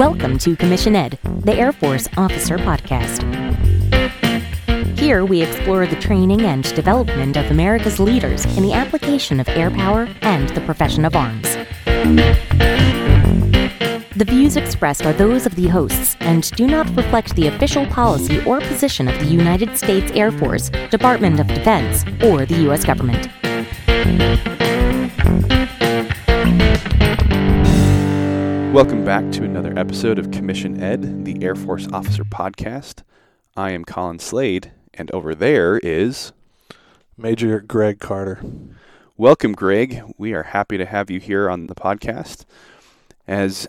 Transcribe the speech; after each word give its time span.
Welcome 0.00 0.38
to 0.38 0.56
Commission 0.56 0.96
Ed, 0.96 1.18
the 1.44 1.52
Air 1.52 1.72
Force 1.72 2.08
Officer 2.16 2.56
Podcast. 2.56 3.20
Here 4.98 5.26
we 5.26 5.42
explore 5.42 5.86
the 5.86 6.00
training 6.00 6.40
and 6.40 6.64
development 6.74 7.36
of 7.36 7.50
America's 7.50 8.00
leaders 8.00 8.46
in 8.56 8.62
the 8.62 8.72
application 8.72 9.40
of 9.40 9.48
air 9.50 9.70
power 9.70 10.08
and 10.22 10.48
the 10.48 10.62
profession 10.62 11.04
of 11.04 11.14
arms. 11.14 11.54
The 14.16 14.24
views 14.26 14.56
expressed 14.56 15.04
are 15.04 15.12
those 15.12 15.44
of 15.44 15.54
the 15.54 15.68
hosts 15.68 16.16
and 16.20 16.50
do 16.52 16.66
not 16.66 16.88
reflect 16.96 17.36
the 17.36 17.48
official 17.48 17.84
policy 17.84 18.42
or 18.44 18.62
position 18.62 19.06
of 19.06 19.18
the 19.18 19.26
United 19.26 19.76
States 19.76 20.10
Air 20.12 20.32
Force, 20.32 20.70
Department 20.90 21.40
of 21.40 21.46
Defense, 21.46 22.06
or 22.24 22.46
the 22.46 22.62
U.S. 22.62 22.86
government. 22.86 23.28
Welcome 29.00 29.30
back 29.30 29.32
to 29.38 29.44
another 29.44 29.72
episode 29.78 30.18
of 30.18 30.30
Commission 30.30 30.82
Ed, 30.82 31.24
the 31.24 31.42
Air 31.42 31.54
Force 31.54 31.88
Officer 31.90 32.22
Podcast. 32.22 33.02
I 33.56 33.70
am 33.70 33.86
Colin 33.86 34.18
Slade, 34.18 34.72
and 34.92 35.10
over 35.12 35.34
there 35.34 35.78
is. 35.78 36.32
Major 37.16 37.60
Greg 37.60 37.98
Carter. 37.98 38.44
Welcome, 39.16 39.54
Greg. 39.54 40.02
We 40.18 40.34
are 40.34 40.42
happy 40.42 40.76
to 40.76 40.84
have 40.84 41.10
you 41.10 41.18
here 41.18 41.48
on 41.48 41.66
the 41.66 41.74
podcast. 41.74 42.44
As 43.26 43.66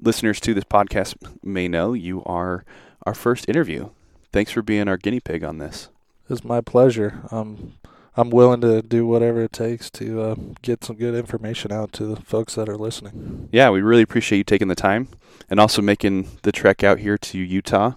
listeners 0.00 0.40
to 0.40 0.52
this 0.52 0.64
podcast 0.64 1.14
may 1.44 1.68
know, 1.68 1.92
you 1.92 2.24
are 2.24 2.64
our 3.06 3.14
first 3.14 3.48
interview. 3.48 3.90
Thanks 4.32 4.50
for 4.50 4.62
being 4.62 4.88
our 4.88 4.96
guinea 4.96 5.20
pig 5.20 5.44
on 5.44 5.58
this. 5.58 5.90
It's 6.28 6.42
my 6.42 6.60
pleasure. 6.60 7.22
Um, 7.30 7.74
I'm 8.16 8.30
willing 8.30 8.60
to 8.60 8.82
do 8.82 9.06
whatever 9.06 9.42
it 9.42 9.52
takes 9.52 9.90
to 9.92 10.20
uh, 10.20 10.34
get 10.60 10.84
some 10.84 10.96
good 10.96 11.14
information 11.14 11.72
out 11.72 11.92
to 11.94 12.04
the 12.04 12.16
folks 12.16 12.54
that 12.56 12.68
are 12.68 12.76
listening. 12.76 13.48
Yeah, 13.52 13.70
we 13.70 13.80
really 13.80 14.02
appreciate 14.02 14.38
you 14.38 14.44
taking 14.44 14.68
the 14.68 14.74
time 14.74 15.08
and 15.48 15.58
also 15.58 15.80
making 15.80 16.28
the 16.42 16.52
trek 16.52 16.84
out 16.84 16.98
here 16.98 17.16
to 17.16 17.38
Utah. 17.38 17.92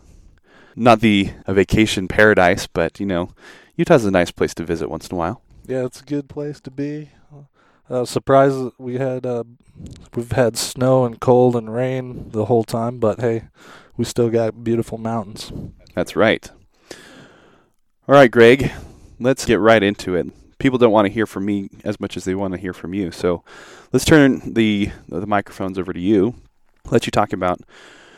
Not 0.75 1.01
the 1.01 1.31
a 1.45 1.53
vacation 1.53 2.07
paradise, 2.07 2.67
but 2.67 2.99
you 2.99 3.05
know, 3.05 3.31
Utah's 3.75 4.05
a 4.05 4.11
nice 4.11 4.31
place 4.31 4.53
to 4.55 4.63
visit 4.63 4.89
once 4.89 5.07
in 5.07 5.15
a 5.15 5.17
while. 5.17 5.41
Yeah, 5.65 5.85
it's 5.85 6.01
a 6.01 6.05
good 6.05 6.29
place 6.29 6.59
to 6.61 6.71
be. 6.71 7.11
Uh, 7.87 8.03
surprised 8.03 8.57
that 8.57 8.79
we 8.79 8.95
had 8.95 9.25
uh, 9.25 9.43
we've 10.15 10.31
had 10.31 10.57
snow 10.57 11.05
and 11.05 11.19
cold 11.19 11.55
and 11.55 11.73
rain 11.73 12.29
the 12.31 12.45
whole 12.45 12.63
time, 12.63 12.99
but 12.99 13.19
hey, 13.19 13.43
we 13.95 14.03
still 14.05 14.29
got 14.29 14.63
beautiful 14.63 14.97
mountains. 14.97 15.51
That's 15.93 16.15
right. 16.15 16.49
All 18.07 18.15
right, 18.15 18.31
Greg, 18.31 18.71
let's 19.19 19.45
get 19.45 19.59
right 19.59 19.81
into 19.81 20.15
it. 20.15 20.27
People 20.57 20.77
don't 20.77 20.91
want 20.91 21.05
to 21.05 21.13
hear 21.13 21.25
from 21.25 21.45
me 21.45 21.69
as 21.83 21.99
much 21.99 22.17
as 22.17 22.23
they 22.23 22.35
want 22.35 22.53
to 22.53 22.59
hear 22.59 22.73
from 22.73 22.93
you. 22.93 23.11
So 23.11 23.43
let's 23.91 24.05
turn 24.05 24.53
the 24.53 24.91
the 25.09 25.27
microphones 25.27 25.77
over 25.77 25.93
to 25.93 25.99
you. 25.99 26.35
Let 26.89 27.05
you 27.05 27.11
talk 27.11 27.33
about 27.33 27.61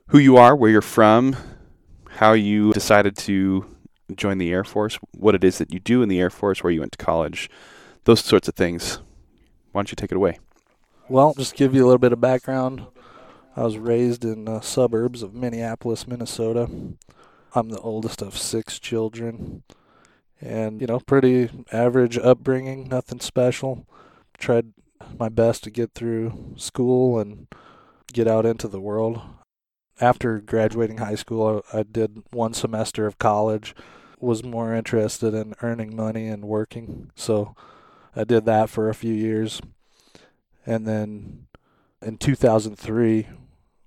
who 0.07 0.19
you 0.19 0.37
are, 0.37 0.55
where 0.55 0.69
you're 0.69 0.81
from, 0.81 1.35
how 2.09 2.33
you 2.33 2.73
decided 2.73 3.17
to 3.17 3.65
join 4.15 4.37
the 4.37 4.51
Air 4.51 4.63
Force, 4.63 4.97
what 5.13 5.35
it 5.35 5.43
is 5.43 5.57
that 5.57 5.73
you 5.73 5.79
do 5.79 6.01
in 6.01 6.09
the 6.09 6.19
Air 6.19 6.29
Force, 6.29 6.63
where 6.63 6.71
you 6.71 6.79
went 6.79 6.93
to 6.93 7.03
college, 7.03 7.49
those 8.05 8.21
sorts 8.23 8.47
of 8.47 8.55
things. 8.55 8.99
Why 9.71 9.79
don't 9.79 9.91
you 9.91 9.95
take 9.95 10.11
it 10.11 10.17
away? 10.17 10.39
Well, 11.09 11.33
just 11.37 11.55
give 11.55 11.73
you 11.73 11.83
a 11.83 11.87
little 11.87 11.99
bit 11.99 12.13
of 12.13 12.21
background. 12.21 12.85
I 13.55 13.63
was 13.63 13.77
raised 13.77 14.23
in 14.23 14.45
the 14.45 14.61
suburbs 14.61 15.23
of 15.23 15.33
Minneapolis, 15.33 16.07
Minnesota. 16.07 16.69
I'm 17.53 17.69
the 17.69 17.79
oldest 17.79 18.21
of 18.21 18.37
six 18.37 18.77
children 18.79 19.63
and 20.41 20.81
you 20.81 20.87
know 20.87 20.99
pretty 20.99 21.49
average 21.71 22.17
upbringing 22.17 22.87
nothing 22.87 23.19
special. 23.19 23.87
Tried 24.37 24.73
my 25.17 25.29
best 25.29 25.63
to 25.63 25.69
get 25.69 25.93
through 25.93 26.53
school 26.57 27.19
and 27.19 27.47
get 28.13 28.27
out 28.27 28.45
into 28.45 28.67
the 28.67 28.81
world. 28.81 29.21
After 29.99 30.39
graduating 30.39 30.97
high 30.97 31.15
school 31.15 31.63
i, 31.73 31.83
did 31.83 32.23
one 32.31 32.53
semester 32.53 33.07
of 33.07 33.17
college 33.17 33.75
was 34.19 34.43
more 34.43 34.73
interested 34.73 35.33
in 35.33 35.53
earning 35.61 35.95
money 35.95 36.27
and 36.27 36.45
working. 36.45 37.11
So 37.15 37.55
i 38.15 38.23
did 38.23 38.45
that 38.45 38.69
for 38.69 38.89
a 38.89 38.95
few 38.95 39.13
years. 39.13 39.61
And 40.65 40.85
then 40.85 41.47
in 42.01 42.17
2003 42.17 43.27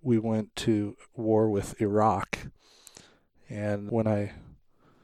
we 0.02 0.18
went 0.18 0.56
to 0.56 0.96
war 1.14 1.48
with 1.48 1.80
iraq. 1.80 2.38
And 3.48 3.90
when 3.90 4.08
i 4.08 4.32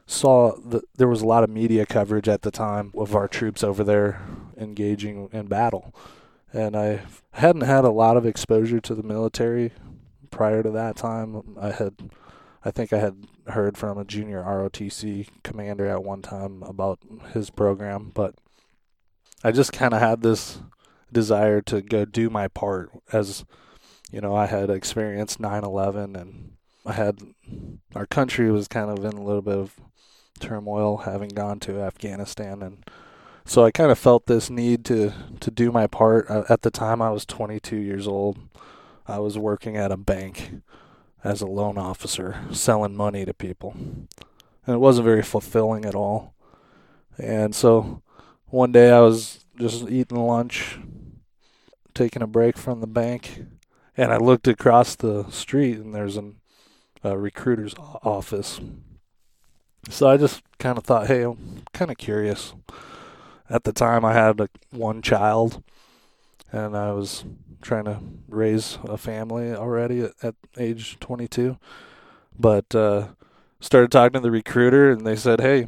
saw 0.06 0.56
that 0.56 0.84
there 0.96 1.08
was 1.08 1.20
a 1.20 1.26
lot 1.26 1.42
of 1.42 1.50
media 1.50 1.84
coverage 1.84 2.28
at 2.28 2.42
the 2.42 2.50
time 2.50 2.92
of 2.96 3.14
our 3.14 3.26
troops 3.26 3.64
over 3.64 3.82
there 3.82 4.22
engaging 4.56 5.28
in 5.32 5.46
battle. 5.46 5.94
And 6.52 6.76
I 6.76 7.02
hadn't 7.32 7.62
had 7.62 7.84
a 7.84 7.90
lot 7.90 8.16
of 8.16 8.24
exposure 8.24 8.80
to 8.80 8.94
the 8.94 9.02
military 9.02 9.72
prior 10.30 10.62
to 10.62 10.70
that 10.70 10.96
time. 10.96 11.56
I 11.60 11.72
had 11.72 12.10
I 12.64 12.70
think 12.70 12.92
I 12.92 12.98
had 12.98 13.26
heard 13.48 13.76
from 13.76 13.96
a 13.96 14.04
junior 14.04 14.42
ROTC 14.42 15.28
commander 15.44 15.86
at 15.86 16.02
one 16.02 16.22
time 16.22 16.62
about 16.64 16.98
his 17.32 17.48
program, 17.50 18.10
but 18.12 18.34
I 19.44 19.52
just 19.52 19.72
kind 19.72 19.94
of 19.94 20.00
had 20.00 20.22
this 20.22 20.58
desire 21.12 21.60
to 21.62 21.80
go 21.80 22.04
do 22.04 22.28
my 22.28 22.48
part 22.48 22.90
as 23.12 23.44
you 24.10 24.20
know, 24.20 24.36
I 24.36 24.46
had 24.46 24.70
experienced 24.70 25.40
9/11 25.40 26.16
and 26.20 26.52
I 26.84 26.92
had 26.92 27.20
our 27.94 28.06
country 28.06 28.50
was 28.50 28.68
kind 28.68 28.90
of 28.90 29.04
in 29.04 29.18
a 29.18 29.22
little 29.22 29.42
bit 29.42 29.58
of 29.58 29.80
turmoil 30.36 30.98
having 30.98 31.30
gone 31.30 31.60
to 31.60 31.80
Afghanistan 31.80 32.62
and 32.62 32.84
so 33.48 33.64
I 33.64 33.70
kind 33.70 33.92
of 33.92 33.98
felt 33.98 34.26
this 34.26 34.50
need 34.50 34.84
to 34.86 35.12
to 35.38 35.50
do 35.52 35.70
my 35.70 35.86
part. 35.86 36.28
Uh, 36.28 36.42
at 36.48 36.62
the 36.62 36.70
time 36.70 37.00
I 37.00 37.10
was 37.10 37.24
22 37.24 37.76
years 37.76 38.08
old. 38.08 38.38
I 39.06 39.20
was 39.20 39.38
working 39.38 39.76
at 39.76 39.92
a 39.92 39.96
bank 39.96 40.62
as 41.22 41.40
a 41.40 41.46
loan 41.46 41.78
officer 41.78 42.40
selling 42.50 42.96
money 42.96 43.24
to 43.24 43.32
people. 43.32 43.74
And 43.76 44.74
it 44.74 44.78
wasn't 44.78 45.04
very 45.04 45.22
fulfilling 45.22 45.84
at 45.84 45.94
all. 45.94 46.34
And 47.18 47.54
so 47.54 48.02
one 48.46 48.72
day 48.72 48.90
I 48.90 49.00
was 49.00 49.44
just 49.56 49.88
eating 49.88 50.18
lunch, 50.18 50.78
taking 51.94 52.22
a 52.22 52.26
break 52.26 52.58
from 52.58 52.80
the 52.80 52.88
bank, 52.88 53.44
and 53.96 54.12
I 54.12 54.16
looked 54.16 54.48
across 54.48 54.96
the 54.96 55.30
street 55.30 55.78
and 55.78 55.94
there's 55.94 56.16
an, 56.16 56.36
a 57.04 57.16
recruiter's 57.16 57.74
office 57.78 58.60
so 59.88 60.08
I 60.08 60.16
just 60.16 60.42
kind 60.58 60.78
of 60.78 60.84
thought, 60.84 61.06
hey, 61.06 61.22
I'm 61.22 61.62
kind 61.72 61.90
of 61.90 61.96
curious. 61.96 62.54
At 63.48 63.64
the 63.64 63.72
time, 63.72 64.04
I 64.04 64.12
had 64.12 64.40
one 64.70 65.02
child, 65.02 65.62
and 66.50 66.76
I 66.76 66.92
was 66.92 67.24
trying 67.62 67.84
to 67.84 68.00
raise 68.28 68.78
a 68.84 68.96
family 68.96 69.52
already 69.52 70.02
at, 70.02 70.12
at 70.22 70.34
age 70.56 70.98
22. 71.00 71.58
But 72.38 72.74
uh, 72.74 73.08
started 73.60 73.92
talking 73.92 74.14
to 74.14 74.20
the 74.20 74.30
recruiter, 74.30 74.90
and 74.90 75.06
they 75.06 75.16
said, 75.16 75.40
hey, 75.40 75.66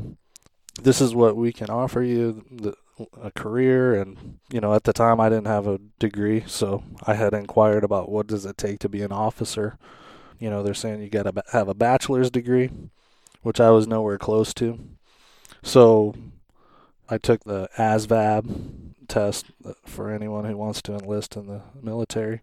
this 0.83 1.01
is 1.01 1.15
what 1.15 1.37
we 1.37 1.53
can 1.53 1.71
offer 1.71 2.03
you 2.03 2.45
the, 2.51 2.75
a 3.21 3.31
career 3.31 3.95
and 4.01 4.39
you 4.51 4.61
know 4.61 4.75
at 4.75 4.85
the 4.85 4.93
time 4.93 5.21
I 5.21 5.29
didn't 5.29 5.47
have 5.47 5.67
a 5.67 5.79
degree 5.99 6.45
so 6.47 6.83
I 7.07 7.15
had 7.15 7.35
inquired 7.35 7.85
about 7.85 8.11
what 8.11 8.27
does 8.27 8.45
it 8.45 8.59
take 8.59 8.81
to 8.81 8.89
be 8.89 9.03
an 9.03 9.13
officer 9.13 9.79
you 10.39 10.51
know 10.51 10.63
they're 10.63 10.75
saying 10.75 11.03
you 11.03 11.09
got 11.09 11.25
to 11.25 11.43
have 11.53 11.69
a 11.69 11.75
bachelor's 11.75 12.31
degree 12.31 12.71
which 13.43 13.61
I 13.61 13.71
was 13.71 13.87
nowhere 13.87 14.19
close 14.19 14.53
to. 14.55 14.79
So 15.63 16.15
I 17.09 17.19
took 17.19 17.45
the 17.45 17.69
ASVAB 17.77 18.95
test 19.09 19.47
uh, 19.65 19.73
for 19.87 20.11
anyone 20.11 20.45
who 20.45 20.57
wants 20.57 20.83
to 20.83 20.95
enlist 20.95 21.37
in 21.37 21.47
the 21.47 21.63
military. 21.83 22.41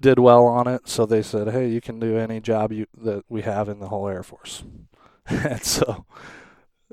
Did 0.00 0.18
well 0.18 0.46
on 0.46 0.68
it, 0.68 0.88
so 0.88 1.06
they 1.06 1.22
said, 1.22 1.48
"Hey, 1.48 1.68
you 1.68 1.80
can 1.80 1.98
do 1.98 2.16
any 2.16 2.40
job 2.40 2.72
you 2.72 2.86
that 2.96 3.24
we 3.28 3.42
have 3.42 3.68
in 3.68 3.80
the 3.80 3.88
whole 3.88 4.06
Air 4.08 4.22
Force." 4.22 4.62
and 5.26 5.62
so 5.62 6.04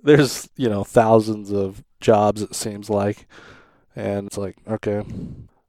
there's, 0.01 0.49
you 0.55 0.69
know, 0.69 0.83
thousands 0.83 1.51
of 1.51 1.83
jobs 1.99 2.41
it 2.41 2.55
seems 2.55 2.89
like. 2.89 3.27
And 3.95 4.27
it's 4.27 4.37
like, 4.37 4.57
okay, 4.67 5.03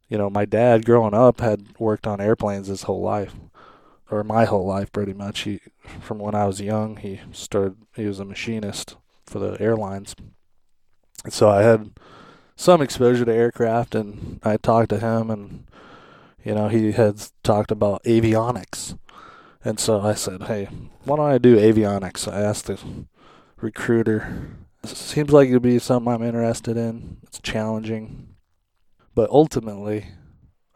you 0.08 0.18
know, 0.18 0.30
my 0.30 0.44
dad 0.44 0.84
growing 0.84 1.14
up 1.14 1.40
had 1.40 1.78
worked 1.78 2.06
on 2.06 2.20
airplanes 2.20 2.66
his 2.68 2.82
whole 2.82 3.02
life 3.02 3.34
or 4.10 4.22
my 4.24 4.44
whole 4.44 4.66
life 4.66 4.92
pretty 4.92 5.12
much. 5.12 5.40
He 5.40 5.60
from 6.00 6.18
when 6.18 6.34
I 6.34 6.46
was 6.46 6.60
young, 6.60 6.96
he 6.96 7.20
started 7.32 7.76
he 7.94 8.06
was 8.06 8.20
a 8.20 8.24
machinist 8.24 8.96
for 9.24 9.38
the 9.38 9.60
airlines. 9.60 10.14
And 11.24 11.32
so 11.32 11.48
I 11.48 11.62
had 11.62 11.90
some 12.56 12.80
exposure 12.80 13.24
to 13.24 13.34
aircraft 13.34 13.94
and 13.94 14.40
I 14.42 14.56
talked 14.56 14.90
to 14.90 14.98
him 14.98 15.30
and 15.30 15.66
you 16.44 16.54
know, 16.54 16.68
he 16.68 16.92
had 16.92 17.20
talked 17.42 17.72
about 17.72 18.04
avionics. 18.04 18.96
And 19.64 19.80
so 19.80 20.00
I 20.00 20.14
said, 20.14 20.44
"Hey, 20.44 20.68
why 21.04 21.16
don't 21.16 21.28
I 21.28 21.38
do 21.38 21.56
avionics?" 21.56 22.32
I 22.32 22.40
asked 22.40 22.66
the 22.66 22.78
recruiter. 23.60 24.56
It 24.84 24.90
seems 24.90 25.32
like 25.32 25.48
it'd 25.48 25.62
be 25.62 25.80
something 25.80 26.12
I'm 26.12 26.22
interested 26.22 26.76
in. 26.76 27.16
It's 27.24 27.40
challenging. 27.40 28.36
But 29.16 29.28
ultimately, 29.30 30.12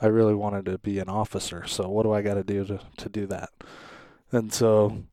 I 0.01 0.07
really 0.07 0.35
wanted 0.35 0.65
to 0.67 0.79
be 0.79 0.99
an 0.99 1.09
officer. 1.09 1.67
So 1.67 1.89
what 1.89 2.05
do 2.05 2.13
I 2.13 2.23
got 2.23 2.35
to 2.35 2.45
do 2.45 2.65
to 2.65 2.81
to 2.99 3.09
do 3.09 3.27
that? 3.27 3.51
And 4.33 4.53
so, 4.53 5.05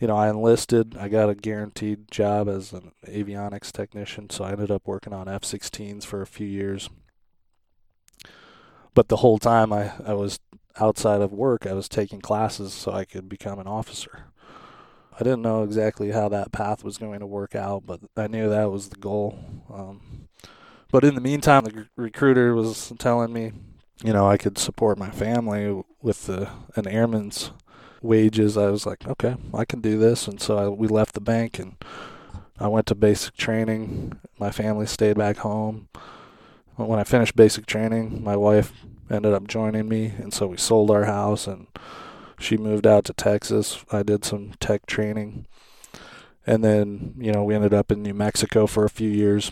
you 0.00 0.06
know, 0.06 0.16
I 0.16 0.28
enlisted. 0.28 0.96
I 0.96 1.08
got 1.08 1.30
a 1.30 1.34
guaranteed 1.34 2.10
job 2.10 2.48
as 2.48 2.72
an 2.72 2.92
avionics 3.06 3.72
technician. 3.72 4.30
So 4.30 4.44
I 4.44 4.52
ended 4.52 4.70
up 4.70 4.82
working 4.86 5.12
on 5.12 5.28
F-16s 5.28 6.04
for 6.04 6.22
a 6.22 6.26
few 6.26 6.46
years. 6.46 6.88
But 8.94 9.08
the 9.08 9.16
whole 9.16 9.38
time 9.38 9.72
I 9.72 9.92
I 10.04 10.14
was 10.14 10.38
outside 10.80 11.20
of 11.20 11.32
work, 11.32 11.66
I 11.66 11.72
was 11.72 11.88
taking 11.88 12.20
classes 12.20 12.72
so 12.72 12.92
I 12.92 13.04
could 13.04 13.28
become 13.28 13.58
an 13.58 13.66
officer. 13.66 14.26
I 15.20 15.24
didn't 15.24 15.42
know 15.42 15.64
exactly 15.64 16.12
how 16.12 16.28
that 16.28 16.52
path 16.52 16.84
was 16.84 16.96
going 16.96 17.18
to 17.18 17.26
work 17.26 17.56
out, 17.56 17.84
but 17.84 18.00
I 18.16 18.28
knew 18.28 18.48
that 18.48 18.70
was 18.70 18.88
the 18.88 18.98
goal. 18.98 19.36
Um, 19.72 20.28
but 20.92 21.02
in 21.02 21.16
the 21.16 21.20
meantime, 21.20 21.64
the 21.64 21.88
recruiter 21.96 22.54
was 22.54 22.92
telling 22.98 23.32
me, 23.32 23.52
you 24.04 24.12
know, 24.12 24.28
I 24.28 24.36
could 24.36 24.58
support 24.58 24.98
my 24.98 25.10
family 25.10 25.82
with 26.00 26.26
the, 26.26 26.48
an 26.76 26.86
airman's 26.86 27.50
wages. 28.00 28.56
I 28.56 28.70
was 28.70 28.86
like, 28.86 29.06
okay, 29.06 29.36
I 29.52 29.64
can 29.64 29.80
do 29.80 29.98
this. 29.98 30.28
And 30.28 30.40
so 30.40 30.58
I, 30.58 30.68
we 30.68 30.86
left 30.86 31.14
the 31.14 31.20
bank 31.20 31.58
and 31.58 31.76
I 32.58 32.68
went 32.68 32.86
to 32.86 32.94
basic 32.94 33.36
training. 33.36 34.18
My 34.38 34.50
family 34.50 34.86
stayed 34.86 35.16
back 35.16 35.38
home. 35.38 35.88
When 36.76 36.98
I 37.00 37.04
finished 37.04 37.34
basic 37.34 37.66
training, 37.66 38.22
my 38.22 38.36
wife 38.36 38.72
ended 39.10 39.32
up 39.32 39.48
joining 39.48 39.88
me, 39.88 40.12
and 40.18 40.32
so 40.32 40.46
we 40.46 40.56
sold 40.56 40.90
our 40.90 41.04
house 41.04 41.46
and 41.46 41.66
she 42.38 42.56
moved 42.56 42.86
out 42.86 43.04
to 43.06 43.12
Texas. 43.12 43.84
I 43.90 44.04
did 44.04 44.24
some 44.24 44.52
tech 44.60 44.86
training. 44.86 45.46
And 46.46 46.62
then, 46.62 47.14
you 47.18 47.32
know, 47.32 47.42
we 47.42 47.54
ended 47.54 47.74
up 47.74 47.90
in 47.90 48.02
New 48.02 48.14
Mexico 48.14 48.66
for 48.66 48.84
a 48.84 48.90
few 48.90 49.10
years 49.10 49.50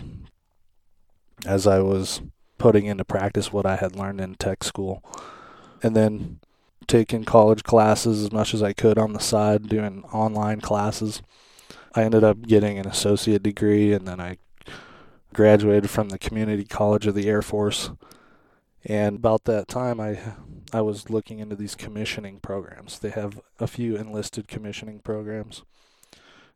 as 1.45 1.67
I 1.67 1.81
was 1.81 2.23
putting 2.59 2.87
into 2.87 3.05
practice 3.05 3.53
what 3.53 3.67
I 3.67 3.77
had 3.77 3.97
learned 3.97 4.21
in 4.21 4.35
tech 4.35 4.65
school. 4.65 5.03
And 5.83 5.95
then 5.95 6.41
taking 6.87 7.25
college 7.25 7.63
classes 7.65 8.23
as 8.23 8.33
much 8.33 8.55
as 8.55 8.63
I 8.63 8.73
could 8.73 8.99
on 8.99 9.13
the 9.13 9.21
side, 9.21 9.69
doing 9.69 10.05
online 10.13 10.61
classes. 10.61 11.23
I 11.95 12.03
ended 12.03 12.25
up 12.25 12.43
getting 12.43 12.79
an 12.79 12.87
associate 12.87 13.43
degree 13.43 13.93
and 13.93 14.07
then 14.07 14.21
I 14.21 14.39
graduated 15.33 15.91
from 15.91 16.09
the 16.09 16.19
community 16.19 16.65
college 16.65 17.07
of 17.07 17.15
the 17.15 17.29
Air 17.29 17.43
Force. 17.43 17.91
And 18.85 19.17
about 19.17 19.45
that 19.45 19.69
time 19.69 20.01
I 20.01 20.19
I 20.73 20.81
was 20.81 21.11
looking 21.11 21.39
into 21.39 21.55
these 21.55 21.75
commissioning 21.75 22.41
programs. 22.41 22.99
They 22.99 23.11
have 23.11 23.41
a 23.61 23.67
few 23.67 23.97
enlisted 23.97 24.49
commissioning 24.49 25.01
programs. 25.01 25.63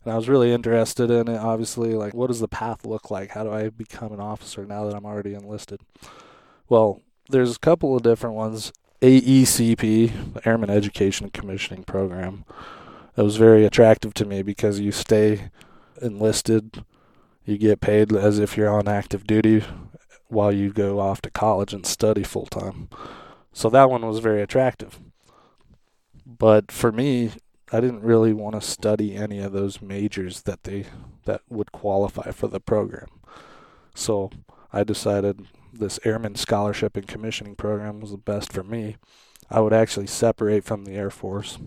And 0.05 0.13
I 0.13 0.17
was 0.17 0.29
really 0.29 0.53
interested 0.53 1.11
in 1.11 1.29
it. 1.29 1.39
Obviously, 1.39 1.95
like, 1.95 2.15
what 2.15 2.29
does 2.29 2.41
the 2.41 2.49
path 2.49 2.87
look 2.87 3.11
like? 3.11 3.31
How 3.31 3.45
do 3.45 3.53
I 3.53 3.69
become 3.69 4.13
an 4.13 4.21
officer 4.21 4.65
now 4.65 4.87
that 4.87 4.97
I'm 4.97 5.05
already 5.05 5.35
enlisted? 5.35 5.81
Well, 6.69 7.03
there's 7.29 7.57
a 7.57 7.61
couple 7.61 7.95
of 7.95 8.03
different 8.03 8.35
ones. 8.35 8.73
AECP, 9.03 10.35
the 10.35 10.49
Airman 10.49 10.71
Education 10.71 11.25
and 11.25 11.33
Commissioning 11.33 11.85
Program, 11.85 12.45
that 13.15 13.25
was 13.25 13.37
very 13.37 13.65
attractive 13.65 14.15
to 14.15 14.25
me 14.25 14.43
because 14.43 14.81
you 14.81 14.93
stay 14.93 15.51
enlisted, 16.01 16.85
you 17.45 17.59
get 17.59 17.81
paid 17.81 18.13
as 18.13 18.39
if 18.39 18.57
you're 18.57 18.69
on 18.69 18.89
active 18.89 19.27
duty 19.27 19.65
while 20.29 20.53
you 20.53 20.73
go 20.73 21.01
off 21.01 21.21
to 21.23 21.31
college 21.31 21.73
and 21.73 21.85
study 21.85 22.23
full 22.23 22.47
time. 22.47 22.89
So 23.53 23.69
that 23.71 23.91
one 23.91 24.07
was 24.07 24.21
very 24.21 24.43
attractive. 24.43 25.01
But 26.25 26.71
for 26.71 26.93
me, 26.93 27.33
I 27.73 27.81
didn't 27.81 28.03
really 28.03 28.33
want 28.33 28.55
to 28.57 28.61
study 28.61 29.15
any 29.15 29.39
of 29.39 29.53
those 29.53 29.81
majors 29.81 30.43
that 30.43 30.65
they 30.65 30.87
that 31.25 31.43
would 31.49 31.73
qualify 31.73 32.33
for 32.33 32.49
the 32.49 32.61
program. 32.61 33.07
So 33.95 34.31
I 34.73 34.85
decided 34.85 35.47
this 35.73 36.01
airman 36.05 36.35
scholarship 36.35 36.97
and 36.97 37.07
commissioning 37.07 37.55
program 37.55 38.01
was 38.01 38.11
the 38.11 38.17
best 38.17 38.53
for 38.53 38.65
me. 38.65 38.97
I 39.49 39.61
would 39.61 39.73
actually 39.73 40.07
separate 40.07 40.65
from 40.65 40.85
the 40.85 40.93
Air 40.93 41.11
Force 41.11 41.59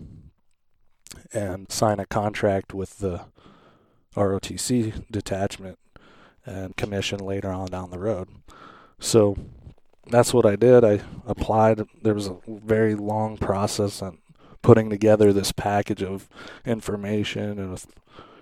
and 1.32 1.70
sign 1.70 2.00
a 2.00 2.06
contract 2.06 2.74
with 2.74 2.98
the 2.98 3.22
ROTC 4.14 5.04
detachment 5.10 5.78
and 6.46 6.76
commission 6.76 7.18
later 7.18 7.50
on 7.50 7.68
down 7.68 7.90
the 7.90 7.98
road. 7.98 8.28
So 8.98 9.36
that's 10.10 10.34
what 10.34 10.46
I 10.46 10.56
did. 10.56 10.84
I 10.84 11.00
applied. 11.26 11.82
There 12.02 12.14
was 12.14 12.26
a 12.26 12.36
very 12.46 12.94
long 12.94 13.36
process 13.38 14.02
on 14.02 14.18
putting 14.64 14.88
together 14.88 15.30
this 15.30 15.52
package 15.52 16.02
of 16.02 16.26
information 16.64 17.58
and 17.58 17.84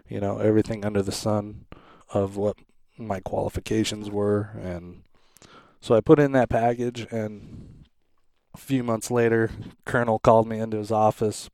you 0.08 0.20
know 0.20 0.38
everything 0.38 0.84
under 0.84 1.02
the 1.02 1.12
sun 1.12 1.66
of 2.14 2.36
what 2.36 2.56
my 2.96 3.20
qualifications 3.20 4.08
were. 4.08 4.50
And 4.62 5.02
so 5.80 5.94
I 5.96 6.00
put 6.00 6.20
in 6.20 6.32
that 6.32 6.48
package 6.48 7.06
and 7.10 7.86
a 8.54 8.58
few 8.58 8.84
months 8.84 9.10
later 9.10 9.50
colonel 9.84 10.18
called 10.18 10.46
me 10.46 10.60
into 10.60 10.76
his 10.76 10.92
office. 10.92 11.50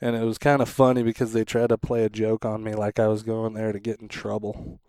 And 0.00 0.16
it 0.16 0.24
was 0.24 0.38
kind 0.38 0.62
of 0.62 0.68
funny 0.70 1.02
because 1.02 1.34
they 1.34 1.44
tried 1.44 1.68
to 1.68 1.76
play 1.76 2.04
a 2.04 2.08
joke 2.08 2.46
on 2.46 2.64
me 2.64 2.72
like 2.72 2.98
I 2.98 3.08
was 3.08 3.22
going 3.22 3.52
there 3.52 3.72
to 3.72 3.78
get 3.78 4.00
in 4.00 4.08
trouble. 4.08 4.80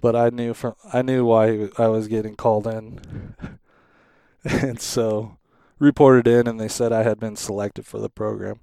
But 0.00 0.16
I 0.16 0.30
knew 0.30 0.52
from 0.54 0.74
I 0.92 1.02
knew 1.02 1.24
why 1.24 1.68
I 1.78 1.86
was 1.86 2.08
getting 2.08 2.34
called 2.34 2.66
in, 2.66 3.36
and 4.44 4.80
so 4.80 5.36
reported 5.80 6.28
in, 6.28 6.46
and 6.46 6.60
they 6.60 6.68
said 6.68 6.92
I 6.92 7.02
had 7.02 7.18
been 7.18 7.34
selected 7.34 7.84
for 7.84 7.98
the 7.98 8.08
program, 8.08 8.60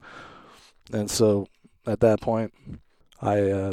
and 0.94 1.12
so 1.12 1.48
at 1.86 2.00
that 2.00 2.22
point, 2.22 2.54
I 3.22 3.50
uh, 3.50 3.72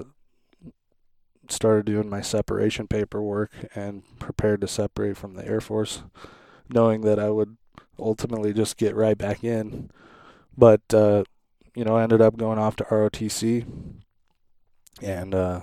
started 1.48 1.86
doing 1.86 2.10
my 2.10 2.22
separation 2.22 2.88
paperwork 2.88 3.52
and 3.74 4.02
prepared 4.18 4.60
to 4.62 4.68
separate 4.68 5.16
from 5.16 5.34
the 5.34 5.46
Air 5.46 5.60
Force, 5.60 6.02
knowing 6.68 7.02
that 7.02 7.20
I 7.20 7.30
would 7.30 7.56
ultimately 7.98 8.52
just 8.52 8.76
get 8.76 8.96
right 8.96 9.16
back 9.16 9.44
in, 9.44 9.90
but 10.56 10.82
uh, 10.92 11.24
you 11.74 11.84
know, 11.84 11.96
I 11.96 12.02
ended 12.02 12.20
up 12.20 12.36
going 12.36 12.58
off 12.58 12.76
to 12.76 12.84
ROTC, 12.84 13.66
and 15.02 15.34
uh, 15.34 15.60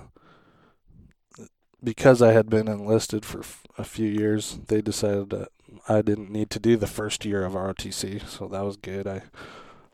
because 1.83 2.21
I 2.21 2.33
had 2.33 2.49
been 2.49 2.67
enlisted 2.67 3.25
for 3.25 3.41
a 3.77 3.83
few 3.83 4.07
years, 4.07 4.59
they 4.67 4.81
decided 4.81 5.29
that 5.31 5.49
I 5.87 6.01
didn't 6.01 6.31
need 6.31 6.49
to 6.51 6.59
do 6.59 6.77
the 6.77 6.87
first 6.87 7.25
year 7.25 7.43
of 7.43 7.53
ROTC, 7.53 8.27
so 8.27 8.47
that 8.47 8.63
was 8.63 8.77
good. 8.77 9.07
I 9.07 9.23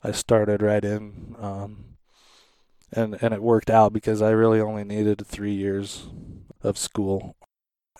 I 0.04 0.12
started 0.12 0.62
right 0.62 0.84
in, 0.84 1.36
um, 1.40 1.98
and 2.92 3.18
and 3.22 3.34
it 3.34 3.42
worked 3.42 3.70
out 3.70 3.94
because 3.94 4.22
I 4.22 4.30
really 4.32 4.60
only 4.60 4.84
needed 4.84 5.26
three 5.26 5.54
years 5.54 6.08
of 6.62 6.78
school. 6.78 7.36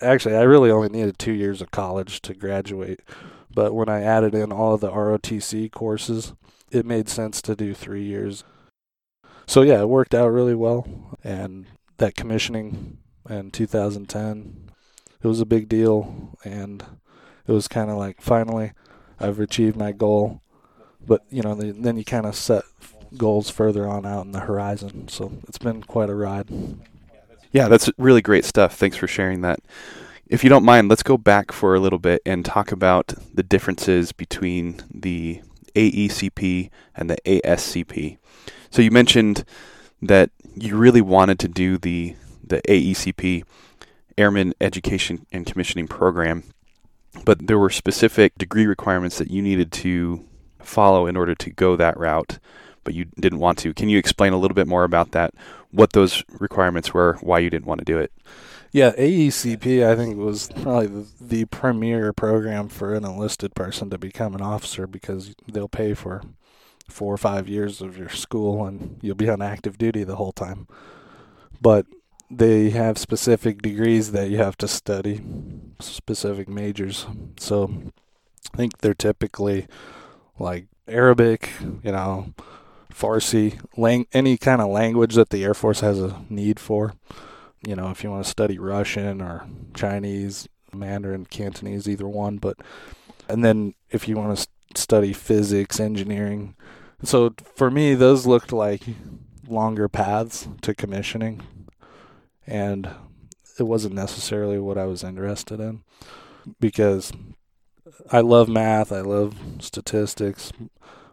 Actually, 0.00 0.36
I 0.36 0.42
really 0.42 0.70
only 0.70 0.88
needed 0.88 1.18
two 1.18 1.32
years 1.32 1.60
of 1.60 1.70
college 1.70 2.20
to 2.22 2.34
graduate, 2.34 3.00
but 3.52 3.74
when 3.74 3.88
I 3.88 4.02
added 4.02 4.34
in 4.34 4.52
all 4.52 4.74
of 4.74 4.80
the 4.80 4.90
ROTC 4.90 5.72
courses, 5.72 6.34
it 6.70 6.86
made 6.86 7.08
sense 7.08 7.42
to 7.42 7.56
do 7.56 7.74
three 7.74 8.04
years. 8.04 8.44
So 9.46 9.62
yeah, 9.62 9.80
it 9.80 9.88
worked 9.88 10.14
out 10.14 10.28
really 10.28 10.54
well, 10.54 11.16
and 11.24 11.66
that 11.96 12.14
commissioning 12.14 12.98
in 13.28 13.50
2010. 13.50 14.70
It 15.22 15.26
was 15.26 15.40
a 15.40 15.46
big 15.46 15.68
deal, 15.68 16.36
and 16.44 16.84
it 17.46 17.52
was 17.52 17.68
kind 17.68 17.90
of 17.90 17.96
like 17.96 18.20
finally 18.20 18.72
I've 19.18 19.40
achieved 19.40 19.76
my 19.76 19.92
goal. 19.92 20.40
But 21.04 21.24
you 21.30 21.42
know, 21.42 21.54
then 21.54 21.96
you 21.96 22.04
kind 22.04 22.26
of 22.26 22.36
set 22.36 22.64
goals 23.16 23.50
further 23.50 23.88
on 23.88 24.04
out 24.04 24.26
in 24.26 24.32
the 24.32 24.40
horizon. 24.40 25.08
So 25.08 25.32
it's 25.48 25.58
been 25.58 25.82
quite 25.82 26.10
a 26.10 26.14
ride. 26.14 26.48
Yeah, 27.50 27.68
that's 27.68 27.90
really 27.96 28.20
great 28.20 28.44
stuff. 28.44 28.74
Thanks 28.74 28.96
for 28.96 29.06
sharing 29.06 29.40
that. 29.40 29.60
If 30.26 30.44
you 30.44 30.50
don't 30.50 30.64
mind, 30.64 30.90
let's 30.90 31.02
go 31.02 31.16
back 31.16 31.52
for 31.52 31.74
a 31.74 31.80
little 31.80 31.98
bit 31.98 32.20
and 32.26 32.44
talk 32.44 32.70
about 32.70 33.14
the 33.32 33.42
differences 33.42 34.12
between 34.12 34.82
the 34.92 35.40
AECP 35.74 36.68
and 36.94 37.08
the 37.08 37.16
ASCP. 37.24 38.18
So 38.70 38.82
you 38.82 38.90
mentioned 38.90 39.44
that 40.02 40.30
you 40.54 40.76
really 40.76 41.00
wanted 41.00 41.38
to 41.38 41.48
do 41.48 41.78
the 41.78 42.14
the 42.48 42.62
AECP 42.62 43.44
Airman 44.16 44.54
Education 44.60 45.26
and 45.32 45.46
Commissioning 45.46 45.86
Program, 45.86 46.44
but 47.24 47.46
there 47.46 47.58
were 47.58 47.70
specific 47.70 48.36
degree 48.36 48.66
requirements 48.66 49.18
that 49.18 49.30
you 49.30 49.42
needed 49.42 49.72
to 49.72 50.24
follow 50.60 51.06
in 51.06 51.16
order 51.16 51.34
to 51.34 51.50
go 51.50 51.76
that 51.76 51.96
route, 51.96 52.38
but 52.84 52.94
you 52.94 53.06
didn't 53.18 53.38
want 53.38 53.58
to. 53.58 53.72
Can 53.72 53.88
you 53.88 53.98
explain 53.98 54.32
a 54.32 54.38
little 54.38 54.54
bit 54.54 54.66
more 54.66 54.84
about 54.84 55.12
that? 55.12 55.34
What 55.70 55.92
those 55.92 56.24
requirements 56.40 56.92
were, 56.92 57.18
why 57.20 57.38
you 57.38 57.50
didn't 57.50 57.66
want 57.66 57.78
to 57.80 57.84
do 57.84 57.98
it? 57.98 58.12
Yeah, 58.70 58.92
AECP 58.92 59.86
I 59.86 59.96
think 59.96 60.18
was 60.18 60.48
probably 60.48 60.88
the, 60.88 61.06
the 61.20 61.44
premier 61.46 62.12
program 62.12 62.68
for 62.68 62.94
an 62.94 63.04
enlisted 63.04 63.54
person 63.54 63.88
to 63.90 63.98
become 63.98 64.34
an 64.34 64.42
officer 64.42 64.86
because 64.86 65.34
they'll 65.50 65.68
pay 65.68 65.94
for 65.94 66.22
four 66.88 67.12
or 67.14 67.18
five 67.18 67.48
years 67.48 67.80
of 67.80 67.96
your 67.96 68.08
school 68.08 68.66
and 68.66 68.98
you'll 69.00 69.14
be 69.14 69.28
on 69.28 69.40
active 69.40 69.78
duty 69.78 70.04
the 70.04 70.16
whole 70.16 70.32
time. 70.32 70.66
But 71.60 71.86
they 72.30 72.70
have 72.70 72.98
specific 72.98 73.62
degrees 73.62 74.12
that 74.12 74.28
you 74.28 74.36
have 74.38 74.56
to 74.58 74.68
study, 74.68 75.20
specific 75.80 76.48
majors. 76.48 77.06
So 77.38 77.70
I 78.52 78.56
think 78.56 78.78
they're 78.78 78.94
typically 78.94 79.66
like 80.38 80.66
Arabic, 80.86 81.50
you 81.82 81.92
know, 81.92 82.34
Farsi, 82.92 83.58
lang- 83.76 84.06
any 84.12 84.36
kind 84.36 84.60
of 84.60 84.68
language 84.68 85.14
that 85.14 85.30
the 85.30 85.44
Air 85.44 85.54
Force 85.54 85.80
has 85.80 86.00
a 86.00 86.22
need 86.28 86.58
for. 86.60 86.94
You 87.66 87.76
know, 87.76 87.90
if 87.90 88.04
you 88.04 88.10
want 88.10 88.24
to 88.24 88.30
study 88.30 88.58
Russian 88.58 89.20
or 89.20 89.46
Chinese, 89.74 90.48
Mandarin, 90.72 91.24
Cantonese, 91.26 91.88
either 91.88 92.08
one. 92.08 92.38
But 92.38 92.58
and 93.28 93.44
then 93.44 93.74
if 93.90 94.06
you 94.06 94.16
want 94.16 94.38
to 94.38 94.46
study 94.80 95.12
physics, 95.12 95.80
engineering. 95.80 96.54
So 97.02 97.34
for 97.54 97.70
me, 97.70 97.94
those 97.94 98.26
looked 98.26 98.52
like 98.52 98.82
longer 99.48 99.88
paths 99.88 100.48
to 100.62 100.74
commissioning 100.74 101.42
and 102.48 102.90
it 103.58 103.64
wasn't 103.64 103.94
necessarily 103.94 104.58
what 104.58 104.78
I 104.78 104.86
was 104.86 105.04
interested 105.04 105.60
in 105.60 105.82
because 106.60 107.12
I 108.10 108.20
love 108.20 108.48
math, 108.48 108.90
I 108.92 109.00
love 109.00 109.36
statistics, 109.60 110.52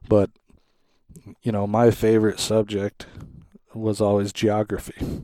but 0.08 0.30
you 1.42 1.52
know, 1.52 1.68
my 1.68 1.92
favorite 1.92 2.40
subject 2.40 3.08
was 3.74 4.00
always 4.00 4.32
geography. 4.32 5.24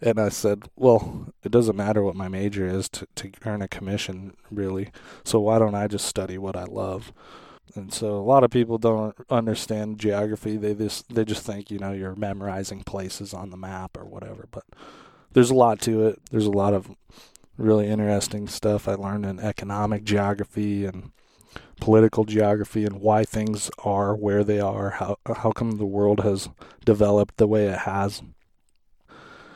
And 0.00 0.18
I 0.18 0.28
said, 0.28 0.64
well, 0.76 1.32
it 1.42 1.50
doesn't 1.50 1.76
matter 1.76 2.02
what 2.02 2.16
my 2.16 2.28
major 2.28 2.66
is 2.66 2.88
to, 2.90 3.06
to 3.16 3.30
earn 3.46 3.62
a 3.62 3.68
commission, 3.68 4.36
really. 4.50 4.90
So 5.24 5.40
why 5.40 5.58
don't 5.58 5.74
I 5.74 5.86
just 5.86 6.06
study 6.06 6.36
what 6.36 6.56
I 6.56 6.64
love? 6.64 7.12
And 7.74 7.92
so 7.92 8.16
a 8.16 8.22
lot 8.22 8.44
of 8.44 8.50
people 8.50 8.78
don't 8.78 9.16
understand 9.30 9.98
geography. 9.98 10.56
They 10.56 10.74
just 10.74 11.12
they 11.12 11.24
just 11.24 11.44
think 11.44 11.70
you 11.70 11.78
know 11.78 11.92
you're 11.92 12.14
memorizing 12.14 12.84
places 12.84 13.34
on 13.34 13.50
the 13.50 13.56
map 13.56 13.96
or 13.96 14.04
whatever. 14.04 14.46
But 14.50 14.64
there's 15.34 15.50
a 15.50 15.54
lot 15.54 15.80
to 15.82 16.06
it. 16.06 16.20
There's 16.30 16.46
a 16.46 16.50
lot 16.50 16.72
of 16.72 16.90
really 17.58 17.88
interesting 17.88 18.48
stuff 18.48 18.88
I 18.88 18.94
learned 18.94 19.26
in 19.26 19.38
economic 19.38 20.04
geography 20.04 20.86
and 20.86 21.10
political 21.80 22.24
geography 22.24 22.84
and 22.84 23.00
why 23.00 23.24
things 23.24 23.70
are 23.84 24.14
where 24.14 24.42
they 24.42 24.60
are. 24.60 24.90
How 24.90 25.18
how 25.36 25.52
come 25.52 25.72
the 25.72 25.84
world 25.84 26.20
has 26.20 26.48
developed 26.84 27.36
the 27.36 27.46
way 27.46 27.66
it 27.66 27.80
has? 27.80 28.22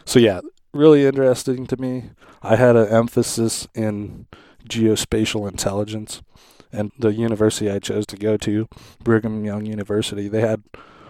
So 0.05 0.19
yeah, 0.19 0.41
really 0.73 1.07
interesting 1.07 1.67
to 1.67 1.77
me. 1.77 2.11
I 2.43 2.57
had 2.57 2.77
an 2.77 2.89
emphasis 2.89 3.67
in 3.75 4.27
geospatial 4.69 5.49
intelligence, 5.49 6.23
and 6.73 6.93
the 6.99 7.13
university 7.13 7.71
I 7.71 7.79
chose 7.79 8.07
to 8.07 8.17
go 8.17 8.37
to, 8.39 8.69
Brigham 9.03 9.45
Young 9.45 9.67
University, 9.67 10.29
they 10.29 10.41
had 10.41 10.63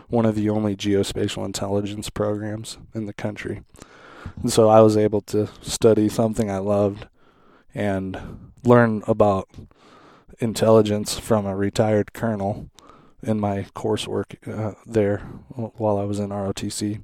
one 0.09 0.25
of 0.25 0.35
the 0.35 0.49
only 0.49 0.75
geospatial 0.75 1.45
intelligence 1.45 2.09
programs 2.09 2.79
in 2.95 3.07
the 3.07 3.13
country. 3.13 3.63
And 4.43 4.53
so 4.53 4.69
I 4.69 4.81
was 4.81 4.97
able 4.97 5.21
to 5.23 5.49
study 5.63 6.09
something 6.09 6.51
I 6.51 6.59
loved 6.59 7.07
and 7.75 8.51
learn 8.65 9.03
about 9.07 9.49
intelligence 10.41 11.19
from 11.19 11.47
a 11.47 11.57
retired 11.57 12.13
colonel 12.13 12.71
in 13.23 13.41
my 13.41 13.67
coursework 13.75 14.37
uh, 14.47 14.75
there 14.87 15.19
while 15.49 15.99
I 15.99 16.05
was 16.05 16.19
in 16.21 16.31
ROTC 16.31 17.03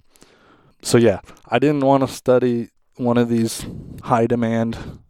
so 0.84 0.98
yeah, 0.98 1.20
I 1.48 1.58
didn't 1.58 1.80
want 1.80 2.06
to 2.06 2.14
study 2.14 2.68
one 2.96 3.16
of 3.16 3.28
these 3.28 3.66
high 4.02 4.26
demand 4.26 5.00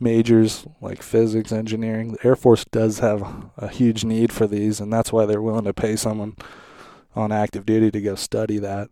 majors 0.00 0.66
like 0.80 1.02
physics, 1.02 1.52
engineering. 1.52 2.12
The 2.12 2.26
Air 2.26 2.36
Force 2.36 2.64
does 2.64 3.00
have 3.00 3.50
a 3.58 3.68
huge 3.68 4.04
need 4.04 4.32
for 4.32 4.46
these, 4.46 4.80
and 4.80 4.92
that's 4.92 5.12
why 5.12 5.26
they're 5.26 5.42
willing 5.42 5.66
to 5.66 5.74
pay 5.74 5.96
someone 5.96 6.34
on 7.14 7.30
active 7.30 7.66
duty 7.66 7.90
to 7.90 8.00
go 8.00 8.14
study 8.14 8.58
that. 8.58 8.88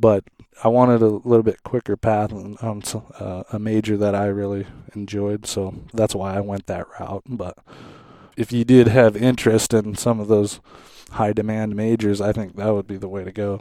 But 0.00 0.24
I 0.62 0.68
wanted 0.68 1.02
a 1.02 1.06
little 1.06 1.42
bit 1.42 1.62
quicker 1.62 1.96
path 1.96 2.32
on, 2.32 2.56
on 2.62 2.82
uh, 3.18 3.42
a 3.52 3.58
major 3.58 3.96
that 3.96 4.14
I 4.14 4.26
really 4.26 4.66
enjoyed, 4.94 5.46
so 5.46 5.74
that's 5.92 6.14
why 6.14 6.36
I 6.36 6.40
went 6.40 6.66
that 6.66 6.86
route. 7.00 7.24
But 7.26 7.58
if 8.36 8.52
you 8.52 8.64
did 8.64 8.88
have 8.88 9.16
interest 9.16 9.74
in 9.74 9.96
some 9.96 10.20
of 10.20 10.28
those 10.28 10.60
high 11.12 11.32
demand 11.32 11.74
majors, 11.74 12.20
I 12.20 12.32
think 12.32 12.56
that 12.56 12.72
would 12.72 12.86
be 12.86 12.96
the 12.96 13.08
way 13.08 13.24
to 13.24 13.32
go. 13.32 13.60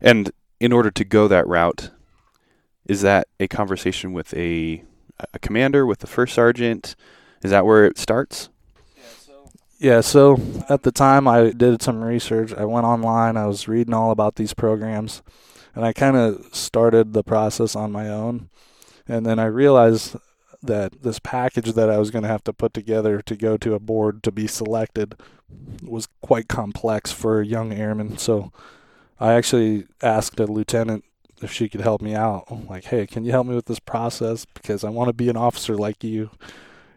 And 0.00 0.30
in 0.58 0.72
order 0.72 0.90
to 0.90 1.04
go 1.04 1.28
that 1.28 1.46
route, 1.46 1.90
is 2.86 3.02
that 3.02 3.28
a 3.38 3.48
conversation 3.48 4.12
with 4.12 4.34
a 4.34 4.82
a 5.34 5.38
commander, 5.38 5.86
with 5.86 5.98
the 5.98 6.06
first 6.06 6.34
sergeant? 6.34 6.96
Is 7.42 7.50
that 7.50 7.66
where 7.66 7.84
it 7.84 7.98
starts? 7.98 8.48
Yeah, 9.78 10.02
so 10.02 10.38
at 10.68 10.82
the 10.82 10.92
time 10.92 11.26
I 11.26 11.50
did 11.50 11.80
some 11.80 12.02
research. 12.02 12.52
I 12.52 12.66
went 12.66 12.84
online, 12.84 13.38
I 13.38 13.46
was 13.46 13.66
reading 13.66 13.94
all 13.94 14.10
about 14.10 14.36
these 14.36 14.52
programs, 14.52 15.22
and 15.74 15.84
I 15.84 15.92
kind 15.92 16.16
of 16.16 16.54
started 16.54 17.12
the 17.12 17.22
process 17.22 17.76
on 17.76 17.92
my 17.92 18.08
own. 18.08 18.48
And 19.08 19.26
then 19.26 19.38
I 19.38 19.46
realized 19.46 20.16
that 20.62 21.02
this 21.02 21.18
package 21.18 21.72
that 21.72 21.90
I 21.90 21.98
was 21.98 22.10
going 22.10 22.22
to 22.22 22.28
have 22.28 22.44
to 22.44 22.52
put 22.52 22.74
together 22.74 23.22
to 23.22 23.36
go 23.36 23.56
to 23.56 23.74
a 23.74 23.80
board 23.80 24.22
to 24.24 24.32
be 24.32 24.46
selected 24.46 25.14
was 25.82 26.08
quite 26.20 26.48
complex 26.48 27.10
for 27.12 27.40
a 27.40 27.46
young 27.46 27.72
airman. 27.72 28.18
So 28.18 28.52
I 29.18 29.32
actually 29.32 29.86
asked 30.02 30.38
a 30.38 30.46
lieutenant 30.46 31.04
if 31.42 31.50
she 31.52 31.68
could 31.68 31.80
help 31.80 32.02
me 32.02 32.14
out. 32.14 32.44
Like, 32.68 32.84
hey, 32.84 33.06
can 33.06 33.24
you 33.24 33.32
help 33.32 33.46
me 33.46 33.54
with 33.54 33.66
this 33.66 33.80
process? 33.80 34.44
Because 34.44 34.84
I 34.84 34.90
want 34.90 35.08
to 35.08 35.14
be 35.14 35.28
an 35.28 35.36
officer 35.36 35.76
like 35.76 36.04
you. 36.04 36.30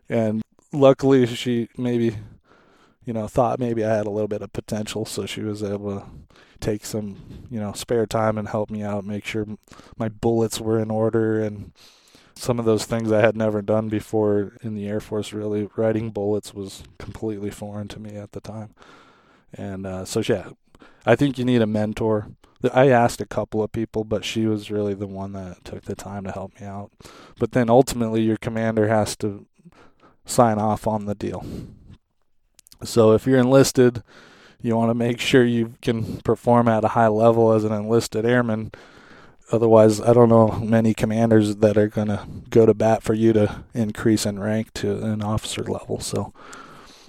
And 0.10 0.42
luckily, 0.72 1.26
she 1.26 1.70
maybe, 1.78 2.18
you 3.06 3.14
know, 3.14 3.28
thought 3.28 3.60
maybe 3.60 3.84
I 3.84 3.96
had 3.96 4.08
a 4.08 4.12
little 4.12 4.28
bit 4.28 4.42
of 4.42 4.54
potential. 4.54 5.06
So 5.06 5.26
she 5.26 5.42
was 5.42 5.64
able 5.64 6.00
to 6.00 6.06
take 6.60 6.86
some, 6.86 7.48
you 7.50 7.60
know, 7.60 7.74
spare 7.74 8.06
time 8.06 8.38
and 8.38 8.48
help 8.48 8.70
me 8.70 8.84
out, 8.84 9.06
make 9.06 9.26
sure 9.26 9.46
my 9.98 10.10
bullets 10.10 10.60
were 10.60 10.80
in 10.80 10.90
order 10.90 11.42
and 11.42 11.74
some 12.36 12.60
of 12.60 12.66
those 12.66 12.86
things 12.86 13.12
I 13.12 13.22
had 13.22 13.36
never 13.36 13.62
done 13.62 13.90
before 13.90 14.54
in 14.62 14.76
the 14.76 14.88
Air 14.88 15.00
Force. 15.00 15.34
Really, 15.34 15.70
writing 15.76 16.10
bullets 16.10 16.54
was 16.54 16.84
completely 16.98 17.52
foreign 17.52 17.88
to 17.90 18.00
me 18.00 18.16
at 18.16 18.32
the 18.32 18.42
time. 18.42 18.74
And 19.54 19.86
uh, 19.86 20.06
so, 20.06 20.22
yeah, 20.22 20.50
I 21.06 21.16
think 21.16 21.38
you 21.38 21.46
need 21.46 21.62
a 21.62 21.68
mentor. 21.68 22.30
I 22.74 22.90
asked 22.90 23.22
a 23.22 23.26
couple 23.26 23.62
of 23.62 23.72
people, 23.72 24.04
but 24.04 24.24
she 24.24 24.46
was 24.46 24.72
really 24.72 24.94
the 24.94 25.08
one 25.08 25.34
that 25.34 25.64
took 25.66 25.84
the 25.84 25.96
time 25.96 26.24
to 26.24 26.32
help 26.32 26.60
me 26.60 26.66
out. 26.66 26.92
But 27.38 27.52
then 27.52 27.70
ultimately, 27.70 28.22
your 28.22 28.38
commander 28.38 28.88
has 28.88 29.16
to 29.18 29.46
sign 30.26 30.58
off 30.58 30.88
on 30.88 31.06
the 31.06 31.16
deal. 31.16 31.46
So 32.84 33.14
if 33.14 33.26
you're 33.26 33.40
enlisted, 33.40 34.04
you 34.62 34.76
want 34.76 34.90
to 34.90 34.96
make 34.96 35.20
sure 35.20 35.44
you 35.44 35.76
can 35.82 36.18
perform 36.22 36.68
at 36.68 36.86
a 36.86 36.90
high 36.90 37.08
level 37.08 37.52
as 37.52 37.64
an 37.64 37.74
enlisted 37.74 38.26
airman. 38.26 38.72
Otherwise, 39.52 40.00
I 40.00 40.14
don't 40.14 40.30
know 40.30 40.60
many 40.60 40.94
commanders 40.94 41.58
that 41.58 41.78
are 41.78 41.90
going 41.90 42.08
to 42.08 42.26
go 42.50 42.66
to 42.66 42.74
bat 42.74 43.04
for 43.04 43.14
you 43.14 43.34
to 43.34 43.64
increase 43.74 44.26
in 44.26 44.40
rank 44.40 44.74
to 44.76 45.04
an 45.04 45.22
officer 45.22 45.64
level. 45.64 46.00
So, 46.00 46.34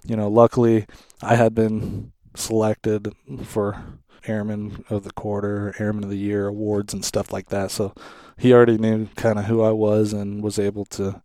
you 0.05 0.17
know, 0.17 0.29
luckily 0.29 0.87
I 1.23 1.37
had 1.37 1.55
been 1.55 2.13
selected 2.35 3.15
for 3.45 3.83
Airman 4.27 4.85
of 4.91 5.05
the 5.05 5.13
Quarter, 5.13 5.75
Airman 5.79 6.05
of 6.05 6.11
the 6.11 6.19
Year 6.19 6.49
awards 6.49 6.93
and 6.93 7.05
stuff 7.05 7.33
like 7.33 7.51
that. 7.51 7.71
So 7.71 7.95
he 8.37 8.53
already 8.53 8.79
knew 8.79 9.07
kind 9.15 9.39
of 9.39 9.45
who 9.45 9.63
I 9.63 9.71
was 9.71 10.13
and 10.13 10.43
was 10.43 10.59
able 10.59 10.85
to, 10.87 11.23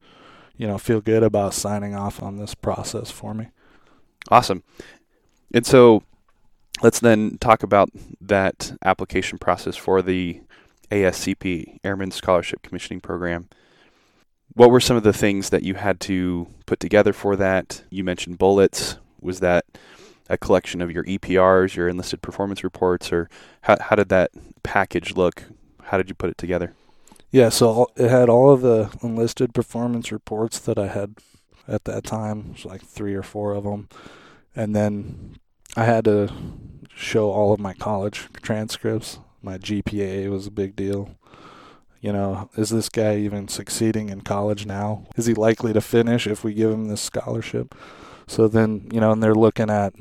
you 0.58 0.68
know, 0.68 0.78
feel 0.78 1.02
good 1.02 1.24
about 1.24 1.54
signing 1.54 1.96
off 1.96 2.22
on 2.22 2.38
this 2.38 2.54
process 2.54 3.10
for 3.10 3.34
me. 3.34 3.48
Awesome. 4.30 4.64
And 5.54 5.66
so 5.66 6.04
let's 6.82 7.00
then 7.00 7.38
talk 7.40 7.64
about 7.64 7.90
that 8.22 8.74
application 8.84 9.38
process 9.38 9.76
for 9.76 10.02
the 10.02 10.42
ASCP, 10.92 11.80
Airman 11.84 12.12
Scholarship 12.12 12.62
Commissioning 12.62 13.02
Program. 13.02 13.50
What 14.54 14.72
were 14.72 14.80
some 14.80 14.98
of 14.98 15.04
the 15.04 15.14
things 15.14 15.50
that 15.52 15.64
you 15.64 15.76
had 15.76 16.00
to 16.02 16.48
put 16.66 16.80
together 16.80 17.14
for 17.14 17.36
that? 17.36 17.84
You 17.90 18.04
mentioned 18.04 18.38
bullets. 18.38 18.98
Was 19.22 19.40
that 19.40 19.66
a 20.30 20.38
collection 20.38 20.82
of 20.82 20.92
your 20.92 21.04
EPRs, 21.04 21.76
your 21.76 21.88
enlisted 21.90 22.22
performance 22.22 22.64
reports, 22.64 23.12
or 23.12 23.30
how 23.62 23.78
how 23.80 23.96
did 23.96 24.10
that 24.10 24.32
package 24.64 25.16
look? 25.16 25.44
How 25.84 25.98
did 25.98 26.10
you 26.10 26.16
put 26.16 26.30
it 26.30 26.38
together? 26.38 26.74
Yeah, 27.32 27.50
so 27.50 27.88
it 27.96 28.10
had 28.10 28.28
all 28.28 28.52
of 28.52 28.62
the 28.62 28.90
enlisted 29.04 29.54
performance 29.54 30.12
reports 30.12 30.58
that 30.60 30.80
I 30.80 30.88
had 30.88 31.16
at 31.70 31.86
that 31.86 32.04
time. 32.04 32.56
It 32.58 32.66
like 32.66 32.84
three 32.84 33.14
or 33.14 33.24
four 33.24 33.54
of 33.54 33.64
them, 33.64 33.90
and 34.56 34.76
then 34.76 35.38
I 35.76 35.86
had 35.86 36.06
to 36.06 36.32
show 36.96 37.30
all 37.32 37.54
of 37.54 37.60
my 37.60 37.74
college 37.74 38.28
transcripts. 38.42 39.20
My 39.42 39.58
GPA 39.58 40.30
was 40.30 40.48
a 40.48 40.52
big 40.52 40.76
deal. 40.76 41.16
You 42.02 42.14
know, 42.14 42.50
is 42.58 42.70
this 42.70 42.90
guy 42.90 43.18
even 43.18 43.48
succeeding 43.48 44.10
in 44.10 44.22
college 44.22 44.66
now? 44.66 45.06
Is 45.16 45.26
he 45.26 45.34
likely 45.34 45.74
to 45.74 45.82
finish 45.82 46.28
if 46.28 46.44
we 46.44 46.54
give 46.54 46.72
him 46.72 46.88
this 46.88 47.02
scholarship? 47.02 47.76
So 48.28 48.48
then, 48.48 48.90
you 48.92 49.00
know, 49.00 49.12
and 49.12 49.22
they're 49.22 49.36
looking 49.36 49.70
at 49.70 49.94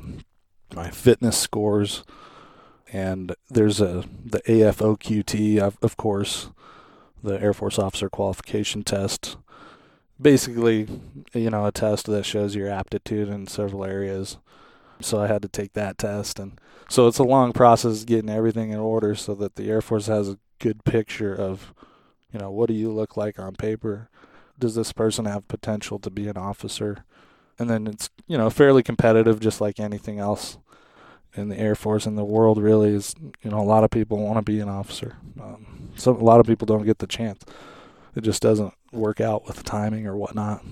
my 0.74 0.90
fitness 0.90 1.36
scores, 1.36 2.04
and 2.92 3.34
there's 3.48 3.80
a 3.80 4.04
the 4.24 4.40
AFOQT, 4.42 5.58
of, 5.58 5.78
of 5.82 5.96
course, 5.96 6.50
the 7.22 7.40
Air 7.40 7.52
Force 7.52 7.78
Officer 7.78 8.08
Qualification 8.08 8.82
Test. 8.84 9.36
Basically, 10.20 10.88
you 11.32 11.50
know, 11.50 11.66
a 11.66 11.72
test 11.72 12.06
that 12.06 12.24
shows 12.24 12.54
your 12.54 12.68
aptitude 12.68 13.28
in 13.28 13.46
several 13.46 13.84
areas. 13.84 14.38
So 15.00 15.20
I 15.20 15.28
had 15.28 15.42
to 15.42 15.48
take 15.48 15.74
that 15.74 15.96
test, 15.96 16.40
and 16.40 16.60
so 16.88 17.06
it's 17.06 17.18
a 17.18 17.24
long 17.24 17.52
process 17.52 18.02
getting 18.04 18.30
everything 18.30 18.72
in 18.72 18.80
order 18.80 19.14
so 19.14 19.34
that 19.36 19.54
the 19.54 19.70
Air 19.70 19.80
Force 19.80 20.08
has 20.08 20.28
a 20.28 20.38
good 20.58 20.82
picture 20.84 21.32
of, 21.32 21.72
you 22.32 22.40
know, 22.40 22.50
what 22.50 22.66
do 22.66 22.74
you 22.74 22.90
look 22.90 23.16
like 23.16 23.38
on 23.38 23.54
paper? 23.54 24.08
Does 24.58 24.74
this 24.74 24.92
person 24.92 25.24
have 25.26 25.46
potential 25.46 26.00
to 26.00 26.10
be 26.10 26.26
an 26.26 26.36
officer? 26.36 27.04
and 27.58 27.68
then 27.68 27.86
it's 27.86 28.10
you 28.26 28.38
know 28.38 28.50
fairly 28.50 28.82
competitive, 28.82 29.40
just 29.40 29.60
like 29.60 29.80
anything 29.80 30.18
else 30.18 30.58
in 31.34 31.48
the 31.48 31.58
Air 31.58 31.74
Force 31.74 32.06
and 32.06 32.16
the 32.16 32.24
world. 32.24 32.62
Really 32.62 32.94
is 32.94 33.14
you 33.42 33.50
know 33.50 33.60
a 33.60 33.62
lot 33.62 33.84
of 33.84 33.90
people 33.90 34.18
want 34.18 34.36
to 34.38 34.42
be 34.42 34.60
an 34.60 34.68
officer. 34.68 35.16
Um, 35.40 35.90
so 35.96 36.12
a 36.12 36.18
lot 36.18 36.40
of 36.40 36.46
people 36.46 36.66
don't 36.66 36.84
get 36.84 36.98
the 36.98 37.06
chance. 37.06 37.44
It 38.14 38.22
just 38.22 38.42
doesn't 38.42 38.74
work 38.92 39.20
out 39.20 39.46
with 39.46 39.56
the 39.56 39.62
timing 39.62 40.06
or 40.06 40.16
whatnot. 40.16 40.64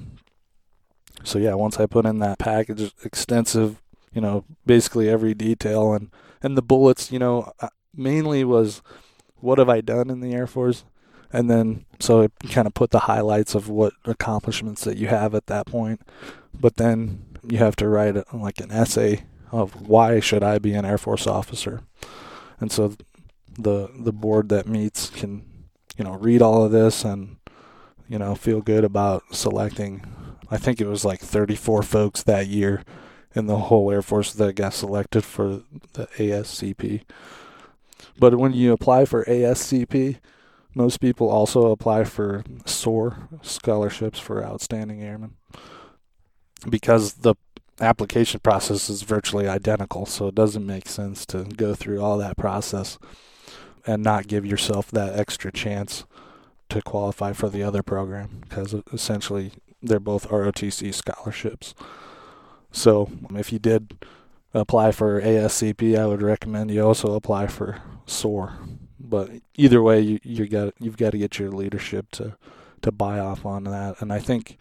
So 1.25 1.39
yeah, 1.39 1.55
once 1.55 1.79
I 1.81 1.87
put 1.87 2.07
in 2.07 2.19
that 2.21 2.39
package, 2.39 2.93
extensive, 3.05 3.83
you 4.13 4.21
know, 4.21 4.45
basically 4.65 5.09
every 5.09 5.35
detail 5.35 5.93
and 5.93 6.11
and 6.43 6.57
the 6.57 6.63
bullets, 6.63 7.11
you 7.11 7.19
know, 7.19 7.53
mainly 7.95 8.45
was 8.45 8.83
what 9.37 9.59
have 9.59 9.69
I 9.69 9.81
done 9.81 10.11
in 10.11 10.21
the 10.21 10.33
Air 10.33 10.47
Force, 10.47 10.85
and 11.33 11.51
then 11.51 11.85
so 11.99 12.21
it 12.23 12.33
kind 12.51 12.67
of 12.67 12.75
put 12.75 12.91
the 12.91 13.01
highlights 13.01 13.55
of 13.55 13.69
what 13.69 13.95
accomplishments 14.05 14.85
that 14.85 14.97
you 14.97 15.09
have 15.09 15.35
at 15.35 15.47
that 15.47 15.67
point. 15.67 16.01
But 16.59 16.77
then 16.77 17.25
you 17.43 17.59
have 17.59 17.77
to 17.77 17.89
write 17.89 18.17
uh, 18.17 18.25
like 18.33 18.61
an 18.61 18.71
essay 18.71 19.25
of 19.53 19.89
why 19.89 20.21
should 20.21 20.43
I 20.43 20.59
be 20.59 20.75
an 20.75 20.85
Air 20.85 20.99
Force 20.99 21.27
officer, 21.27 21.83
and 22.61 22.71
so 22.71 22.95
the 23.59 23.89
the 23.99 24.13
board 24.13 24.49
that 24.51 24.69
meets 24.69 25.11
can 25.11 25.45
you 25.97 26.05
know 26.05 26.15
read 26.15 26.43
all 26.43 26.65
of 26.65 26.73
this 26.73 27.05
and 27.05 27.37
you 28.09 28.19
know 28.19 28.35
feel 28.35 28.61
good 28.61 28.85
about 28.85 29.23
selecting. 29.33 30.05
I 30.51 30.59
think 30.59 30.81
it 30.81 30.87
was 30.87 31.05
like 31.05 31.21
34 31.21 31.83
folks 31.83 32.23
that 32.23 32.47
year 32.47 32.83
in 33.35 33.47
the 33.47 33.59
whole 33.59 33.91
Air 33.91 34.03
Force 34.03 34.33
that 34.33 34.55
got 34.55 34.75
selected 34.75 35.25
for 35.25 35.63
the 35.93 36.07
ASCP. 36.17 37.03
But 38.19 38.37
when 38.39 38.53
you 38.53 38.73
apply 38.73 39.05
for 39.05 39.25
ASCP, 39.25 40.19
most 40.75 41.01
people 41.01 41.29
also 41.29 41.71
apply 41.71 42.05
for 42.05 42.45
SOAR 42.65 43.29
scholarships 43.43 44.19
for 44.19 44.45
outstanding 44.45 45.03
airmen 45.03 45.35
because 46.69 47.15
the 47.15 47.35
application 47.81 48.41
process 48.41 48.89
is 48.89 49.03
virtually 49.03 49.49
identical, 49.49 50.07
so 50.07 50.29
it 50.29 50.35
doesn't 50.35 50.67
make 50.67 50.89
sense 50.89 51.27
to 51.27 51.45
go 51.45 51.75
through 51.75 52.01
all 52.01 52.19
that 52.19 52.37
process 52.37 52.99
and 53.87 54.03
not 54.03 54.27
give 54.27 54.45
yourself 54.45 54.91
that 54.91 55.19
extra 55.19 55.53
chance 55.53 56.05
to 56.69 56.83
qualify 56.83 57.33
for 57.33 57.49
the 57.49 57.63
other 57.63 57.83
program 57.83 58.41
because 58.49 58.75
essentially 58.93 59.53
they're 59.83 60.01
both 60.01 60.29
ROTC 60.29 60.93
scholarships. 60.93 61.75
So 62.73 63.07
um, 63.29 63.37
if 63.37 63.53
you 63.53 63.59
did 63.59 63.97
apply 64.53 64.93
for 64.93 65.21
ASCP, 65.21 65.99
I 65.99 66.07
would 66.07 66.23
recommend 66.23 66.71
you 66.71 66.85
also 66.85 67.15
apply 67.15 67.47
for 67.47 67.81
SOAR. 68.07 68.59
But 68.99 69.31
either 69.55 69.83
way, 69.83 70.01
you 70.01 70.19
you 70.23 70.47
got 70.49 70.75
you've 70.81 70.97
got 70.97 71.11
to 71.11 71.19
get 71.19 71.39
your 71.39 71.51
leadership 71.51 72.11
to 72.13 72.37
to 72.83 72.91
buy 72.91 73.19
off 73.19 73.47
on 73.47 73.65
that, 73.65 74.01
and 74.01 74.13
I 74.13 74.19
think 74.19 74.59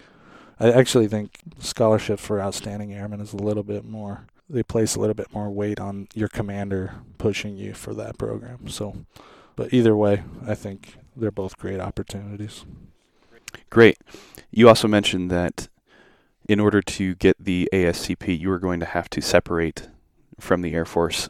I 0.60 0.72
actually 0.72 1.08
think 1.08 1.40
scholarship 1.60 2.20
for 2.20 2.40
outstanding 2.40 2.94
airmen 2.94 3.22
is 3.22 3.34
a 3.34 3.38
little 3.38 3.64
bit 3.64 3.84
more. 3.84 4.28
They 4.50 4.62
place 4.62 4.96
a 4.96 5.00
little 5.00 5.16
bit 5.16 5.34
more 5.34 5.50
weight 5.50 5.80
on 5.80 6.08
your 6.14 6.28
commander 6.28 6.94
pushing 7.18 7.58
you 7.58 7.74
for 7.74 7.94
that 7.96 8.18
program. 8.18 8.68
So, 8.68 8.96
but 9.56 9.74
either 9.74 9.96
way, 9.96 10.24
I 10.48 10.54
think 10.54 10.98
they're 11.16 11.32
both 11.32 11.58
great 11.58 11.80
opportunities. 11.80 12.66
Great. 13.70 13.98
You 14.52 14.68
also 14.68 14.88
mentioned 14.88 15.32
that 15.32 15.68
in 16.48 16.60
order 16.60 16.82
to 16.82 17.16
get 17.16 17.38
the 17.40 17.70
ASCP, 17.74 18.40
you 18.40 18.50
were 18.50 18.60
going 18.60 18.80
to 18.80 18.86
have 18.86 19.10
to 19.12 19.22
separate 19.22 19.90
from 20.40 20.62
the 20.62 20.74
Air 20.74 20.86
Force 20.86 21.30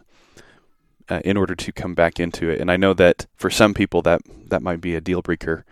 uh, 1.09 1.21
in 1.23 1.37
order 1.37 1.55
to 1.55 1.71
come 1.71 1.93
back 1.93 2.19
into 2.19 2.49
it. 2.49 2.59
And 2.59 2.71
I 2.71 2.77
know 2.77 2.93
that 2.95 3.27
for 3.35 3.49
some 3.49 3.73
people 3.73 4.01
that 4.01 4.21
that 4.47 4.61
might 4.61 4.81
be 4.81 4.95
a 4.95 5.01
deal 5.01 5.21
breaker 5.21 5.65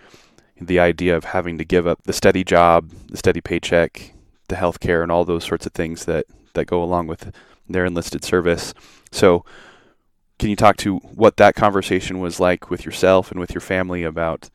the 0.67 0.79
idea 0.79 1.15
of 1.15 1.25
having 1.25 1.57
to 1.57 1.65
give 1.65 1.87
up 1.87 2.03
the 2.03 2.13
steady 2.13 2.43
job, 2.43 2.91
the 3.09 3.17
steady 3.17 3.41
paycheck, 3.41 4.13
the 4.47 4.55
health 4.55 4.79
care, 4.79 5.03
and 5.03 5.11
all 5.11 5.25
those 5.25 5.43
sorts 5.43 5.65
of 5.65 5.73
things 5.73 6.05
that, 6.05 6.25
that 6.53 6.65
go 6.65 6.83
along 6.83 7.07
with 7.07 7.33
their 7.67 7.85
enlisted 7.85 8.23
service. 8.23 8.73
So, 9.11 9.45
can 10.39 10.49
you 10.49 10.55
talk 10.55 10.77
to 10.77 10.97
what 10.97 11.37
that 11.37 11.55
conversation 11.55 12.19
was 12.19 12.39
like 12.39 12.69
with 12.69 12.85
yourself 12.85 13.31
and 13.31 13.39
with 13.39 13.53
your 13.53 13.61
family 13.61 14.03
about 14.03 14.49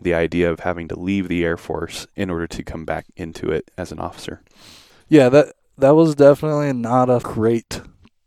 the 0.00 0.14
idea 0.14 0.50
of 0.50 0.60
having 0.60 0.88
to 0.88 0.98
leave 0.98 1.28
the 1.28 1.44
Air 1.44 1.56
Force 1.56 2.06
in 2.16 2.30
order 2.30 2.46
to 2.46 2.62
come 2.62 2.84
back 2.84 3.06
into 3.16 3.50
it 3.50 3.70
as 3.76 3.92
an 3.92 3.98
officer? 3.98 4.42
Yeah, 5.08 5.28
that 5.28 5.54
that 5.76 5.94
was 5.94 6.14
definitely 6.14 6.72
not 6.72 7.10
a 7.10 7.20
great 7.20 7.80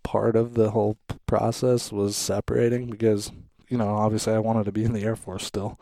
part 0.03 0.35
of 0.35 0.53
the 0.53 0.71
whole 0.71 0.97
process 1.25 1.91
was 1.91 2.15
separating 2.15 2.89
because 2.89 3.31
you 3.67 3.77
know 3.77 3.89
obviously 3.89 4.33
I 4.33 4.39
wanted 4.39 4.65
to 4.65 4.71
be 4.71 4.83
in 4.83 4.93
the 4.93 5.03
Air 5.03 5.15
Force 5.15 5.45
still 5.45 5.77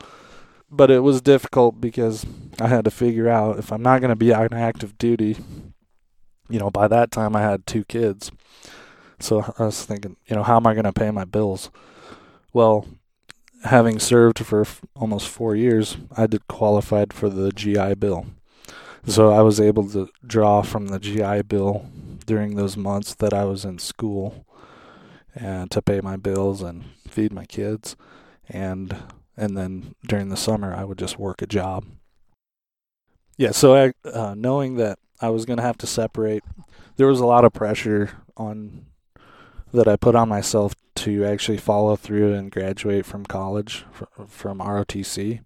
but 0.69 0.91
it 0.91 0.99
was 0.99 1.21
difficult 1.21 1.79
because 1.79 2.25
I 2.59 2.67
had 2.67 2.85
to 2.85 2.91
figure 2.91 3.29
out 3.29 3.59
if 3.59 3.71
I'm 3.71 3.81
not 3.81 4.01
going 4.01 4.09
to 4.09 4.15
be 4.15 4.33
on 4.33 4.53
active 4.53 4.97
duty. 4.97 5.37
You 6.49 6.59
know, 6.59 6.69
by 6.69 6.87
that 6.87 7.11
time 7.11 7.35
I 7.35 7.41
had 7.41 7.65
two 7.65 7.85
kids. 7.85 8.31
So 9.19 9.53
I 9.57 9.65
was 9.65 9.83
thinking, 9.85 10.17
you 10.27 10.35
know, 10.35 10.43
how 10.43 10.57
am 10.57 10.67
I 10.67 10.73
going 10.73 10.85
to 10.85 10.93
pay 10.93 11.11
my 11.11 11.25
bills? 11.25 11.69
Well, 12.53 12.85
having 13.63 13.99
served 13.99 14.39
for 14.45 14.61
f- 14.61 14.81
almost 14.95 15.27
four 15.27 15.55
years, 15.55 15.97
I 16.15 16.27
did 16.27 16.47
qualified 16.47 17.13
for 17.13 17.29
the 17.29 17.51
GI 17.51 17.95
Bill. 17.95 18.25
So 19.05 19.31
I 19.31 19.41
was 19.41 19.59
able 19.59 19.87
to 19.89 20.09
draw 20.25 20.61
from 20.61 20.87
the 20.87 20.99
GI 20.99 21.43
Bill 21.43 21.85
during 22.25 22.55
those 22.55 22.75
months 22.75 23.13
that 23.15 23.33
I 23.33 23.45
was 23.45 23.65
in 23.65 23.77
school 23.77 24.45
and 25.35 25.69
to 25.71 25.81
pay 25.81 26.01
my 26.01 26.17
bills 26.17 26.61
and 26.61 26.85
feed 27.07 27.31
my 27.31 27.45
kids. 27.45 27.95
And 28.49 28.95
and 29.37 29.57
then 29.57 29.95
during 30.07 30.29
the 30.29 30.37
summer 30.37 30.73
I 30.73 30.85
would 30.85 30.97
just 30.97 31.19
work 31.19 31.41
a 31.41 31.47
job. 31.47 31.85
Yeah, 33.37 33.51
so 33.51 33.75
I, 33.75 33.93
uh, 34.07 34.33
knowing 34.35 34.75
that 34.75 34.97
I 35.19 35.29
was 35.29 35.45
going 35.45 35.57
to 35.57 35.63
have 35.63 35.77
to 35.79 35.87
separate, 35.87 36.43
there 36.95 37.07
was 37.07 37.19
a 37.19 37.25
lot 37.25 37.43
of 37.43 37.51
pressure 37.51 38.11
on 38.37 38.85
that 39.75 39.87
I 39.87 39.95
put 39.95 40.15
on 40.15 40.29
myself 40.29 40.75
to 40.95 41.25
actually 41.25 41.57
follow 41.57 41.95
through 41.95 42.33
and 42.33 42.51
graduate 42.51 43.05
from 43.05 43.25
college 43.25 43.85
from 44.27 44.59
ROTC 44.59 45.41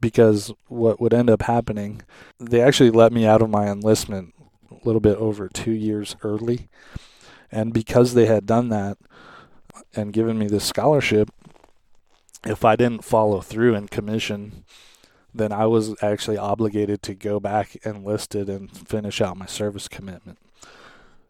because 0.00 0.52
what 0.68 1.00
would 1.00 1.14
end 1.14 1.30
up 1.30 1.42
happening, 1.42 2.02
they 2.38 2.60
actually 2.60 2.90
let 2.90 3.12
me 3.12 3.26
out 3.26 3.42
of 3.42 3.50
my 3.50 3.68
enlistment 3.68 4.34
a 4.70 4.84
little 4.84 5.00
bit 5.00 5.16
over 5.16 5.48
2 5.48 5.70
years 5.70 6.16
early. 6.22 6.68
And 7.52 7.72
because 7.72 8.14
they 8.14 8.26
had 8.26 8.46
done 8.46 8.68
that 8.70 8.98
and 9.94 10.12
given 10.12 10.38
me 10.38 10.48
this 10.48 10.64
scholarship, 10.64 11.30
if 12.44 12.64
I 12.64 12.76
didn't 12.76 13.04
follow 13.04 13.40
through 13.40 13.74
and 13.74 13.90
commission, 13.90 14.64
then 15.34 15.52
I 15.52 15.66
was 15.66 15.94
actually 16.02 16.38
obligated 16.38 17.02
to 17.02 17.14
go 17.14 17.38
back 17.38 17.76
enlisted 17.84 18.48
and 18.48 18.70
finish 18.70 19.20
out 19.20 19.36
my 19.36 19.46
service 19.46 19.88
commitment. 19.88 20.38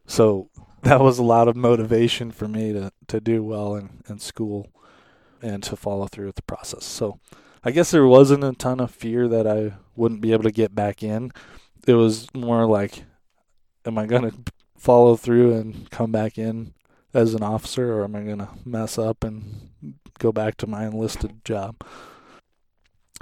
So 0.06 0.48
that 0.86 1.00
was 1.00 1.18
a 1.18 1.24
lot 1.24 1.48
of 1.48 1.56
motivation 1.56 2.30
for 2.30 2.48
me 2.48 2.72
to, 2.72 2.92
to 3.08 3.20
do 3.20 3.42
well 3.42 3.74
in, 3.74 4.02
in 4.08 4.18
school 4.18 4.70
and 5.42 5.62
to 5.64 5.76
follow 5.76 6.06
through 6.06 6.26
with 6.26 6.36
the 6.36 6.42
process. 6.42 6.84
So 6.84 7.18
I 7.64 7.70
guess 7.70 7.90
there 7.90 8.06
wasn't 8.06 8.44
a 8.44 8.52
ton 8.52 8.80
of 8.80 8.90
fear 8.90 9.28
that 9.28 9.46
I 9.46 9.74
wouldn't 9.96 10.20
be 10.20 10.32
able 10.32 10.44
to 10.44 10.50
get 10.50 10.74
back 10.74 11.02
in. 11.02 11.32
It 11.86 11.94
was 11.94 12.26
more 12.34 12.66
like, 12.66 13.04
am 13.84 13.98
I 13.98 14.06
going 14.06 14.30
to 14.30 14.52
follow 14.76 15.16
through 15.16 15.54
and 15.54 15.90
come 15.90 16.12
back 16.12 16.38
in 16.38 16.74
as 17.12 17.34
an 17.34 17.42
officer, 17.42 17.94
or 17.94 18.04
am 18.04 18.14
I 18.14 18.22
going 18.22 18.38
to 18.38 18.48
mess 18.64 18.98
up 18.98 19.24
and 19.24 19.70
go 20.18 20.32
back 20.32 20.56
to 20.58 20.66
my 20.66 20.84
enlisted 20.84 21.44
job. 21.44 21.76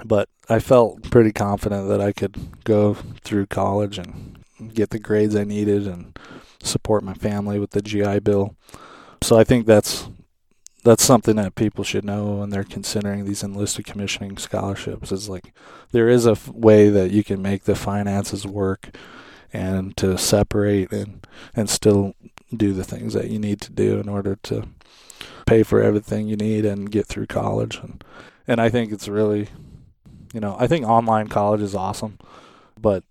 But 0.03 0.27
I 0.49 0.59
felt 0.59 1.09
pretty 1.09 1.31
confident 1.31 1.87
that 1.87 2.01
I 2.01 2.11
could 2.11 2.63
go 2.63 2.95
through 3.23 3.47
college 3.47 3.97
and 3.97 4.37
get 4.73 4.89
the 4.89 4.99
grades 4.99 5.35
I 5.35 5.45
needed 5.45 5.87
and 5.87 6.17
support 6.61 7.03
my 7.03 7.13
family 7.13 7.59
with 7.59 7.71
the 7.71 7.81
GI 7.81 8.19
Bill. 8.19 8.55
So 9.21 9.37
I 9.37 9.43
think 9.43 9.65
that's 9.65 10.07
that's 10.83 11.03
something 11.03 11.35
that 11.37 11.55
people 11.55 11.83
should 11.83 12.05
know 12.05 12.35
when 12.35 12.51
they're 12.51 12.63
considering 12.63 13.25
these 13.25 13.41
enlisted 13.41 13.85
commissioning 13.85 14.37
scholarships 14.37 15.11
is 15.11 15.27
like 15.27 15.51
there 15.91 16.07
is 16.07 16.27
a 16.27 16.37
way 16.51 16.89
that 16.89 17.09
you 17.09 17.23
can 17.23 17.41
make 17.41 17.63
the 17.63 17.75
finances 17.75 18.45
work 18.45 18.95
and 19.51 19.97
to 19.97 20.15
separate 20.15 20.91
and 20.91 21.25
and 21.55 21.69
still 21.69 22.13
do 22.55 22.71
the 22.71 22.83
things 22.83 23.13
that 23.13 23.29
you 23.29 23.39
need 23.39 23.59
to 23.61 23.71
do 23.71 23.99
in 23.99 24.07
order 24.07 24.35
to 24.43 24.67
pay 25.45 25.63
for 25.63 25.81
everything 25.81 26.27
you 26.27 26.35
need 26.35 26.65
and 26.65 26.91
get 26.91 27.05
through 27.05 27.27
college. 27.27 27.77
And, 27.77 28.03
and 28.47 28.59
I 28.59 28.69
think 28.69 28.91
it's 28.91 29.07
really, 29.07 29.49
you 30.33 30.39
know, 30.39 30.55
I 30.59 30.67
think 30.67 30.85
online 30.85 31.27
college 31.27 31.61
is 31.61 31.75
awesome, 31.75 32.19
but 32.79 33.03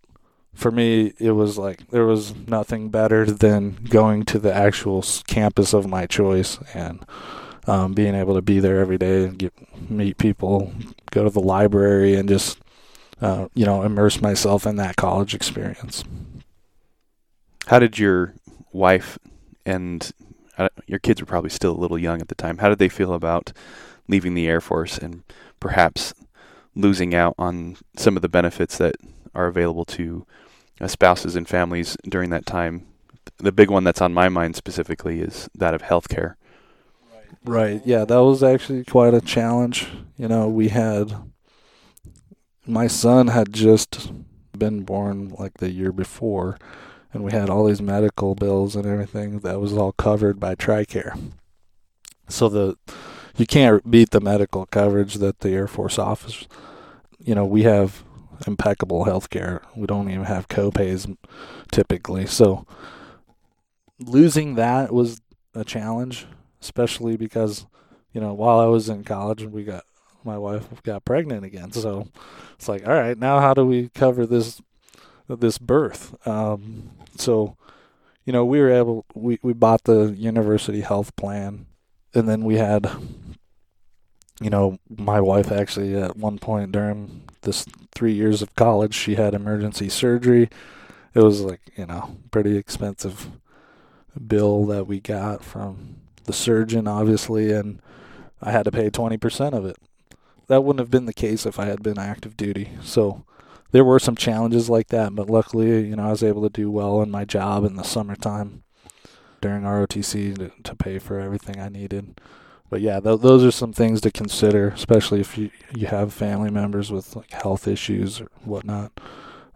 for 0.55 0.71
me, 0.71 1.13
it 1.19 1.33
was 1.33 1.59
like 1.59 1.89
there 1.89 2.07
was 2.07 2.35
nothing 2.47 2.89
better 2.89 3.27
than 3.27 3.79
going 3.89 4.25
to 4.27 4.39
the 4.39 4.53
actual 4.53 5.05
campus 5.27 5.73
of 5.73 5.87
my 5.87 6.07
choice 6.07 6.59
and 6.73 7.05
um, 7.67 7.93
being 7.93 8.15
able 8.15 8.35
to 8.35 8.43
be 8.43 8.61
there 8.61 8.81
every 8.81 8.99
day 8.99 9.25
and 9.25 9.39
get 9.39 9.53
meet 9.91 10.19
people, 10.19 10.73
go 11.11 11.25
to 11.25 11.31
the 11.31 11.41
library, 11.41 12.15
and 12.15 12.29
just 12.29 12.59
uh, 13.21 13.49
you 13.55 13.65
know 13.65 13.83
immerse 13.83 14.21
myself 14.21 14.67
in 14.67 14.77
that 14.77 14.97
college 14.97 15.35
experience. 15.35 16.05
How 17.67 17.79
did 17.79 17.99
your 17.99 18.35
wife 18.73 19.19
and 19.65 20.13
uh, 20.59 20.69
your 20.87 20.99
kids 20.99 21.21
were 21.21 21.27
probably 21.27 21.51
still 21.51 21.73
a 21.73 21.81
little 21.81 21.99
young 21.99 22.21
at 22.21 22.29
the 22.29 22.35
time. 22.35 22.59
How 22.59 22.69
did 22.69 22.79
they 22.79 22.89
feel 22.89 23.13
about 23.13 23.53
leaving 24.09 24.35
the 24.35 24.47
Air 24.47 24.61
Force 24.61 24.99
and 24.99 25.23
perhaps 25.61 26.15
losing 26.75 27.15
out 27.15 27.35
on 27.39 27.77
some 27.97 28.17
of 28.17 28.23
the 28.23 28.29
benefits 28.29 28.79
that 28.79 28.97
are 29.35 29.47
available 29.47 29.85
to 29.85 30.27
Uh, 30.81 30.89
spouses 30.89 31.37
and 31.37 31.49
families 31.49 31.97
during 32.09 32.31
that 32.31 32.47
time? 32.47 32.87
The 33.39 33.53
big 33.53 33.71
one 33.71 33.85
that's 33.85 34.03
on 34.03 34.13
my 34.13 34.29
mind 34.29 34.57
specifically 34.57 35.21
is 35.21 35.49
that 35.55 35.75
of 35.75 35.83
health 35.83 36.09
care. 36.09 36.37
Right. 37.45 37.81
Yeah, 37.85 38.05
that 38.05 38.23
was 38.23 38.43
actually 38.43 38.85
quite 38.85 39.15
a 39.15 39.21
challenge. 39.21 39.87
You 40.17 40.29
know, 40.29 40.49
we 40.49 40.69
had 40.69 41.15
my 42.67 42.87
son 42.87 43.29
had 43.29 43.53
just 43.53 44.11
been 44.57 44.85
born 44.85 45.35
like 45.39 45.55
the 45.59 45.71
year 45.71 45.93
before 45.93 46.59
and 47.13 47.23
we 47.23 47.33
had 47.33 47.49
all 47.49 47.65
these 47.67 47.83
medical 47.83 48.35
bills 48.35 48.75
and 48.75 48.87
everything 48.87 49.41
that 49.41 49.61
was 49.61 49.73
all 49.73 49.93
covered 49.93 50.41
by 50.41 50.55
TRICARE. 50.55 51.33
So 52.29 52.49
the 52.49 52.77
you 53.37 53.47
can't 53.47 53.91
beat 53.91 54.11
the 54.11 54.21
medical 54.21 54.67
coverage 54.67 55.15
that 55.15 55.41
the 55.41 55.51
Air 55.51 55.67
Force 55.67 55.99
offers. 55.99 56.47
You 57.19 57.35
know, 57.35 57.45
we 57.45 57.65
have 57.65 58.05
impeccable 58.47 59.05
health 59.05 59.31
care. 59.31 59.63
We 59.77 59.87
don't 59.87 60.11
even 60.11 60.25
have 60.25 60.49
copays 60.49 61.17
typically. 61.71 62.27
So 62.27 62.67
losing 63.99 64.55
that 64.57 64.93
was 64.93 65.21
a 65.55 65.65
challenge, 65.65 66.27
especially 66.61 67.17
because, 67.17 67.67
you 68.13 68.21
know, 68.21 68.35
while 68.35 68.61
I 68.61 68.67
was 68.67 68.89
in 68.89 69.05
college, 69.05 69.45
we 69.45 69.65
got 69.65 69.85
my 70.25 70.39
wife 70.39 70.67
got 70.83 71.05
pregnant 71.05 71.45
again. 71.45 71.71
So 71.73 72.09
it's 72.55 72.69
like, 72.69 72.87
all 72.87 72.95
right, 72.95 73.19
now 73.19 73.41
how 73.41 73.55
do 73.55 73.65
we 73.67 73.91
cover 73.91 74.27
this 74.27 74.61
this 75.29 75.59
birth? 75.59 76.15
Um, 76.27 76.91
so, 77.17 77.57
you 78.25 78.33
know, 78.33 78.45
we 78.45 78.59
were 78.61 78.71
able 78.71 79.05
we 79.15 79.39
we 79.43 79.53
bought 79.53 79.85
the 79.85 80.15
university 80.17 80.81
health 80.81 81.15
plan, 81.17 81.67
and 82.15 82.29
then 82.29 82.45
we 82.45 82.57
had, 82.57 82.91
you 84.45 84.51
know, 84.51 84.79
my 84.95 85.23
wife 85.23 85.51
actually 85.51 85.97
at 85.97 86.19
one 86.19 86.39
point 86.39 86.71
during 86.71 87.23
this 87.41 87.65
three 87.95 88.13
years 88.13 88.43
of 88.43 88.55
college, 88.55 88.93
she 88.95 89.15
had 89.15 89.33
emergency 89.33 89.89
surgery. 89.89 90.51
It 91.15 91.21
was 91.21 91.41
like 91.41 91.63
you 91.77 91.87
know 91.87 92.19
pretty 92.31 92.59
expensive 92.59 93.31
bill 94.27 94.67
that 94.67 94.87
we 94.87 95.01
got 95.01 95.43
from 95.43 95.97
the 96.25 96.35
surgeon, 96.35 96.87
obviously, 96.87 97.53
and 97.53 97.81
I 98.43 98.51
had 98.51 98.65
to 98.65 98.71
pay 98.71 98.91
20% 98.91 99.55
of 99.55 99.65
it. 99.65 99.77
That 100.49 100.63
wouldn't 100.63 100.81
have 100.81 100.91
been 100.91 101.07
the 101.07 101.15
case 101.15 101.47
if 101.47 101.59
I 101.59 101.65
had 101.65 101.83
been 101.83 101.99
active 101.99 102.37
duty. 102.37 102.69
So 102.83 103.25
there 103.71 103.85
were 103.85 103.99
some 103.99 104.15
challenges 104.15 104.69
like 104.69 104.89
that, 104.89 105.15
but 105.15 105.31
luckily, 105.31 105.89
you 105.89 105.97
know, 105.97 106.07
I 106.07 106.11
was 106.11 106.23
able 106.23 106.43
to 106.43 106.51
do 106.51 106.71
well 106.71 107.01
in 107.01 107.11
my 107.11 107.25
job 107.25 107.65
in 107.65 107.77
the 107.77 107.83
summertime 107.83 108.63
during 109.41 109.63
ROTC 109.63 110.37
to, 110.37 110.53
to 110.63 110.77
pay 110.77 110.99
for 110.99 111.19
everything 111.19 111.59
I 111.59 111.71
needed. 111.71 112.21
But 112.71 112.81
yeah, 112.81 113.01
th- 113.01 113.21
those 113.21 113.45
are 113.45 113.51
some 113.51 113.73
things 113.73 114.01
to 114.03 114.11
consider, 114.11 114.69
especially 114.69 115.21
if 115.21 115.37
you 115.39 115.51
you 115.75 115.87
have 115.87 116.13
family 116.13 116.51
members 116.51 116.91
with 116.91 117.15
like 117.15 117.31
health 117.31 117.69
issues 117.69 118.21
or 118.21 118.29
whatnot, 118.43 118.93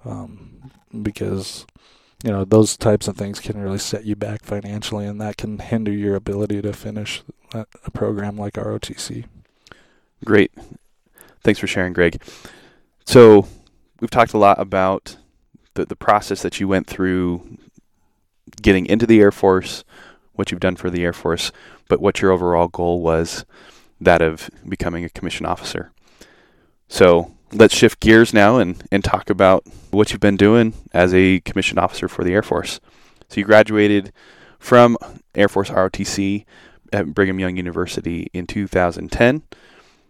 um, 0.04 0.70
because 1.02 1.66
you 2.22 2.30
know 2.30 2.44
those 2.44 2.76
types 2.76 3.08
of 3.08 3.16
things 3.16 3.40
can 3.40 3.60
really 3.60 3.78
set 3.78 4.04
you 4.04 4.14
back 4.14 4.44
financially, 4.44 5.06
and 5.06 5.20
that 5.20 5.36
can 5.36 5.58
hinder 5.58 5.92
your 5.92 6.14
ability 6.14 6.62
to 6.62 6.72
finish 6.72 7.22
a, 7.52 7.66
program 7.92 8.36
like 8.36 8.54
ROTC. 8.54 9.24
Great. 10.24 10.52
Thanks 11.42 11.58
for 11.60 11.66
sharing, 11.66 11.92
Greg. 11.92 12.20
So, 13.06 13.46
we've 14.00 14.10
talked 14.10 14.34
a 14.34 14.38
lot 14.38 14.60
about 14.60 15.16
the, 15.74 15.86
the 15.86 15.96
process 15.96 16.42
that 16.42 16.60
you 16.60 16.68
went 16.68 16.86
through 16.86 17.58
getting 18.60 18.86
into 18.86 19.06
the 19.06 19.20
Air 19.20 19.32
Force, 19.32 19.84
what 20.38 20.50
you've 20.50 20.60
done 20.60 20.76
for 20.76 20.88
the 20.88 21.04
Air 21.04 21.12
Force, 21.12 21.50
but 21.88 22.00
what 22.00 22.22
your 22.22 22.30
overall 22.30 22.68
goal 22.68 23.02
was 23.02 23.44
that 24.00 24.22
of 24.22 24.48
becoming 24.68 25.04
a 25.04 25.08
commissioned 25.08 25.48
officer. 25.48 25.90
So, 26.86 27.34
let's 27.52 27.74
shift 27.74 28.00
gears 28.00 28.32
now 28.32 28.58
and, 28.58 28.82
and 28.92 29.02
talk 29.02 29.30
about 29.30 29.64
what 29.90 30.12
you've 30.12 30.20
been 30.20 30.36
doing 30.36 30.74
as 30.92 31.12
a 31.12 31.40
commissioned 31.40 31.80
officer 31.80 32.08
for 32.08 32.22
the 32.22 32.32
Air 32.32 32.42
Force. 32.42 32.80
So, 33.28 33.40
you 33.40 33.44
graduated 33.44 34.12
from 34.58 34.96
Air 35.34 35.48
Force 35.48 35.70
ROTC 35.70 36.44
at 36.92 37.14
Brigham 37.14 37.40
Young 37.40 37.56
University 37.56 38.28
in 38.32 38.46
2010 38.46 39.42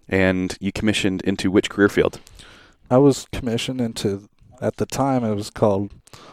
and 0.08 0.56
you 0.60 0.72
commissioned 0.72 1.20
into 1.22 1.50
which 1.50 1.68
career 1.68 1.88
field? 1.88 2.20
I 2.90 2.98
was 2.98 3.26
commissioned 3.32 3.80
into 3.80 4.28
at 4.60 4.76
the 4.76 4.86
time 4.86 5.24
it 5.24 5.34
was 5.34 5.50
called 5.50 5.92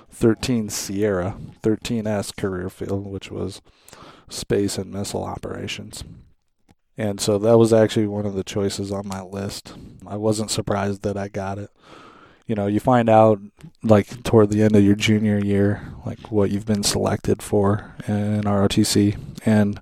13 0.10 0.70
Sierra, 0.70 1.36
13S 1.62 2.36
career 2.36 2.70
field, 2.70 3.06
which 3.06 3.30
was 3.30 3.62
space 4.30 4.78
and 4.78 4.92
missile 4.92 5.24
operations. 5.24 6.04
And 6.98 7.20
so 7.20 7.38
that 7.40 7.58
was 7.58 7.74
actually 7.74 8.08
one 8.08 8.26
of 8.26 8.36
the 8.36 8.44
choices 8.44 8.92
on 8.92 9.08
my 9.08 9.22
list. 9.22 9.74
I 10.08 10.18
wasn't 10.18 10.52
surprised 10.52 11.02
that 11.02 11.18
I 11.18 11.28
got 11.28 11.58
it. 11.58 11.70
You 12.48 12.56
know, 12.56 12.68
you 12.68 12.80
find 12.80 13.10
out 13.10 13.40
like 13.84 14.24
toward 14.24 14.50
the 14.50 14.62
end 14.62 14.76
of 14.76 14.84
your 14.84 14.96
junior 14.96 15.44
year, 15.44 15.94
like 16.06 16.32
what 16.32 16.52
you've 16.52 16.66
been 16.66 16.84
selected 16.84 17.42
for 17.42 17.96
in 18.08 18.44
ROTC. 18.44 19.18
And 19.46 19.82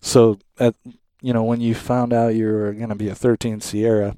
so 0.00 0.38
at 0.58 0.74
you 1.20 1.32
know, 1.32 1.42
when 1.42 1.60
you 1.60 1.74
found 1.74 2.12
out 2.12 2.34
you 2.34 2.46
were 2.46 2.72
going 2.72 2.90
to 2.90 2.94
be 2.94 3.08
a 3.08 3.14
13 3.14 3.60
Sierra, 3.60 4.16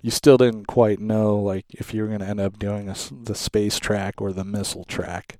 you 0.00 0.10
still 0.10 0.36
didn't 0.36 0.66
quite 0.66 0.98
know 0.98 1.36
like 1.36 1.66
if 1.70 1.94
you 1.94 2.02
were 2.02 2.08
going 2.08 2.20
to 2.20 2.26
end 2.26 2.40
up 2.40 2.58
doing 2.58 2.88
a, 2.88 2.96
the 3.22 3.34
space 3.34 3.78
track 3.78 4.20
or 4.20 4.32
the 4.32 4.44
missile 4.44 4.84
track. 4.84 5.38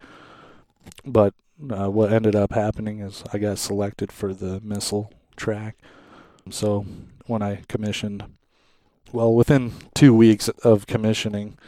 But 1.04 1.34
uh, 1.70 1.90
what 1.90 2.12
ended 2.12 2.34
up 2.34 2.52
happening 2.52 3.00
is 3.00 3.22
I 3.32 3.38
got 3.38 3.58
selected 3.58 4.10
for 4.12 4.34
the 4.34 4.60
missile 4.62 5.12
track. 5.36 5.76
So 6.50 6.86
when 7.26 7.42
I 7.42 7.62
commissioned, 7.68 8.24
well, 9.12 9.32
within 9.32 9.72
two 9.94 10.14
weeks 10.14 10.48
of 10.64 10.86
commissioning, 10.86 11.58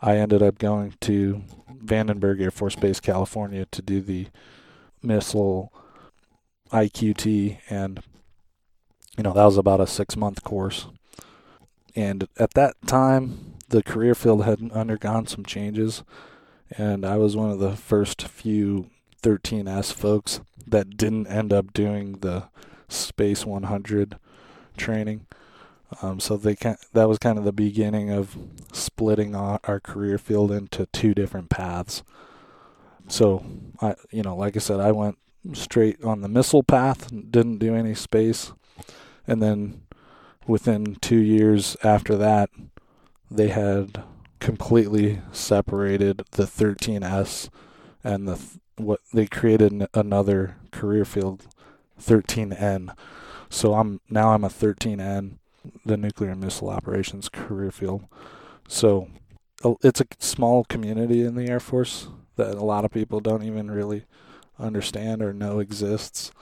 I 0.00 0.16
ended 0.16 0.42
up 0.42 0.58
going 0.58 0.94
to 1.02 1.42
Vandenberg 1.72 2.40
Air 2.40 2.50
Force 2.50 2.76
Base, 2.76 3.00
California, 3.00 3.66
to 3.70 3.82
do 3.82 4.00
the 4.00 4.28
missile 5.02 5.72
IQT 6.72 7.58
and 7.68 8.02
you 9.16 9.22
know, 9.22 9.32
that 9.32 9.44
was 9.44 9.56
about 9.56 9.80
a 9.80 9.86
six 9.86 10.16
month 10.16 10.42
course. 10.42 10.86
And 11.94 12.26
at 12.38 12.54
that 12.54 12.74
time, 12.86 13.54
the 13.68 13.82
career 13.82 14.14
field 14.14 14.44
had 14.44 14.72
undergone 14.72 15.26
some 15.26 15.44
changes. 15.44 16.02
And 16.76 17.06
I 17.06 17.16
was 17.16 17.36
one 17.36 17.50
of 17.50 17.60
the 17.60 17.76
first 17.76 18.22
few 18.22 18.90
13S 19.24 19.92
folks 19.92 20.40
that 20.66 20.96
didn't 20.96 21.26
end 21.26 21.52
up 21.52 21.72
doing 21.72 22.18
the 22.20 22.44
Space 22.88 23.46
100 23.46 24.18
training. 24.76 25.26
Um, 26.02 26.20
so 26.20 26.36
they 26.36 26.56
can, 26.56 26.76
that 26.92 27.08
was 27.08 27.18
kind 27.18 27.38
of 27.38 27.44
the 27.44 27.52
beginning 27.52 28.10
of 28.10 28.36
splitting 28.72 29.34
our, 29.34 29.60
our 29.64 29.80
career 29.80 30.18
field 30.18 30.50
into 30.50 30.86
two 30.86 31.14
different 31.14 31.50
paths. 31.50 32.02
So 33.08 33.44
I, 33.80 33.94
you 34.10 34.22
know, 34.22 34.36
like 34.36 34.56
I 34.56 34.60
said, 34.60 34.80
I 34.80 34.92
went 34.92 35.18
straight 35.52 36.02
on 36.02 36.20
the 36.20 36.28
missile 36.28 36.62
path, 36.62 37.10
didn't 37.30 37.58
do 37.58 37.74
any 37.74 37.94
space 37.94 38.52
and 39.26 39.42
then 39.42 39.82
within 40.46 40.96
two 40.96 41.18
years 41.18 41.76
after 41.82 42.16
that, 42.16 42.50
they 43.30 43.48
had 43.48 44.02
completely 44.40 45.20
separated 45.32 46.22
the 46.32 46.44
13S 46.44 47.48
and 48.02 48.28
the 48.28 48.38
what 48.76 49.00
they 49.12 49.26
created 49.26 49.86
another 49.94 50.56
career 50.72 51.04
field 51.04 51.46
13N. 52.00 52.94
So 53.48 53.74
I'm 53.74 54.00
now 54.08 54.32
I'm 54.32 54.44
a 54.44 54.48
13N, 54.48 55.38
the 55.84 55.96
nuclear 55.96 56.34
missile 56.34 56.70
operations 56.70 57.28
career 57.28 57.70
field. 57.70 58.04
So 58.68 59.08
it's 59.82 60.00
a 60.00 60.06
small 60.18 60.64
community 60.64 61.22
in 61.22 61.36
the 61.36 61.48
Air 61.48 61.60
Force 61.60 62.08
that 62.36 62.54
a 62.54 62.64
lot 62.64 62.84
of 62.84 62.90
people 62.90 63.20
don't 63.20 63.44
even 63.44 63.70
really 63.70 64.04
understand 64.58 65.22
or 65.22 65.32
know 65.32 65.58
exists 65.58 66.32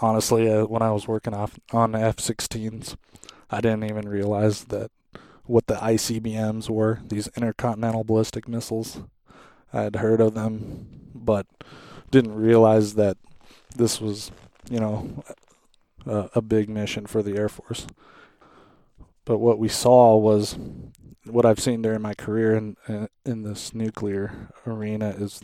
honestly, 0.00 0.50
uh, 0.50 0.64
when 0.66 0.82
I 0.82 0.90
was 0.90 1.08
working 1.08 1.34
off 1.34 1.58
on 1.72 1.94
F-16s, 1.94 2.96
I 3.50 3.60
didn't 3.60 3.84
even 3.84 4.08
realize 4.08 4.64
that 4.64 4.90
what 5.44 5.66
the 5.66 5.76
ICBMs 5.76 6.68
were. 6.68 7.00
These 7.06 7.28
intercontinental 7.36 8.04
ballistic 8.04 8.48
missiles. 8.48 9.02
I 9.72 9.82
had 9.82 9.96
heard 9.96 10.20
of 10.20 10.34
them, 10.34 11.10
but 11.14 11.46
didn't 12.10 12.34
realize 12.34 12.94
that 12.94 13.16
this 13.74 14.00
was, 14.00 14.30
you 14.70 14.80
know, 14.80 15.22
a, 16.06 16.30
a 16.36 16.42
big 16.42 16.68
mission 16.68 17.06
for 17.06 17.22
the 17.22 17.36
Air 17.36 17.48
Force. 17.48 17.86
But 19.24 19.38
what 19.38 19.58
we 19.58 19.68
saw 19.68 20.16
was 20.16 20.56
what 21.24 21.44
I've 21.44 21.60
seen 21.60 21.82
during 21.82 22.00
my 22.00 22.14
career 22.14 22.54
in 22.54 22.76
in 23.24 23.42
this 23.42 23.74
nuclear 23.74 24.52
arena 24.66 25.10
is 25.10 25.40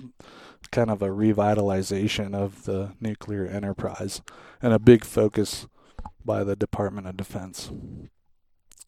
kind 0.71 0.91
of 0.91 1.03
a 1.03 1.09
revitalization 1.09 2.35
of 2.35 2.65
the 2.65 2.93
nuclear 3.01 3.47
enterprise 3.47 4.23
and 4.63 4.73
a 4.73 4.79
big 4.79 5.05
focus 5.05 5.67
by 6.25 6.45
the 6.45 6.57
Department 6.57 7.07
of 7.07 7.17
Defense. 7.17 7.71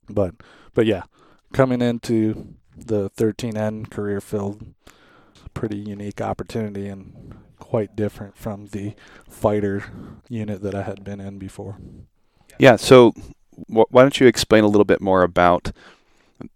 But 0.08 0.36
but 0.72 0.86
yeah, 0.86 1.02
coming 1.52 1.82
into 1.82 2.54
the 2.76 3.10
13N 3.10 3.90
career 3.90 4.20
field, 4.20 4.74
pretty 5.54 5.78
unique 5.78 6.20
opportunity 6.20 6.88
and 6.88 7.34
quite 7.58 7.96
different 7.96 8.36
from 8.36 8.66
the 8.68 8.94
fighter 9.28 9.84
unit 10.28 10.62
that 10.62 10.74
I 10.74 10.82
had 10.82 11.04
been 11.04 11.20
in 11.20 11.38
before. 11.38 11.78
Yeah, 12.58 12.76
so 12.76 13.12
wh- 13.68 13.90
why 13.90 14.02
don't 14.02 14.20
you 14.20 14.26
explain 14.26 14.64
a 14.64 14.68
little 14.68 14.84
bit 14.84 15.00
more 15.00 15.22
about 15.22 15.72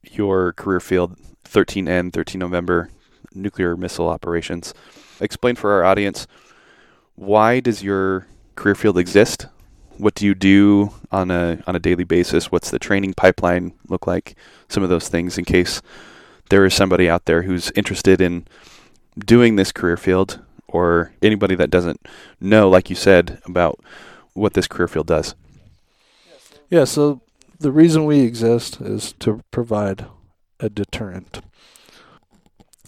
your 0.02 0.52
career 0.52 0.80
field 0.80 1.16
13N, 1.44 2.12
13 2.12 2.38
November 2.38 2.90
nuclear 3.34 3.76
missile 3.76 4.08
operations? 4.08 4.74
explain 5.20 5.56
for 5.56 5.72
our 5.72 5.84
audience 5.84 6.26
why 7.14 7.60
does 7.60 7.82
your 7.82 8.26
career 8.54 8.76
field 8.76 8.96
exist? 8.96 9.46
What 9.96 10.14
do 10.14 10.24
you 10.24 10.34
do 10.36 10.94
on 11.10 11.32
a 11.32 11.60
on 11.66 11.74
a 11.74 11.80
daily 11.80 12.04
basis? 12.04 12.52
What's 12.52 12.70
the 12.70 12.78
training 12.78 13.14
pipeline 13.14 13.72
look 13.88 14.06
like? 14.06 14.36
Some 14.68 14.84
of 14.84 14.88
those 14.88 15.08
things 15.08 15.36
in 15.36 15.44
case 15.44 15.82
there 16.50 16.64
is 16.64 16.74
somebody 16.74 17.10
out 17.10 17.24
there 17.24 17.42
who's 17.42 17.72
interested 17.72 18.20
in 18.20 18.46
doing 19.18 19.56
this 19.56 19.72
career 19.72 19.96
field 19.96 20.40
or 20.68 21.12
anybody 21.22 21.54
that 21.54 21.70
doesn't 21.70 22.06
know 22.40 22.68
like 22.68 22.90
you 22.90 22.96
said 22.96 23.40
about 23.44 23.80
what 24.34 24.54
this 24.54 24.68
career 24.68 24.88
field 24.88 25.06
does. 25.06 25.34
Yeah, 26.70 26.84
so 26.84 27.22
the 27.58 27.72
reason 27.72 28.04
we 28.04 28.20
exist 28.20 28.80
is 28.80 29.14
to 29.20 29.42
provide 29.50 30.06
a 30.60 30.68
deterrent. 30.68 31.40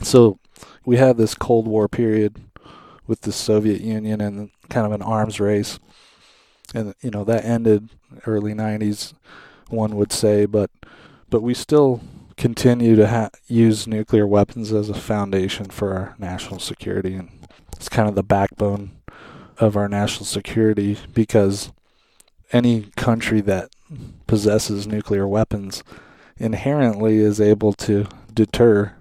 So 0.03 0.39
we 0.85 0.97
have 0.97 1.17
this 1.17 1.35
Cold 1.35 1.67
War 1.67 1.89
period 1.89 2.37
with 3.07 3.23
the 3.23 3.33
Soviet 3.33 3.81
Union 3.81 4.21
and 4.21 4.51
kind 4.69 4.87
of 4.87 4.93
an 4.93 5.03
arms 5.03 5.41
race. 5.41 5.79
And 6.75 6.95
you 7.01 7.11
know 7.11 7.25
that 7.25 7.45
ended 7.45 7.91
early 8.27 8.55
90s 8.55 9.13
one 9.69 9.97
would 9.97 10.13
say 10.13 10.47
but 10.47 10.71
but 11.29 11.43
we 11.43 11.55
still 11.55 12.01
continue 12.41 12.97
to 12.97 13.07
ha- 13.07 13.29
use 13.49 13.87
nuclear 13.87 14.27
weapons 14.27 14.73
as 14.73 14.89
a 14.89 14.95
foundation 14.95 15.67
for 15.67 15.93
our 15.93 16.15
national 16.19 16.59
security 16.59 17.15
and 17.15 17.29
it's 17.77 17.91
kind 17.91 18.09
of 18.09 18.15
the 18.15 18.23
backbone 18.23 18.93
of 19.59 19.77
our 19.77 19.91
national 19.91 20.25
security 20.25 20.97
because 21.13 21.71
any 22.51 22.85
country 22.97 23.43
that 23.43 23.69
possesses 24.27 24.87
nuclear 24.87 25.29
weapons 25.29 25.85
inherently 26.39 27.19
is 27.19 27.43
able 27.43 27.75
to 27.75 28.07
deter 28.33 28.95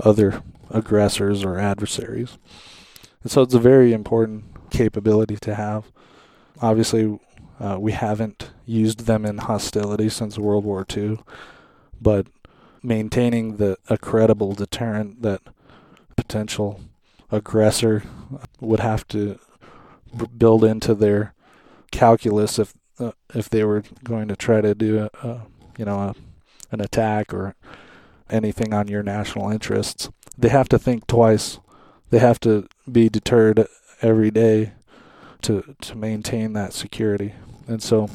other 0.00 0.42
aggressors 0.68 1.44
or 1.44 1.60
adversaries. 1.60 2.38
And 3.22 3.30
so 3.30 3.42
it's 3.42 3.54
a 3.54 3.60
very 3.60 3.92
important 3.92 4.70
capability 4.70 5.36
to 5.36 5.54
have. 5.54 5.92
Obviously, 6.60 7.20
uh, 7.60 7.76
we 7.78 7.92
haven't 7.92 8.50
used 8.66 9.06
them 9.06 9.24
in 9.24 9.38
hostility 9.38 10.08
since 10.08 10.38
World 10.38 10.64
War 10.64 10.84
II, 10.92 11.20
but 12.00 12.26
maintaining 12.84 13.56
the 13.56 13.78
a 13.88 13.96
credible 13.96 14.52
deterrent 14.52 15.22
that 15.22 15.40
potential 16.16 16.80
aggressor 17.30 18.02
would 18.60 18.80
have 18.80 19.08
to 19.08 19.38
build 20.36 20.62
into 20.62 20.94
their 20.94 21.34
calculus 21.90 22.58
if 22.58 22.74
uh, 22.98 23.12
if 23.34 23.48
they 23.48 23.64
were 23.64 23.82
going 24.04 24.28
to 24.28 24.36
try 24.36 24.60
to 24.60 24.74
do 24.74 24.98
a, 24.98 25.26
a 25.26 25.46
you 25.78 25.84
know 25.84 25.98
a, 25.98 26.14
an 26.70 26.80
attack 26.80 27.32
or 27.32 27.54
anything 28.30 28.72
on 28.72 28.86
your 28.88 29.02
national 29.02 29.50
interests. 29.50 30.10
They 30.36 30.48
have 30.48 30.68
to 30.68 30.78
think 30.78 31.06
twice. 31.06 31.58
They 32.10 32.18
have 32.18 32.38
to 32.40 32.68
be 32.90 33.08
deterred 33.08 33.66
every 34.02 34.30
day 34.30 34.72
to 35.42 35.74
to 35.80 35.96
maintain 35.96 36.52
that 36.52 36.72
security. 36.74 37.34
And 37.66 37.82
so 37.82 38.10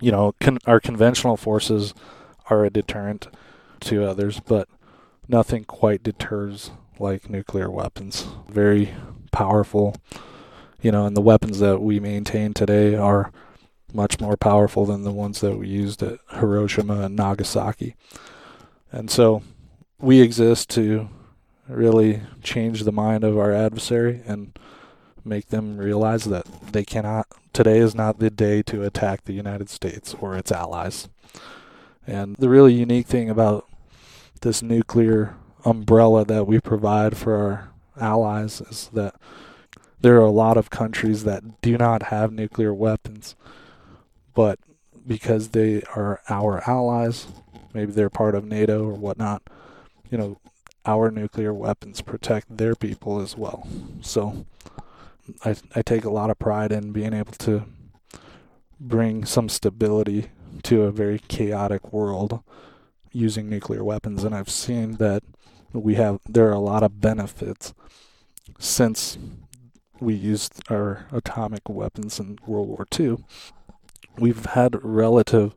you 0.00 0.10
know 0.10 0.34
con- 0.40 0.58
our 0.66 0.80
conventional 0.80 1.36
forces 1.36 1.94
are 2.50 2.64
a 2.64 2.70
deterrent 2.70 3.28
to 3.82 4.04
others 4.04 4.40
but 4.40 4.68
nothing 5.28 5.64
quite 5.64 6.02
deters 6.02 6.70
like 6.98 7.28
nuclear 7.28 7.70
weapons 7.70 8.26
very 8.48 8.92
powerful 9.30 9.94
you 10.82 10.90
know, 10.90 11.06
and 11.06 11.16
the 11.16 11.22
weapons 11.22 11.60
that 11.60 11.80
we 11.80 12.00
maintain 12.00 12.52
today 12.52 12.96
are 12.96 13.32
much 13.94 14.20
more 14.20 14.36
powerful 14.36 14.84
than 14.84 15.04
the 15.04 15.12
ones 15.12 15.40
that 15.40 15.56
we 15.56 15.68
used 15.68 16.02
at 16.02 16.18
Hiroshima 16.30 17.02
and 17.02 17.14
Nagasaki. 17.14 17.94
And 18.90 19.10
so 19.10 19.42
we 19.98 20.20
exist 20.20 20.68
to 20.70 21.08
really 21.68 22.22
change 22.42 22.82
the 22.82 22.92
mind 22.92 23.22
of 23.22 23.38
our 23.38 23.52
adversary 23.52 24.22
and 24.26 24.58
make 25.24 25.48
them 25.48 25.78
realize 25.78 26.24
that 26.24 26.46
they 26.72 26.84
cannot 26.84 27.28
today 27.52 27.78
is 27.78 27.94
not 27.94 28.18
the 28.18 28.30
day 28.30 28.62
to 28.62 28.82
attack 28.82 29.24
the 29.24 29.32
United 29.32 29.70
States 29.70 30.14
or 30.20 30.36
its 30.36 30.50
allies. 30.50 31.08
And 32.06 32.34
the 32.36 32.48
really 32.48 32.74
unique 32.74 33.06
thing 33.06 33.30
about 33.30 33.68
this 34.42 34.62
nuclear 34.62 35.36
umbrella 35.64 36.24
that 36.24 36.46
we 36.46 36.60
provide 36.60 37.16
for 37.16 37.34
our 37.34 37.70
allies 38.00 38.60
is 38.60 38.90
that 38.92 39.14
there 40.00 40.16
are 40.16 40.26
a 40.26 40.30
lot 40.30 40.56
of 40.56 40.70
countries 40.70 41.24
that 41.24 41.60
do 41.62 41.78
not 41.78 42.04
have 42.04 42.32
nuclear 42.32 42.74
weapons, 42.74 43.36
but 44.34 44.58
because 45.06 45.48
they 45.48 45.82
are 45.94 46.20
our 46.28 46.68
allies, 46.68 47.26
maybe 47.72 47.92
they're 47.92 48.10
part 48.10 48.34
of 48.34 48.44
NATO 48.44 48.84
or 48.84 48.94
whatnot, 48.94 49.42
you 50.10 50.18
know, 50.18 50.38
our 50.84 51.10
nuclear 51.10 51.54
weapons 51.54 52.00
protect 52.00 52.56
their 52.56 52.74
people 52.74 53.20
as 53.20 53.36
well. 53.36 53.66
So 54.00 54.44
I 55.44 55.54
I 55.74 55.82
take 55.82 56.04
a 56.04 56.10
lot 56.10 56.30
of 56.30 56.38
pride 56.38 56.72
in 56.72 56.90
being 56.90 57.14
able 57.14 57.32
to 57.32 57.64
bring 58.80 59.24
some 59.24 59.48
stability 59.48 60.30
to 60.64 60.82
a 60.82 60.90
very 60.90 61.20
chaotic 61.28 61.92
world 61.92 62.42
using 63.12 63.48
nuclear 63.48 63.84
weapons 63.84 64.24
and 64.24 64.34
I've 64.34 64.48
seen 64.48 64.96
that 64.96 65.22
we 65.72 65.94
have 65.94 66.20
there 66.28 66.48
are 66.48 66.52
a 66.52 66.58
lot 66.58 66.82
of 66.82 67.00
benefits 67.00 67.74
since 68.58 69.18
we 70.00 70.14
used 70.14 70.62
our 70.70 71.06
atomic 71.12 71.68
weapons 71.68 72.18
in 72.18 72.38
World 72.46 72.68
War 72.68 72.86
II, 72.98 73.18
we've 74.18 74.46
had 74.46 74.82
relative 74.82 75.54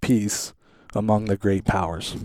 peace 0.00 0.52
among 0.94 1.26
the 1.26 1.36
great 1.36 1.64
powers. 1.64 2.16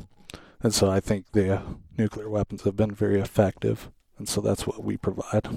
And 0.61 0.73
so 0.73 0.89
I 0.89 0.99
think 0.99 1.31
the 1.31 1.61
nuclear 1.97 2.29
weapons 2.29 2.63
have 2.63 2.75
been 2.75 2.91
very 2.93 3.19
effective. 3.19 3.89
And 4.17 4.27
so 4.27 4.41
that's 4.41 4.67
what 4.67 4.83
we 4.83 4.97
provide. 4.97 5.47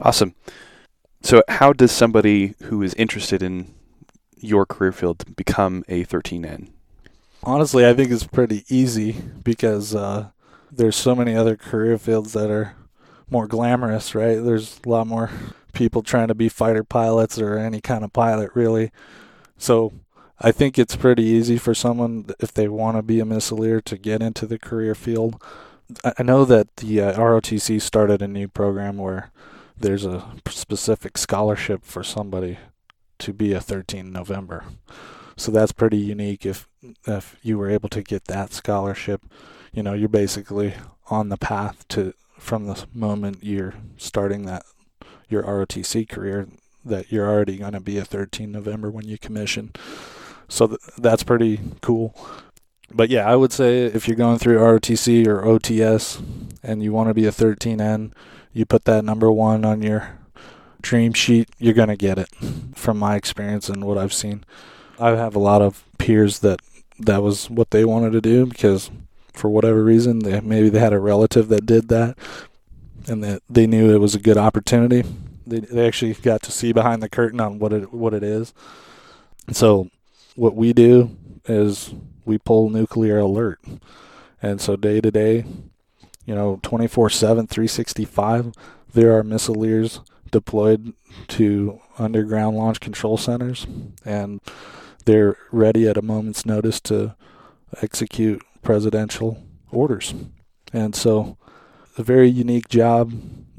Awesome. 0.00 0.34
So, 1.22 1.42
how 1.48 1.72
does 1.72 1.90
somebody 1.90 2.54
who 2.64 2.82
is 2.82 2.94
interested 2.94 3.42
in 3.42 3.74
your 4.36 4.64
career 4.64 4.92
field 4.92 5.34
become 5.34 5.82
a 5.88 6.04
13N? 6.04 6.68
Honestly, 7.42 7.86
I 7.86 7.94
think 7.94 8.10
it's 8.10 8.26
pretty 8.26 8.64
easy 8.68 9.12
because 9.42 9.94
uh, 9.94 10.30
there's 10.70 10.96
so 10.96 11.14
many 11.14 11.34
other 11.34 11.56
career 11.56 11.98
fields 11.98 12.32
that 12.32 12.50
are 12.50 12.74
more 13.30 13.46
glamorous, 13.46 14.14
right? 14.14 14.36
There's 14.36 14.80
a 14.84 14.88
lot 14.88 15.06
more 15.06 15.30
people 15.72 16.02
trying 16.02 16.28
to 16.28 16.34
be 16.34 16.48
fighter 16.48 16.84
pilots 16.84 17.38
or 17.38 17.58
any 17.58 17.80
kind 17.80 18.04
of 18.04 18.12
pilot, 18.12 18.50
really. 18.54 18.90
So 19.56 19.92
I 20.40 20.52
think 20.52 20.78
it's 20.78 20.96
pretty 20.96 21.24
easy 21.24 21.58
for 21.58 21.74
someone 21.74 22.26
if 22.40 22.52
they 22.52 22.68
want 22.68 22.96
to 22.96 23.02
be 23.02 23.20
a 23.20 23.24
missileer 23.24 23.82
to 23.84 23.96
get 23.96 24.22
into 24.22 24.46
the 24.46 24.58
career 24.58 24.94
field. 24.94 25.42
I 26.18 26.22
know 26.22 26.44
that 26.44 26.76
the 26.76 27.00
uh, 27.00 27.18
ROTC 27.18 27.80
started 27.80 28.20
a 28.22 28.28
new 28.28 28.46
program 28.46 28.98
where 28.98 29.30
there's 29.76 30.04
a 30.04 30.24
specific 30.48 31.16
scholarship 31.16 31.84
for 31.84 32.04
somebody 32.04 32.58
to 33.18 33.32
be 33.32 33.52
a 33.52 33.60
13 33.60 34.12
November. 34.12 34.64
So 35.36 35.50
that's 35.50 35.72
pretty 35.72 35.98
unique 35.98 36.44
if 36.44 36.67
if 37.06 37.36
you 37.42 37.58
were 37.58 37.70
able 37.70 37.88
to 37.90 38.02
get 38.02 38.24
that 38.26 38.52
scholarship, 38.52 39.22
you 39.72 39.82
know, 39.82 39.94
you're 39.94 40.08
basically 40.08 40.74
on 41.10 41.28
the 41.28 41.36
path 41.36 41.86
to 41.88 42.14
from 42.38 42.66
the 42.66 42.86
moment 42.94 43.38
you're 43.42 43.74
starting 43.96 44.44
that 44.46 44.62
your 45.28 45.42
ROTC 45.42 46.08
career 46.08 46.48
that 46.84 47.10
you're 47.12 47.28
already 47.28 47.58
going 47.58 47.72
to 47.72 47.80
be 47.80 47.98
a 47.98 48.04
13 48.04 48.50
November 48.50 48.90
when 48.90 49.06
you 49.06 49.18
commission. 49.18 49.72
So 50.48 50.68
th- 50.68 50.80
that's 50.96 51.22
pretty 51.22 51.60
cool. 51.82 52.14
But 52.90 53.10
yeah, 53.10 53.30
I 53.30 53.36
would 53.36 53.52
say 53.52 53.84
if 53.84 54.08
you're 54.08 54.16
going 54.16 54.38
through 54.38 54.58
ROTC 54.58 55.26
or 55.26 55.42
OTS 55.42 56.22
and 56.62 56.82
you 56.82 56.92
want 56.92 57.08
to 57.08 57.14
be 57.14 57.26
a 57.26 57.30
13N, 57.30 58.12
you 58.52 58.64
put 58.64 58.84
that 58.84 59.04
number 59.04 59.30
one 59.30 59.64
on 59.64 59.82
your 59.82 60.18
dream 60.80 61.12
sheet, 61.12 61.50
you're 61.58 61.74
going 61.74 61.88
to 61.88 61.96
get 61.96 62.18
it 62.18 62.28
from 62.74 62.98
my 62.98 63.16
experience 63.16 63.68
and 63.68 63.84
what 63.84 63.98
I've 63.98 64.14
seen. 64.14 64.44
I 64.98 65.10
have 65.10 65.36
a 65.36 65.40
lot 65.40 65.60
of 65.60 65.84
peers 66.08 66.38
that 66.38 66.58
that 66.98 67.22
was 67.22 67.50
what 67.50 67.70
they 67.70 67.84
wanted 67.84 68.12
to 68.12 68.20
do 68.22 68.46
because 68.46 68.90
for 69.34 69.50
whatever 69.50 69.84
reason. 69.84 70.20
They 70.20 70.40
maybe 70.40 70.70
they 70.70 70.78
had 70.78 70.94
a 70.94 70.98
relative 70.98 71.48
that 71.48 71.66
did 71.66 71.88
that, 71.88 72.16
and 73.06 73.22
that 73.22 73.42
they 73.48 73.66
knew 73.66 73.94
it 73.94 74.00
was 74.00 74.14
a 74.14 74.20
good 74.20 74.38
opportunity. 74.38 75.04
They 75.46 75.60
they 75.60 75.86
actually 75.86 76.14
got 76.14 76.42
to 76.44 76.50
see 76.50 76.72
behind 76.72 77.02
the 77.02 77.10
curtain 77.10 77.40
on 77.40 77.58
what 77.58 77.74
it 77.74 77.92
what 77.92 78.14
it 78.14 78.22
is. 78.22 78.54
So 79.52 79.90
what 80.34 80.56
we 80.56 80.72
do 80.72 81.14
is 81.44 81.92
we 82.24 82.38
pull 82.38 82.70
nuclear 82.70 83.18
alert, 83.18 83.60
and 84.40 84.58
so 84.62 84.76
day 84.76 85.02
to 85.02 85.10
day, 85.10 85.44
you 86.24 86.34
know, 86.34 86.58
24/7, 86.62 87.48
365, 87.48 88.52
there 88.94 89.16
are 89.16 89.22
missileers 89.22 90.00
deployed 90.30 90.94
to 91.28 91.80
underground 91.98 92.56
launch 92.56 92.80
control 92.80 93.18
centers, 93.18 93.66
and 94.06 94.40
they're 95.08 95.38
ready 95.50 95.88
at 95.88 95.96
a 95.96 96.02
moment's 96.02 96.44
notice 96.44 96.82
to 96.82 97.16
execute 97.80 98.42
presidential 98.60 99.42
orders. 99.70 100.12
And 100.70 100.94
so, 100.94 101.38
a 101.96 102.02
very 102.02 102.28
unique 102.28 102.68
job 102.68 103.14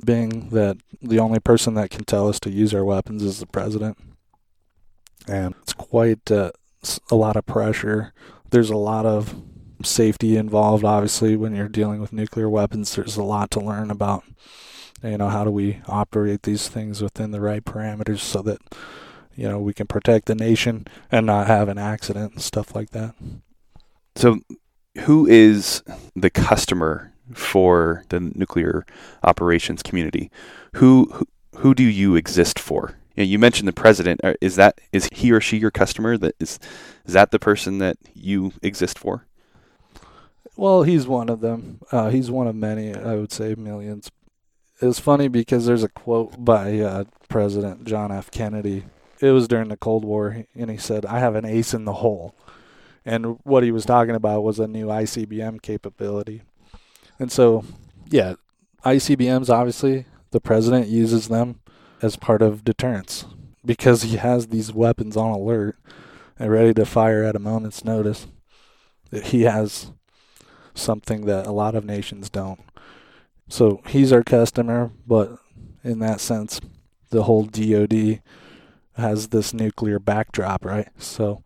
being 0.06 0.50
that 0.50 0.78
the 1.02 1.18
only 1.18 1.40
person 1.40 1.74
that 1.74 1.90
can 1.90 2.06
tell 2.06 2.30
us 2.30 2.40
to 2.42 2.52
use 2.52 2.72
our 2.72 2.86
weapons 2.86 3.24
is 3.24 3.40
the 3.40 3.48
president. 3.48 3.98
And 5.28 5.56
it's 5.64 5.74
quite 5.74 6.30
uh, 6.30 6.52
a 7.10 7.16
lot 7.16 7.36
of 7.36 7.48
pressure. 7.48 8.14
There's 8.52 8.70
a 8.70 8.78
lot 8.78 9.08
of 9.08 9.34
safety 9.84 10.38
involved, 10.38 10.84
obviously, 10.86 11.36
when 11.36 11.56
you're 11.56 11.68
dealing 11.68 12.00
with 12.00 12.14
nuclear 12.14 12.48
weapons. 12.48 12.96
There's 12.96 13.18
a 13.18 13.24
lot 13.24 13.50
to 13.52 13.60
learn 13.60 13.90
about, 13.90 14.24
you 15.04 15.18
know, 15.18 15.30
how 15.30 15.46
do 15.46 15.52
we 15.52 15.82
operate 15.88 16.44
these 16.44 16.68
things 16.68 17.02
within 17.02 17.32
the 17.32 17.42
right 17.42 17.66
parameters 17.66 18.20
so 18.20 18.44
that, 18.44 18.60
you 19.40 19.48
know, 19.48 19.58
we 19.58 19.74
can 19.74 19.88
protect 19.88 20.26
the 20.26 20.36
nation 20.36 20.86
and 21.10 21.26
not 21.26 21.48
have 21.48 21.70
an 21.70 21.78
accident 21.78 22.34
and 22.34 22.42
stuff 22.42 22.76
like 22.76 22.90
that. 22.90 23.16
So 24.18 24.40
who 25.06 25.26
is 25.26 25.82
the 26.14 26.30
customer 26.30 27.14
for 27.34 28.04
the 28.10 28.20
nuclear 28.20 28.86
operations 29.24 29.82
community? 29.82 30.30
Who 30.76 31.10
who, 31.14 31.28
who 31.56 31.74
do 31.74 31.84
you 31.84 32.16
exist 32.16 32.60
for? 32.60 32.98
You, 33.16 33.24
know, 33.24 33.30
you 33.30 33.40
mentioned 33.40 33.70
the 33.70 33.74
president. 33.74 34.20
Uh, 34.26 34.34
is 34.42 34.58
that 34.58 34.82
is 34.92 35.08
he 35.14 35.32
or 35.32 35.40
she 35.40 35.58
your 35.58 35.72
customer? 35.72 36.18
That 36.18 36.36
is 36.42 36.60
is 37.06 37.14
that 37.14 37.32
the 37.32 37.40
person 37.40 37.78
that 37.78 37.96
you 38.14 38.52
exist 38.62 39.00
for? 39.00 39.26
Well, 40.58 40.84
he's 40.84 41.08
one 41.08 41.30
of 41.30 41.40
them. 41.40 41.80
Uh, 41.94 42.10
he's 42.10 42.30
one 42.30 42.48
of 42.48 42.56
many. 42.56 42.94
I 42.94 43.16
would 43.16 43.32
say 43.32 43.56
millions. 43.56 44.12
It's 44.82 45.00
funny 45.00 45.30
because 45.30 45.66
there's 45.66 45.84
a 45.84 45.90
quote 45.90 46.44
by 46.44 46.80
uh, 46.80 47.06
President 47.30 47.86
John 47.86 48.12
F. 48.12 48.32
Kennedy. 48.32 48.84
It 49.22 49.32
was 49.32 49.48
during 49.48 49.70
the 49.70 49.78
Cold 49.78 50.06
War, 50.06 50.46
and 50.56 50.70
he 50.70 50.78
said, 50.78 51.06
I 51.06 51.20
have 51.20 51.36
an 51.36 51.46
ace 51.46 51.74
in 51.74 51.86
the 51.86 51.94
hole. 51.94 52.36
And 53.06 53.40
what 53.44 53.64
he 53.64 53.72
was 53.72 53.86
talking 53.86 54.16
about 54.16 54.44
was 54.44 54.60
a 54.60 54.68
new 54.68 54.88
ICBM 54.88 55.62
capability. 55.62 56.44
And 57.18 57.32
so, 57.32 57.66
yeah, 58.08 58.36
ICBMs, 58.86 59.50
obviously, 59.50 60.06
the 60.32 60.40
president 60.40 60.88
uses 60.88 61.28
them 61.28 61.60
as 62.02 62.16
part 62.16 62.42
of 62.42 62.64
deterrence 62.64 63.26
because 63.66 64.04
he 64.04 64.18
has 64.18 64.48
these 64.48 64.74
weapons 64.74 65.18
on 65.18 65.32
alert 65.32 65.78
and 66.38 66.52
ready 66.52 66.74
to 66.74 66.86
fire 66.86 67.24
at 67.24 67.36
a 67.36 67.40
moment's 67.40 67.84
notice. 67.84 68.28
He 69.12 69.42
has 69.42 69.92
something 70.74 71.26
that 71.26 71.46
a 71.46 71.52
lot 71.52 71.76
of 71.76 71.84
nations 71.84 72.30
don't. 72.30 72.62
So 73.50 73.82
he's 73.88 74.14
our 74.14 74.24
customer, 74.24 74.92
but 75.06 75.40
in 75.84 76.00
that 76.00 76.22
sense, 76.22 76.62
the 77.10 77.24
whole 77.24 77.44
DoD 77.44 78.22
has 79.00 79.30
this 79.30 79.54
nuclear 79.54 80.00
backdrop, 80.00 80.64
right? 80.64 80.90
So 80.98 81.44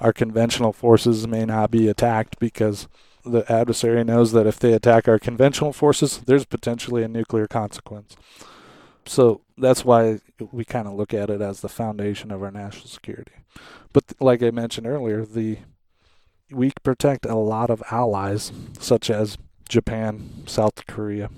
our 0.00 0.12
conventional 0.12 0.72
forces 0.72 1.26
may 1.26 1.44
not 1.44 1.70
be 1.70 1.88
attacked 1.88 2.38
because 2.38 2.88
the 3.24 3.50
adversary 3.50 4.04
knows 4.04 4.32
that 4.32 4.46
if 4.46 4.58
they 4.58 4.72
attack 4.72 5.08
our 5.08 5.18
conventional 5.18 5.72
forces, 5.72 6.18
there's 6.18 6.44
potentially 6.44 7.02
a 7.02 7.08
nuclear 7.08 7.46
consequence. 7.46 8.16
So 9.06 9.42
that's 9.56 9.84
why 9.84 10.20
we 10.52 10.64
kind 10.64 10.86
of 10.86 10.94
look 10.94 11.14
at 11.14 11.30
it 11.30 11.40
as 11.40 11.60
the 11.60 11.68
foundation 11.68 12.30
of 12.30 12.42
our 12.42 12.50
national 12.50 12.88
security. 12.88 13.32
But 13.92 14.04
like 14.20 14.42
I 14.42 14.50
mentioned 14.50 14.86
earlier, 14.86 15.24
the 15.24 15.58
we 16.50 16.72
protect 16.82 17.24
a 17.24 17.36
lot 17.36 17.70
of 17.70 17.82
allies 17.90 18.52
such 18.78 19.10
as 19.10 19.38
Japan, 19.68 20.44
South 20.46 20.86
Korea, 20.86 21.30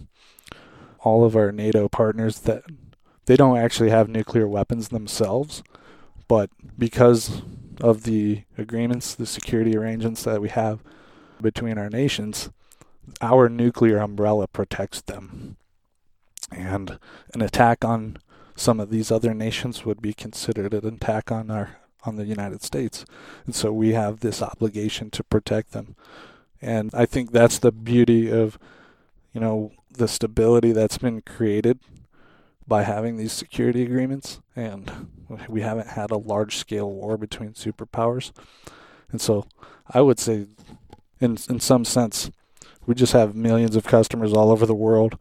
all 1.01 1.25
of 1.25 1.37
our 1.37 1.53
NATO 1.53 1.89
partners 1.89 2.41
that 2.41 2.65
they 3.27 3.37
don't 3.37 3.59
actually 3.59 3.91
have 3.91 4.09
nuclear 4.09 4.49
weapons 4.49 4.89
themselves, 4.89 5.63
but 6.29 6.51
because 6.79 7.43
of 7.81 8.05
the 8.05 8.43
agreements, 8.57 9.15
the 9.15 9.27
security 9.27 9.77
arrangements 9.77 10.23
that 10.25 10.41
we 10.41 10.49
have 10.49 10.81
between 11.41 11.77
our 11.79 11.91
nations, 11.91 12.51
our 13.21 13.49
nuclear 13.49 13.99
umbrella 13.99 14.47
protects 14.47 15.01
them. 15.03 15.57
And 16.51 16.99
an 17.35 17.43
attack 17.43 17.85
on 17.85 18.19
some 18.55 18.81
of 18.81 18.91
these 18.91 19.11
other 19.11 19.35
nations 19.35 19.85
would 19.85 20.01
be 20.01 20.15
considered 20.15 20.73
an 20.73 20.87
attack 20.87 21.31
on 21.31 21.51
our 21.51 21.77
on 22.05 22.17
the 22.17 22.25
United 22.25 22.63
States. 22.63 23.05
And 23.47 23.55
so 23.55 23.73
we 23.73 23.93
have 23.93 24.21
this 24.21 24.41
obligation 24.41 25.11
to 25.11 25.25
protect 25.25 25.73
them. 25.73 25.97
And 26.63 26.91
I 26.95 27.05
think 27.05 27.33
that's 27.33 27.59
the 27.59 27.73
beauty 27.73 28.31
of, 28.31 28.59
you 29.33 29.41
know, 29.41 29.73
the 29.91 30.07
stability 30.07 30.71
that's 30.71 30.99
been 30.99 31.21
created 31.23 31.81
by 32.67 32.83
having 32.83 33.17
these 33.17 33.33
security 33.33 33.83
agreements. 33.83 34.41
And 34.55 35.09
we 35.49 35.61
haven't 35.61 35.89
had 35.89 36.11
a 36.11 36.19
large 36.19 36.57
scale 36.57 36.91
war 36.91 37.17
between 37.17 37.53
superpowers. 37.53 38.33
And 39.11 39.21
so 39.21 39.47
I 39.89 40.01
would 40.01 40.19
say, 40.19 40.47
in, 41.21 41.39
in 41.49 41.61
some 41.61 41.85
sense, 41.85 42.31
we 42.87 42.95
just 42.95 43.13
have 43.13 43.35
millions 43.35 43.77
of 43.77 43.85
customers 43.85 44.33
all 44.33 44.51
over 44.51 44.67
the 44.67 44.75
world. 44.75 45.19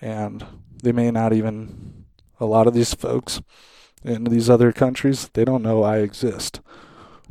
And 0.00 0.44
they 0.82 0.92
may 0.92 1.10
not 1.10 1.32
even, 1.32 2.04
a 2.40 2.46
lot 2.46 2.66
of 2.66 2.74
these 2.74 2.94
folks 2.94 3.40
in 4.02 4.24
these 4.24 4.50
other 4.50 4.72
countries, 4.72 5.30
they 5.32 5.44
don't 5.44 5.62
know 5.62 5.82
I 5.82 5.98
exist. 5.98 6.60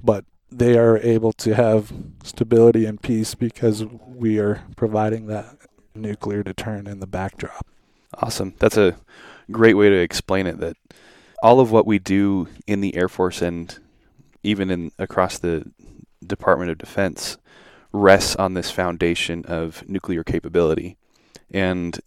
But 0.02 0.26
they 0.52 0.78
are 0.78 0.98
able 1.00 1.34
to 1.34 1.56
have 1.56 1.92
stability 2.24 2.86
and 2.86 3.02
peace 3.02 3.36
because 3.36 3.86
we 3.86 4.40
are 4.40 4.64
providing 4.76 5.28
that 5.28 5.58
nuclear 5.96 6.44
deterrent 6.44 6.88
in 6.88 7.00
the 7.00 7.08
backdrop. 7.08 7.66
Awesome. 8.16 8.54
That's 8.60 8.78
a 8.78 8.96
great 9.52 9.76
way 9.76 9.90
to 9.90 9.96
explain 9.96 10.48
it 10.48 10.60
that 10.60 10.78
all 11.42 11.60
of 11.60 11.72
what 11.72 11.86
we 11.86 12.00
do 12.00 12.48
in 12.68 12.82
the 12.82 12.96
Air 12.96 13.10
Force 13.10 13.42
and 13.42 13.78
even 14.44 14.70
in 14.70 14.92
across 14.98 15.38
the 15.38 15.70
Department 16.26 16.72
of 16.72 16.78
Defense 16.78 17.38
rests 17.92 18.36
on 18.36 18.54
this 18.54 18.72
foundation 18.72 19.46
of 19.46 19.88
nuclear 19.88 20.24
capability. 20.24 20.98
And 21.52 22.00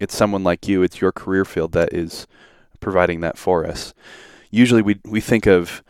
it's 0.00 0.16
someone 0.16 0.42
like 0.42 0.66
you, 0.66 0.82
it's 0.82 1.00
your 1.00 1.12
career 1.12 1.44
field 1.44 1.72
that 1.72 1.92
is 1.92 2.26
providing 2.80 3.20
that 3.20 3.38
for 3.38 3.66
us. 3.66 3.94
Usually 4.50 4.82
we 4.82 4.98
we 5.04 5.20
think 5.20 5.46
of 5.46 5.82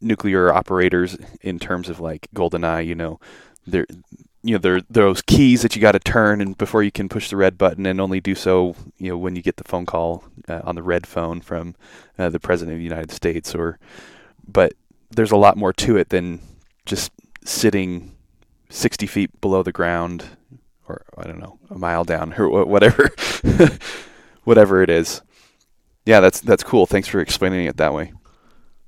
nuclear 0.00 0.52
operators 0.52 1.16
in 1.42 1.58
terms 1.58 1.88
of 1.88 2.00
like 2.00 2.28
GoldenEye, 2.34 2.86
you 2.86 2.94
know, 2.94 3.18
there 3.66 3.86
you 4.42 4.52
know 4.52 4.58
there 4.58 4.80
those 4.88 5.22
keys 5.22 5.62
that 5.62 5.74
you 5.74 5.82
got 5.82 5.92
to 5.92 5.98
turn 5.98 6.40
and 6.40 6.56
before 6.58 6.82
you 6.82 6.92
can 6.92 7.08
push 7.08 7.28
the 7.30 7.36
red 7.36 7.58
button 7.58 7.86
and 7.86 8.00
only 8.00 8.20
do 8.20 8.34
so 8.34 8.76
you 8.98 9.10
know 9.10 9.16
when 9.16 9.36
you 9.36 9.42
get 9.42 9.56
the 9.56 9.64
phone 9.64 9.86
call 9.86 10.24
uh, 10.48 10.60
on 10.64 10.74
the 10.74 10.82
red 10.82 11.06
phone 11.06 11.40
from 11.40 11.74
uh, 12.18 12.28
the 12.28 12.40
president 12.40 12.74
of 12.74 12.78
the 12.78 12.84
United 12.84 13.10
States 13.10 13.54
or 13.54 13.78
but 14.46 14.72
there's 15.10 15.32
a 15.32 15.36
lot 15.36 15.56
more 15.56 15.72
to 15.72 15.96
it 15.96 16.10
than 16.10 16.40
just 16.86 17.10
sitting 17.44 18.14
60 18.70 19.06
feet 19.06 19.40
below 19.40 19.62
the 19.62 19.72
ground 19.72 20.24
or 20.86 21.02
I 21.16 21.24
don't 21.24 21.40
know 21.40 21.58
a 21.70 21.78
mile 21.78 22.04
down 22.04 22.34
or 22.38 22.64
whatever 22.64 23.10
whatever 24.44 24.82
it 24.82 24.90
is 24.90 25.22
yeah, 26.08 26.20
that's 26.20 26.40
that's 26.40 26.62
cool. 26.62 26.86
Thanks 26.86 27.06
for 27.06 27.20
explaining 27.20 27.66
it 27.66 27.76
that 27.76 27.92
way. 27.92 28.14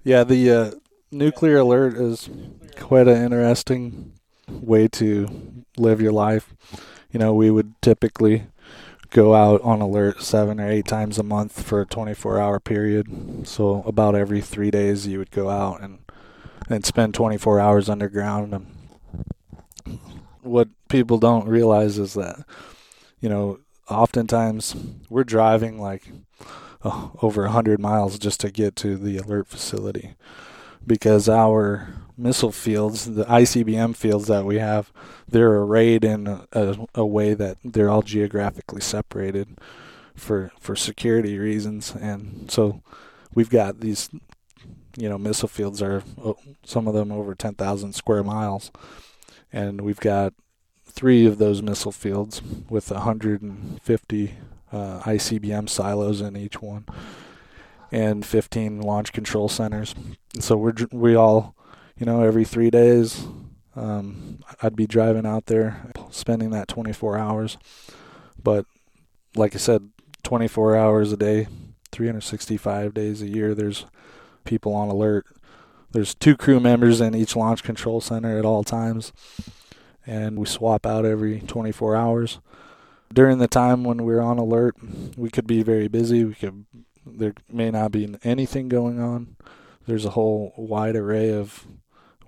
Yeah, 0.03 0.25
the 0.25 0.51
uh, 0.51 0.71
nuclear 1.11 1.59
alert 1.59 1.93
is 1.99 2.31
quite 2.79 3.09
an 3.09 3.23
interesting 3.23 4.15
way 4.61 4.89
to 4.89 5.65
live 5.77 6.01
your 6.01 6.13
life. 6.13 6.55
You 7.11 7.19
know, 7.19 7.35
we 7.35 7.51
would 7.51 7.75
typically 7.83 8.45
go 9.11 9.35
out 9.35 9.61
on 9.63 9.81
alert 9.81 10.23
seven 10.23 10.61
or 10.61 10.71
eight 10.71 10.87
times 10.87 11.19
a 11.19 11.23
month 11.23 11.63
for 11.63 11.81
a 11.81 11.87
24 11.87 12.39
hour 12.39 12.61
period. 12.61 13.47
So 13.47 13.83
about 13.85 14.15
every 14.15 14.41
three 14.41 14.71
days, 14.71 15.07
you 15.07 15.19
would 15.19 15.31
go 15.31 15.51
out 15.51 15.81
and 15.81 15.99
and 16.69 16.85
spend 16.85 17.15
24 17.15 17.59
hours 17.59 17.89
underground. 17.89 18.55
And 18.55 19.99
what 20.43 20.69
people 20.89 21.19
don't 21.19 21.49
realize 21.49 21.99
is 21.99 22.15
that, 22.15 22.45
you 23.21 23.29
know, 23.29 23.59
oftentimes 23.89 24.77
we're 25.09 25.25
driving 25.25 25.81
like 25.81 26.13
uh, 26.83 27.09
over 27.23 27.43
100 27.43 27.81
miles 27.81 28.19
just 28.19 28.41
to 28.41 28.51
get 28.51 28.77
to 28.77 28.97
the 28.97 29.19
alert 29.19 29.49
facility 29.49 30.15
because 30.87 31.29
our 31.29 31.89
missile 32.21 32.53
fields, 32.53 33.07
the 33.07 33.25
ICBM 33.25 33.97
fields 33.97 34.27
that 34.29 34.45
we 34.45 34.59
have, 34.59 34.93
they're 35.29 35.57
arrayed 35.57 36.05
in 36.05 36.27
a, 36.27 36.77
a, 36.95 37.07
way 37.07 37.35
that 37.35 37.59
they're 37.65 37.91
all 37.91 38.03
geographically 38.03 38.81
separated 38.81 39.59
for 40.15 40.53
for 40.61 40.77
security 40.77 41.39
reasons, 41.39 41.95
and 41.95 42.51
so 42.51 42.83
we've 43.35 43.51
got 43.51 43.81
these, 43.81 44.11
you 44.97 45.09
know, 45.09 45.19
missile 45.19 45.49
fields 45.49 45.81
are 45.81 46.03
some 46.65 46.87
of 46.87 46.95
them 46.95 47.11
over 47.11 47.35
10,000 47.35 47.95
square 47.95 48.23
miles, 48.23 48.71
and 49.53 49.81
we've 49.81 50.01
got 50.01 50.35
three 50.85 51.27
of 51.27 51.39
those 51.39 51.63
missile 51.63 51.93
fields 51.93 52.43
with 52.69 52.91
150 52.91 54.35
uh, 54.73 55.01
ICBM 55.01 55.69
silos 55.69 56.21
in 56.21 56.37
each 56.37 56.61
one, 56.61 56.85
and 57.91 58.25
15 58.25 58.81
launch 58.81 59.13
control 59.13 59.49
centers. 59.49 59.95
So 60.39 60.57
we're 60.57 60.75
we 60.93 61.15
all, 61.15 61.55
you 62.01 62.07
know, 62.07 62.23
every 62.23 62.45
three 62.45 62.71
days, 62.71 63.27
um, 63.77 64.41
I'd 64.61 64.75
be 64.75 64.89
driving 64.89 65.27
out 65.27 65.47
there, 65.47 65.93
spending 66.11 66.51
that 66.51 66.67
24 66.67 67.17
hours. 67.17 67.59
But 68.43 68.67
like 69.37 69.55
I 69.55 69.59
said, 69.59 69.91
24 70.25 70.77
hours 70.77 71.13
a 71.13 71.17
day, 71.17 71.47
365 71.93 72.93
days 72.93 73.23
a 73.23 73.29
year. 73.29 73.55
There's 73.55 73.87
people 74.45 74.75
on 74.75 74.89
alert. 74.89 75.27
There's 75.93 76.15
two 76.15 76.37
crew 76.37 76.59
members 76.59 77.01
in 77.01 77.15
each 77.15 77.37
launch 77.37 77.63
control 77.63 78.01
center 78.01 78.39
at 78.39 78.45
all 78.45 78.65
times, 78.65 79.13
and 80.07 80.39
we 80.39 80.47
swap 80.47 80.87
out 80.87 81.05
every 81.05 81.41
24 81.41 81.95
hours 81.95 82.41
during 83.13 83.39
the 83.39 83.49
time 83.49 83.85
when 83.85 84.05
we're 84.05 84.21
on 84.21 84.39
alert, 84.39 84.77
we 85.17 85.31
could 85.31 85.47
be 85.47 85.63
very 85.63 85.89
busy. 85.89 86.25
We 86.25 86.35
could 86.35 86.65
there 87.07 87.35
may 87.51 87.71
not 87.71 87.93
be 87.93 88.15
anything 88.23 88.69
going 88.69 89.01
on. 89.01 89.37
There's 89.87 90.05
a 90.05 90.11
whole 90.11 90.53
wide 90.57 90.97
array 90.97 91.33
of 91.33 91.67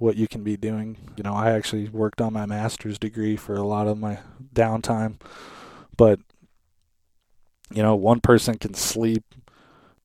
what 0.02 0.16
you 0.16 0.28
can 0.28 0.42
be 0.42 0.56
doing. 0.56 0.96
You 1.16 1.22
know, 1.22 1.34
I 1.34 1.52
actually 1.52 1.88
worked 1.88 2.20
on 2.20 2.32
my 2.32 2.46
master's 2.46 2.98
degree 2.98 3.36
for 3.36 3.54
a 3.54 3.66
lot 3.66 3.86
of 3.86 3.98
my 3.98 4.18
downtime, 4.54 5.20
but 5.96 6.20
you 7.72 7.82
know, 7.82 7.94
one 7.94 8.20
person 8.20 8.58
can 8.58 8.74
sleep 8.74 9.24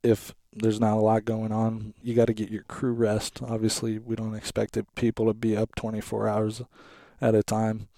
if 0.04 0.34
there's 0.54 0.80
not 0.80 0.98
a 0.98 1.02
lot 1.02 1.26
going 1.26 1.52
on. 1.52 1.94
You 2.02 2.14
got 2.14 2.28
to 2.28 2.34
get 2.34 2.50
your 2.50 2.64
crew 2.64 2.94
rest. 2.94 3.42
Obviously, 3.42 4.00
we 4.00 4.16
don't 4.16 4.36
expect 4.36 4.78
people 4.96 5.26
to 5.26 5.34
be 5.34 5.58
up 5.58 5.76
24 5.76 6.30
hours 6.30 6.62
at 7.20 7.36
a 7.36 7.44
time 7.44 7.90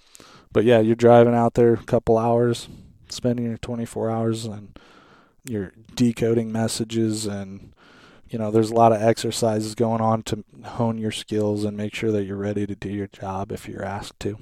but 0.52 0.64
yeah, 0.64 0.80
you're 0.80 0.96
driving 0.96 1.36
out 1.36 1.54
there 1.54 1.74
a 1.74 1.78
couple 1.78 2.18
hours, 2.18 2.68
spending 3.10 3.46
your 3.46 3.58
24 3.58 4.10
hours, 4.10 4.46
and 4.46 4.78
you're 5.48 5.74
decoding 5.96 6.52
messages, 6.52 7.26
and 7.26 7.74
you 8.30 8.40
know 8.40 8.52
there's 8.52 8.72
a 8.72 8.76
lot 8.76 8.92
of 8.92 9.02
exercises 9.02 9.76
going 9.76 10.02
on 10.02 10.24
to 10.24 10.44
hone 10.64 10.98
your 10.98 11.12
skills 11.12 11.64
and 11.64 11.76
make 11.76 11.94
sure 11.94 12.12
that 12.12 12.26
you're 12.26 12.38
ready 12.38 12.66
to 12.68 12.76
do 12.76 12.90
your 12.90 13.08
job 13.08 13.52
if 13.52 13.68
you're 13.68 13.86
asked 13.86 14.20
to. 14.22 14.38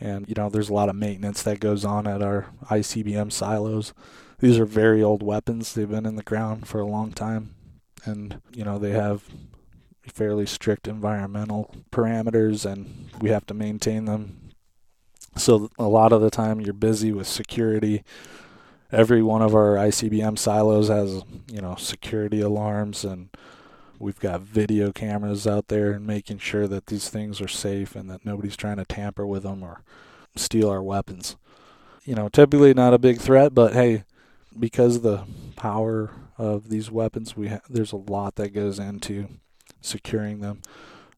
And, 0.00 0.28
you 0.28 0.34
know, 0.36 0.48
there's 0.48 0.68
a 0.68 0.74
lot 0.74 0.88
of 0.88 0.96
maintenance 0.96 1.42
that 1.42 1.60
goes 1.60 1.84
on 1.84 2.06
at 2.06 2.22
our 2.22 2.46
ICBM 2.70 3.32
silos. 3.32 3.92
These 4.38 4.58
are 4.58 4.64
very 4.64 5.02
old 5.02 5.22
weapons. 5.22 5.74
They've 5.74 5.90
been 5.90 6.06
in 6.06 6.16
the 6.16 6.22
ground 6.22 6.68
for 6.68 6.80
a 6.80 6.86
long 6.86 7.12
time. 7.12 7.54
And, 8.04 8.40
you 8.52 8.64
know, 8.64 8.78
they 8.78 8.92
have 8.92 9.24
fairly 10.06 10.46
strict 10.46 10.86
environmental 10.86 11.74
parameters 11.90 12.64
and 12.64 13.10
we 13.20 13.30
have 13.30 13.44
to 13.46 13.54
maintain 13.54 14.04
them. 14.04 14.52
So 15.36 15.68
a 15.78 15.88
lot 15.88 16.12
of 16.12 16.20
the 16.20 16.30
time 16.30 16.60
you're 16.60 16.72
busy 16.72 17.12
with 17.12 17.26
security. 17.26 18.04
Every 18.90 19.22
one 19.22 19.42
of 19.42 19.54
our 19.54 19.74
ICBM 19.74 20.38
silos 20.38 20.88
has, 20.88 21.22
you 21.46 21.60
know, 21.60 21.74
security 21.76 22.40
alarms 22.40 23.04
and 23.04 23.28
we've 23.98 24.18
got 24.18 24.40
video 24.40 24.92
cameras 24.92 25.46
out 25.46 25.68
there 25.68 25.92
and 25.92 26.06
making 26.06 26.38
sure 26.38 26.66
that 26.66 26.86
these 26.86 27.10
things 27.10 27.40
are 27.40 27.48
safe 27.48 27.94
and 27.94 28.08
that 28.08 28.24
nobody's 28.24 28.56
trying 28.56 28.78
to 28.78 28.86
tamper 28.86 29.26
with 29.26 29.42
them 29.42 29.62
or 29.62 29.82
steal 30.36 30.70
our 30.70 30.82
weapons. 30.82 31.36
You 32.04 32.14
know, 32.14 32.30
typically 32.30 32.72
not 32.72 32.94
a 32.94 32.98
big 32.98 33.20
threat, 33.20 33.54
but 33.54 33.74
hey, 33.74 34.04
because 34.58 34.96
of 34.96 35.02
the 35.02 35.24
power 35.56 36.10
of 36.38 36.70
these 36.70 36.90
weapons, 36.90 37.36
we 37.36 37.48
ha- 37.48 37.60
there's 37.68 37.92
a 37.92 37.96
lot 37.96 38.36
that 38.36 38.54
goes 38.54 38.78
into 38.78 39.28
securing 39.82 40.40
them, 40.40 40.62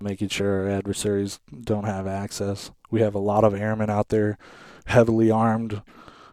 making 0.01 0.29
sure 0.29 0.63
our 0.63 0.69
adversaries 0.69 1.39
don't 1.63 1.85
have 1.85 2.09
access. 2.09 2.73
We 2.91 3.01
have 3.03 3.15
a 3.15 3.21
lot 3.21 3.45
of 3.45 3.55
airmen 3.55 3.91
out 3.91 4.09
there, 4.09 4.39
heavily 4.87 5.31
armed, 5.31 5.83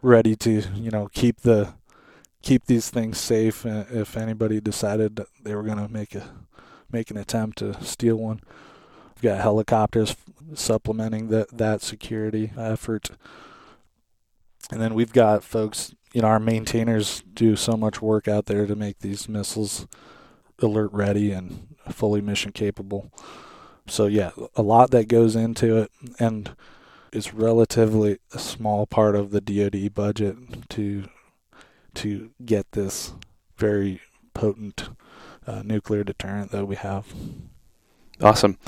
ready 0.02 0.36
to 0.36 0.62
you 0.74 0.90
know 0.90 1.08
keep 1.12 1.40
the 1.40 1.74
keep 2.42 2.66
these 2.66 2.90
things 2.90 3.18
safe. 3.18 3.66
Uh, 3.66 3.84
if 3.90 4.16
anybody 4.16 4.60
decided 4.60 5.16
that 5.16 5.26
they 5.42 5.54
were 5.54 5.62
going 5.62 5.78
to 5.78 5.88
make 5.92 6.14
a 6.14 6.30
make 6.90 7.10
an 7.10 7.16
attempt 7.16 7.58
to 7.58 7.82
steal 7.84 8.16
one, 8.16 8.40
we've 9.14 9.22
got 9.22 9.40
helicopters 9.40 10.16
supplementing 10.54 11.28
that 11.28 11.56
that 11.56 11.82
security 11.82 12.52
effort. 12.56 13.10
And 14.70 14.80
then 14.80 14.94
we've 14.94 15.12
got 15.12 15.44
folks, 15.44 15.94
you 16.12 16.20
know, 16.20 16.28
our 16.28 16.40
maintainers 16.40 17.22
do 17.32 17.56
so 17.56 17.72
much 17.76 18.02
work 18.02 18.28
out 18.28 18.46
there 18.46 18.66
to 18.66 18.76
make 18.76 18.98
these 18.98 19.28
missiles 19.28 19.86
alert 20.60 20.92
ready 20.92 21.32
and 21.32 21.68
fully 21.90 22.20
mission 22.20 22.52
capable. 22.52 23.10
So 23.86 24.06
yeah, 24.06 24.32
a 24.54 24.62
lot 24.62 24.90
that 24.90 25.08
goes 25.08 25.34
into 25.34 25.78
it 25.78 25.90
and 26.18 26.54
it's 27.12 27.34
relatively 27.34 28.18
a 28.32 28.38
small 28.38 28.86
part 28.86 29.14
of 29.14 29.30
the 29.30 29.40
DoD 29.40 29.94
budget 29.94 30.36
to 30.70 31.04
to 31.94 32.30
get 32.44 32.72
this 32.72 33.12
very 33.56 34.00
potent 34.34 34.90
uh, 35.46 35.62
nuclear 35.64 36.04
deterrent 36.04 36.50
that 36.52 36.66
we 36.66 36.76
have. 36.76 37.06
Awesome. 38.20 38.58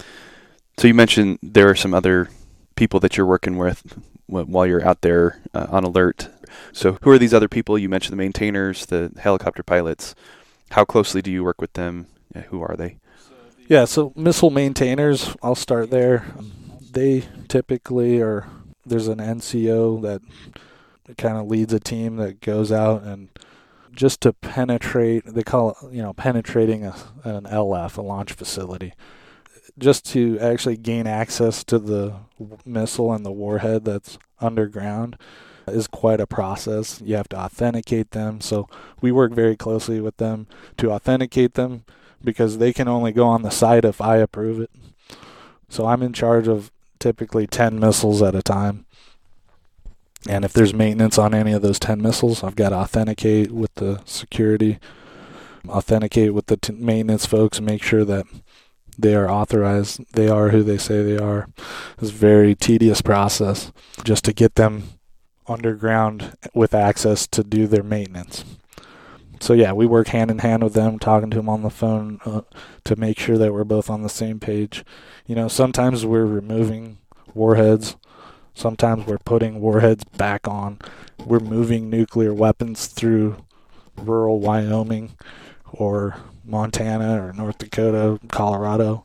So 0.79 0.89
you 0.89 0.95
mentioned 0.95 1.39
there 1.43 1.69
are 1.69 1.75
some 1.75 1.95
other 1.95 2.29
people 2.75 2.99
that 3.01 3.17
you're 3.17 3.27
working 3.27 3.59
with 3.59 3.83
while 4.27 4.67
you're 4.67 4.87
out 4.87 5.03
there 5.03 5.41
uh, 5.55 5.67
on 5.71 5.85
alert. 5.85 6.29
So 6.73 6.99
who 7.03 7.11
are 7.11 7.19
these 7.19 7.35
other 7.35 7.49
people? 7.49 7.79
You 7.79 7.89
mentioned 7.89 8.13
the 8.13 8.23
maintainers, 8.23 8.87
the 8.87 9.13
helicopter 9.19 9.63
pilots. 9.63 10.15
How 10.71 10.85
closely 10.85 11.21
do 11.23 11.31
you 11.31 11.45
work 11.45 11.61
with 11.61 11.75
them? 11.75 12.07
who 12.49 12.63
are 12.63 12.77
they? 12.77 12.97
Yeah, 13.69 13.85
so 13.85 14.13
missile 14.17 14.51
maintainers, 14.51 15.35
I'll 15.43 15.55
start 15.55 15.91
there. 15.91 16.25
They 16.93 17.25
typically 17.49 18.21
are, 18.21 18.47
there's 18.85 19.09
an 19.09 19.19
NCO 19.19 20.03
that 20.03 20.23
kind 21.17 21.37
of 21.37 21.47
leads 21.47 21.73
a 21.73 21.81
team 21.81 22.17
that 22.17 22.41
goes 22.41 22.73
out 22.73 23.03
and 23.03 23.29
just 23.93 24.21
to 24.23 24.33
penetrate, 24.33 25.25
they 25.27 25.43
call 25.43 25.71
it, 25.71 25.93
you 25.93 26.03
know, 26.03 26.13
penetrating 26.13 26.85
a, 26.85 26.95
an 27.25 27.45
LF, 27.45 27.97
a 27.97 28.03
launch 28.03 28.33
facility, 28.33 28.95
just 29.79 30.05
to 30.07 30.39
actually 30.39 30.77
gain 30.77 31.07
access 31.07 31.65
to 31.65 31.79
the 31.79 32.15
missile 32.65 33.13
and 33.13 33.25
the 33.25 33.33
warhead 33.33 33.85
that's 33.85 34.19
underground 34.41 35.17
is 35.67 35.87
quite 35.87 36.21
a 36.21 36.27
process. 36.27 37.01
You 37.05 37.17
have 37.17 37.29
to 37.31 37.39
authenticate 37.39 38.13
them. 38.13 38.41
So 38.41 38.69
we 39.01 39.13
work 39.13 39.33
very 39.33 39.57
closely 39.57 40.01
with 40.01 40.17
them 40.17 40.47
to 40.79 40.93
authenticate 40.93 41.55
them 41.55 41.85
because 42.23 42.59
they 42.59 42.73
can 42.73 42.89
only 42.89 43.13
go 43.13 43.27
on 43.27 43.43
the 43.43 43.51
site 43.51 43.85
if 43.85 44.01
I 44.01 44.17
approve 44.17 44.61
it. 44.61 44.71
So 45.69 45.87
I'm 45.87 46.03
in 46.03 46.13
charge 46.13 46.49
of 46.49 46.71
typically 47.01 47.47
10 47.47 47.81
missiles 47.81 48.23
at 48.23 48.35
a 48.35 48.43
time. 48.43 48.87
And 50.29 50.45
if 50.45 50.53
there's 50.53 50.75
maintenance 50.75 51.19
on 51.19 51.35
any 51.35 51.53
of 51.53 51.63
those 51.63 51.79
10 51.79 52.01
missiles, 52.01 52.45
I've 52.45 52.57
got 52.57 52.69
to 52.69 52.77
authenticate 52.77 53.51
with 53.51 53.75
the 53.77 54.03
security, 54.05 54.79
authenticate 55.67 56.35
with 56.35 56.47
the 56.47 56.59
t- 56.59 56.75
maintenance 56.75 57.25
folks, 57.25 57.61
make 57.61 57.83
sure 57.83 58.05
that 58.05 58.27
they 58.99 59.15
are 59.15 59.31
authorized. 59.31 60.05
They 60.13 60.29
are 60.29 60.51
who 60.51 60.63
they 60.63 60.77
say 60.77 61.03
they 61.03 61.17
are. 61.17 61.49
It's 61.99 62.11
a 62.11 62.15
very 62.15 62.55
tedious 62.55 63.01
process 63.01 63.73
just 64.05 64.25
to 64.27 64.35
get 64.35 64.57
them 64.57 64.85
underground 65.49 66.37
with 66.55 66.75
access 66.75 67.27
to 67.29 67.43
do 67.43 67.67
their 67.67 67.83
maintenance 67.83 68.45
so 69.41 69.55
yeah, 69.55 69.73
we 69.73 69.87
work 69.87 70.09
hand 70.09 70.31
in 70.31 70.39
hand 70.39 70.63
with 70.63 70.75
them, 70.75 70.99
talking 70.99 71.31
to 71.31 71.37
them 71.39 71.49
on 71.49 71.63
the 71.63 71.71
phone 71.71 72.21
uh, 72.25 72.43
to 72.85 72.97
make 72.97 73.19
sure 73.19 73.39
that 73.39 73.53
we're 73.53 73.65
both 73.65 73.89
on 73.89 74.03
the 74.03 74.09
same 74.09 74.39
page. 74.39 74.85
You 75.27 75.35
know, 75.35 75.49
sometimes 75.49 76.05
we're 76.05 76.27
removing 76.27 76.99
warheads, 77.35 77.97
sometimes 78.55 79.07
we're 79.07 79.19
putting 79.19 79.61
warheads 79.61 80.05
back 80.05 80.47
on. 80.47 80.79
We're 81.25 81.41
moving 81.41 81.89
nuclear 81.89 82.35
weapons 82.35 82.87
through 82.87 83.45
rural 83.97 84.41
Wyoming 84.41 85.17
or 85.73 86.17
Montana 86.45 87.23
or 87.23 87.33
North 87.33 87.59
Dakota, 87.59 88.19
Colorado. 88.29 89.05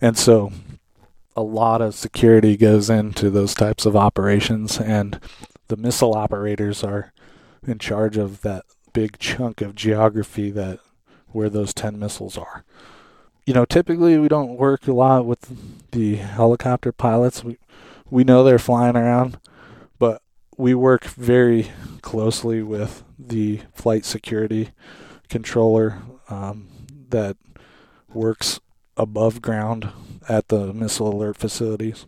And 0.00 0.18
so 0.18 0.52
a 1.36 1.42
lot 1.42 1.80
of 1.80 1.94
security 1.94 2.56
goes 2.56 2.90
into 2.90 3.30
those 3.30 3.54
types 3.54 3.86
of 3.86 3.96
operations 3.96 4.78
and 4.78 5.18
the 5.68 5.76
missile 5.76 6.14
operators 6.14 6.84
are 6.84 7.12
in 7.66 7.78
charge 7.78 8.16
of 8.16 8.42
that 8.42 8.64
big 8.92 9.18
chunk 9.18 9.60
of 9.60 9.74
geography 9.74 10.50
that 10.50 10.80
where 11.28 11.48
those 11.48 11.74
10 11.74 11.98
missiles 11.98 12.36
are. 12.36 12.64
You 13.46 13.54
know, 13.54 13.64
typically 13.64 14.18
we 14.18 14.28
don't 14.28 14.56
work 14.56 14.86
a 14.86 14.92
lot 14.92 15.26
with 15.26 15.90
the 15.90 16.16
helicopter 16.16 16.92
pilots. 16.92 17.42
We 17.42 17.58
we 18.10 18.24
know 18.24 18.44
they're 18.44 18.58
flying 18.58 18.94
around, 18.94 19.38
but 19.98 20.20
we 20.58 20.74
work 20.74 21.04
very 21.04 21.70
closely 22.02 22.62
with 22.62 23.02
the 23.18 23.62
flight 23.72 24.04
security 24.04 24.70
controller 25.30 26.02
um, 26.28 26.68
that 27.08 27.38
works 28.12 28.60
above 28.98 29.40
ground 29.40 29.88
at 30.28 30.48
the 30.48 30.72
missile 30.74 31.14
alert 31.14 31.38
facilities. 31.38 32.06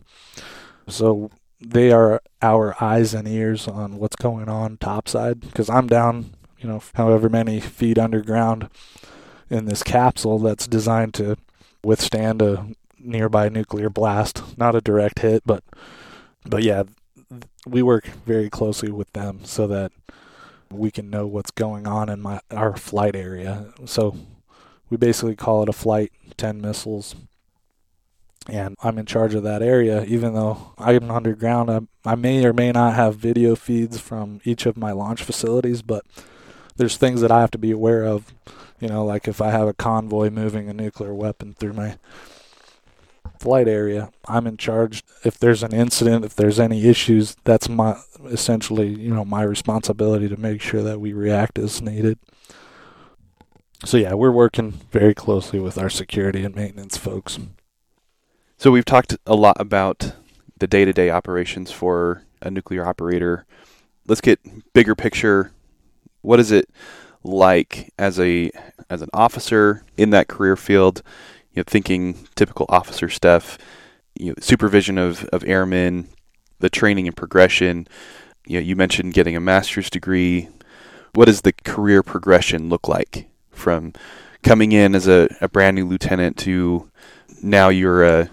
So 0.87 1.31
they 1.59 1.91
are 1.91 2.21
our 2.41 2.75
eyes 2.81 3.15
and 3.15 3.27
ears 3.27 3.67
on 3.67 3.97
what's 3.97 4.15
going 4.15 4.47
on 4.47 4.77
topside 4.77 5.39
because 5.39 5.69
I'm 5.69 5.87
down 5.87 6.34
you 6.65 6.71
know, 6.71 6.81
however 6.95 7.29
many 7.29 7.59
feet 7.59 7.99
underground 7.99 8.69
in 9.51 9.65
this 9.65 9.83
capsule 9.83 10.39
that's 10.39 10.65
designed 10.65 11.13
to 11.13 11.37
withstand 11.83 12.41
a 12.41 12.69
nearby 12.97 13.49
nuclear 13.49 13.87
blast. 13.87 14.57
Not 14.57 14.73
a 14.73 14.81
direct 14.81 15.19
hit, 15.19 15.43
but 15.45 15.63
but 16.43 16.63
yeah, 16.63 16.83
we 17.67 17.83
work 17.83 18.07
very 18.25 18.49
closely 18.49 18.91
with 18.91 19.13
them 19.13 19.41
so 19.43 19.67
that 19.67 19.91
we 20.71 20.89
can 20.89 21.11
know 21.11 21.27
what's 21.27 21.51
going 21.51 21.85
on 21.85 22.09
in 22.09 22.19
my 22.19 22.39
our 22.49 22.75
flight 22.75 23.15
area. 23.15 23.71
So 23.85 24.17
we 24.89 24.97
basically 24.97 25.35
call 25.35 25.61
it 25.61 25.69
a 25.69 25.73
flight 25.73 26.11
10 26.37 26.61
missiles. 26.61 27.13
And 28.47 28.75
I'm 28.81 28.97
in 28.97 29.05
charge 29.05 29.35
of 29.35 29.43
that 29.43 29.61
area, 29.61 30.03
even 30.05 30.33
though 30.33 30.73
I'm 30.79 31.11
underground. 31.11 31.69
I, 31.69 31.81
I 32.03 32.15
may 32.15 32.43
or 32.43 32.53
may 32.53 32.71
not 32.71 32.95
have 32.95 33.17
video 33.17 33.55
feeds 33.55 33.99
from 33.99 34.41
each 34.43 34.65
of 34.65 34.77
my 34.77 34.91
launch 34.91 35.21
facilities, 35.21 35.83
but 35.83 36.05
there's 36.75 36.97
things 36.97 37.21
that 37.21 37.31
I 37.31 37.41
have 37.41 37.51
to 37.51 37.57
be 37.57 37.71
aware 37.71 38.05
of. 38.05 38.33
You 38.79 38.89
know, 38.89 39.05
like 39.05 39.27
if 39.27 39.41
I 39.41 39.51
have 39.51 39.67
a 39.67 39.73
convoy 39.73 40.29
moving 40.29 40.69
a 40.69 40.73
nuclear 40.73 41.13
weapon 41.13 41.53
through 41.53 41.73
my 41.73 41.97
flight 43.39 43.67
area, 43.67 44.11
I'm 44.27 44.47
in 44.47 44.57
charge. 44.57 45.03
If 45.23 45.39
there's 45.39 45.63
an 45.63 45.73
incident, 45.73 46.25
if 46.25 46.35
there's 46.35 46.59
any 46.59 46.85
issues, 46.85 47.35
that's 47.43 47.69
my 47.69 47.97
essentially, 48.25 48.89
you 48.89 49.13
know, 49.13 49.25
my 49.25 49.43
responsibility 49.43 50.27
to 50.27 50.37
make 50.37 50.61
sure 50.61 50.83
that 50.83 50.99
we 50.99 51.13
react 51.13 51.57
as 51.57 51.81
needed. 51.81 52.19
So 53.83 53.97
yeah, 53.97 54.13
we're 54.13 54.31
working 54.31 54.71
very 54.91 55.13
closely 55.13 55.59
with 55.59 55.77
our 55.77 55.89
security 55.89 56.43
and 56.43 56.55
maintenance 56.55 56.97
folks. 56.97 57.39
So 58.57 58.71
we've 58.71 58.85
talked 58.85 59.17
a 59.25 59.35
lot 59.35 59.57
about 59.59 60.13
the 60.57 60.67
day-to-day 60.67 61.09
operations 61.09 61.71
for 61.71 62.23
a 62.41 62.49
nuclear 62.49 62.85
operator. 62.85 63.45
Let's 64.07 64.21
get 64.21 64.39
bigger 64.73 64.95
picture 64.95 65.51
what 66.25 66.39
is 66.39 66.51
it 66.51 66.69
like 67.23 67.93
as 67.97 68.19
a 68.19 68.51
as 68.89 69.01
an 69.01 69.09
officer 69.13 69.83
in 69.97 70.09
that 70.11 70.27
career 70.27 70.55
field? 70.55 71.01
You 71.53 71.61
know, 71.61 71.63
thinking 71.67 72.27
typical 72.35 72.65
officer 72.69 73.09
stuff, 73.09 73.57
you 74.15 74.27
know, 74.27 74.35
supervision 74.39 74.97
of, 74.97 75.25
of 75.25 75.43
airmen, 75.45 76.09
the 76.59 76.69
training 76.69 77.07
and 77.07 77.15
progression. 77.15 77.87
You 78.45 78.59
know, 78.59 78.65
you 78.65 78.75
mentioned 78.75 79.13
getting 79.13 79.35
a 79.35 79.39
master's 79.39 79.89
degree. 79.89 80.49
What 81.13 81.25
does 81.25 81.41
the 81.41 81.53
career 81.53 82.03
progression 82.03 82.69
look 82.69 82.87
like 82.87 83.29
from 83.51 83.93
coming 84.43 84.73
in 84.73 84.95
as 84.95 85.07
a, 85.07 85.27
a 85.41 85.47
brand 85.47 85.75
new 85.75 85.87
lieutenant 85.87 86.37
to 86.37 86.91
now 87.41 87.69
you're 87.69 88.03
a 88.03 88.29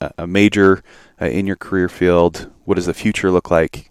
a, 0.00 0.12
a 0.18 0.26
major 0.26 0.82
uh, 1.20 1.26
in 1.26 1.46
your 1.46 1.56
career 1.56 1.88
field? 1.88 2.50
What 2.64 2.74
does 2.74 2.86
the 2.86 2.94
future 2.94 3.30
look 3.30 3.50
like? 3.50 3.90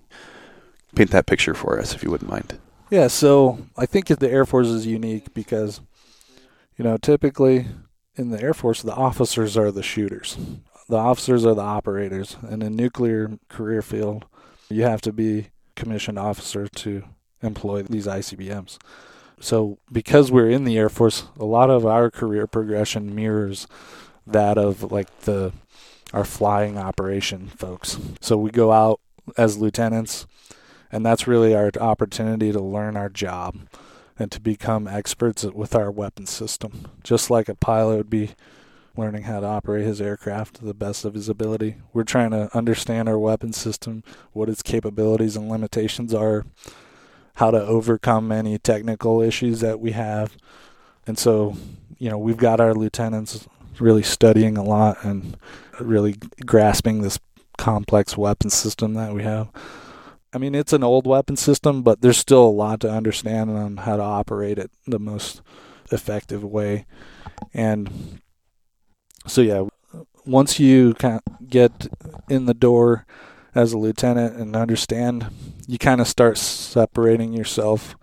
Paint 0.95 1.11
that 1.11 1.25
picture 1.25 1.53
for 1.53 1.79
us, 1.79 1.93
if 1.93 2.03
you 2.03 2.11
wouldn't 2.11 2.29
mind. 2.29 2.59
Yeah, 2.91 3.07
so 3.07 3.57
I 3.77 3.85
think 3.85 4.07
that 4.07 4.19
the 4.19 4.29
Air 4.29 4.45
Force 4.45 4.67
is 4.67 4.85
unique 4.85 5.33
because, 5.33 5.79
you 6.77 6.83
know, 6.83 6.97
typically 6.97 7.67
in 8.17 8.31
the 8.31 8.41
Air 8.41 8.53
Force, 8.53 8.81
the 8.81 8.93
officers 8.93 9.55
are 9.55 9.71
the 9.71 9.81
shooters, 9.81 10.37
the 10.89 10.97
officers 10.97 11.45
are 11.45 11.55
the 11.55 11.61
operators, 11.61 12.35
and 12.41 12.61
in 12.61 12.75
nuclear 12.75 13.39
career 13.47 13.81
field, 13.81 14.25
you 14.67 14.83
have 14.83 14.99
to 15.03 15.13
be 15.13 15.51
commissioned 15.77 16.19
officer 16.19 16.67
to 16.67 17.03
employ 17.41 17.81
these 17.83 18.07
ICBMs. 18.07 18.77
So, 19.39 19.77
because 19.89 20.29
we're 20.29 20.49
in 20.49 20.65
the 20.65 20.77
Air 20.77 20.89
Force, 20.89 21.23
a 21.39 21.45
lot 21.45 21.69
of 21.69 21.85
our 21.85 22.11
career 22.11 22.45
progression 22.45 23.15
mirrors 23.15 23.67
that 24.27 24.57
of 24.57 24.91
like 24.91 25.21
the 25.21 25.53
our 26.13 26.25
flying 26.25 26.77
operation 26.77 27.47
folks. 27.47 27.97
So 28.19 28.35
we 28.35 28.51
go 28.51 28.73
out 28.73 28.99
as 29.37 29.57
lieutenants, 29.57 30.27
and 30.91 31.05
that's 31.05 31.27
really 31.27 31.55
our 31.55 31.71
opportunity 31.79 32.51
to 32.51 32.59
learn 32.59 32.97
our 32.97 33.09
job 33.09 33.57
and 34.19 34.31
to 34.31 34.39
become 34.39 34.87
experts 34.87 35.43
with 35.43 35.75
our 35.75 35.89
weapon 35.89 36.25
system. 36.25 36.87
Just 37.03 37.29
like 37.29 37.49
a 37.49 37.55
pilot 37.55 37.97
would 37.97 38.09
be 38.09 38.31
learning 38.97 39.23
how 39.23 39.39
to 39.39 39.47
operate 39.47 39.85
his 39.85 40.01
aircraft 40.01 40.55
to 40.55 40.65
the 40.65 40.73
best 40.73 41.05
of 41.05 41.13
his 41.13 41.29
ability. 41.29 41.77
We're 41.93 42.03
trying 42.03 42.31
to 42.31 42.55
understand 42.55 43.07
our 43.07 43.17
weapon 43.17 43.53
system, 43.53 44.03
what 44.33 44.49
its 44.49 44.61
capabilities 44.61 45.35
and 45.37 45.49
limitations 45.49 46.13
are, 46.13 46.45
how 47.35 47.51
to 47.51 47.61
overcome 47.65 48.31
any 48.31 48.57
technical 48.57 49.21
issues 49.21 49.61
that 49.61 49.79
we 49.79 49.91
have. 49.91 50.35
And 51.07 51.17
so, 51.17 51.55
you 51.97 52.09
know, 52.09 52.17
we've 52.17 52.37
got 52.37 52.59
our 52.59 52.73
lieutenants 52.73 53.47
really 53.79 54.03
studying 54.03 54.57
a 54.57 54.63
lot 54.63 55.03
and 55.03 55.37
really 55.79 56.17
grasping 56.45 57.01
this 57.01 57.17
complex 57.57 58.17
weapon 58.17 58.49
system 58.49 58.93
that 58.95 59.13
we 59.13 59.23
have. 59.23 59.49
I 60.33 60.37
mean, 60.37 60.55
it's 60.55 60.73
an 60.73 60.83
old 60.83 61.05
weapon 61.05 61.35
system, 61.35 61.83
but 61.83 62.01
there's 62.01 62.17
still 62.17 62.45
a 62.45 62.47
lot 62.47 62.79
to 62.81 62.91
understand 62.91 63.51
on 63.51 63.77
how 63.77 63.97
to 63.97 64.03
operate 64.03 64.57
it 64.57 64.71
the 64.87 64.99
most 64.99 65.41
effective 65.91 66.43
way. 66.43 66.85
And 67.53 68.21
so, 69.27 69.41
yeah, 69.41 69.67
once 70.25 70.59
you 70.59 70.93
kind 70.93 71.19
of 71.25 71.49
get 71.49 71.87
in 72.29 72.45
the 72.45 72.53
door 72.53 73.05
as 73.53 73.73
a 73.73 73.77
lieutenant 73.77 74.37
and 74.37 74.55
understand, 74.55 75.27
you 75.67 75.77
kind 75.77 75.99
of 75.99 76.07
start 76.07 76.37
separating 76.37 77.33
yourself 77.33 77.95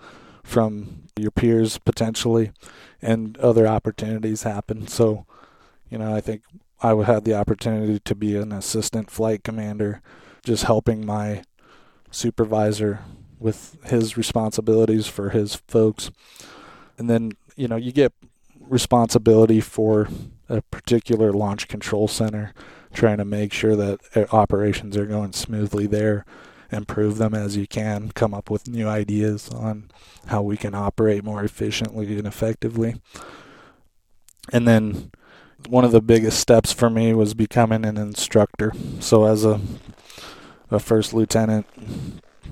from 0.44 1.04
your 1.16 1.30
peers 1.30 1.78
potentially, 1.78 2.52
and 3.00 3.36
other 3.38 3.66
opportunities 3.66 4.42
happen. 4.42 4.86
So, 4.86 5.26
you 5.88 5.98
know, 5.98 6.14
I 6.14 6.20
think 6.20 6.42
I 6.80 6.92
would 6.92 7.06
have 7.06 7.24
the 7.24 7.34
opportunity 7.34 7.98
to 8.00 8.14
be 8.14 8.36
an 8.36 8.52
assistant 8.52 9.10
flight 9.10 9.42
commander, 9.42 10.02
just 10.44 10.64
helping 10.64 11.04
my 11.06 11.42
supervisor 12.10 13.00
with 13.38 13.76
his 13.84 14.16
responsibilities 14.16 15.06
for 15.06 15.30
his 15.30 15.54
folks. 15.54 16.10
And 16.96 17.08
then, 17.08 17.32
you 17.56 17.68
know, 17.68 17.76
you 17.76 17.92
get 17.92 18.12
responsibility 18.60 19.60
for 19.60 20.08
a 20.48 20.62
particular 20.62 21.32
launch 21.32 21.68
control 21.68 22.08
center, 22.08 22.52
trying 22.92 23.18
to 23.18 23.24
make 23.24 23.52
sure 23.52 23.76
that 23.76 24.00
eh, 24.14 24.24
operations 24.32 24.96
are 24.96 25.06
going 25.06 25.32
smoothly 25.32 25.86
there, 25.86 26.24
improve 26.70 27.18
them 27.18 27.34
as 27.34 27.56
you 27.56 27.66
can, 27.66 28.10
come 28.12 28.34
up 28.34 28.50
with 28.50 28.68
new 28.68 28.88
ideas 28.88 29.48
on 29.50 29.90
how 30.26 30.42
we 30.42 30.56
can 30.56 30.74
operate 30.74 31.24
more 31.24 31.44
efficiently 31.44 32.18
and 32.18 32.26
effectively. 32.26 33.00
And 34.52 34.66
then 34.66 35.10
one 35.68 35.84
of 35.84 35.92
the 35.92 36.00
biggest 36.00 36.40
steps 36.40 36.72
for 36.72 36.88
me 36.88 37.12
was 37.12 37.34
becoming 37.34 37.84
an 37.84 37.96
instructor. 37.96 38.72
So 39.00 39.24
as 39.24 39.44
a 39.44 39.60
a 40.70 40.78
first 40.78 41.14
lieutenant, 41.14 41.66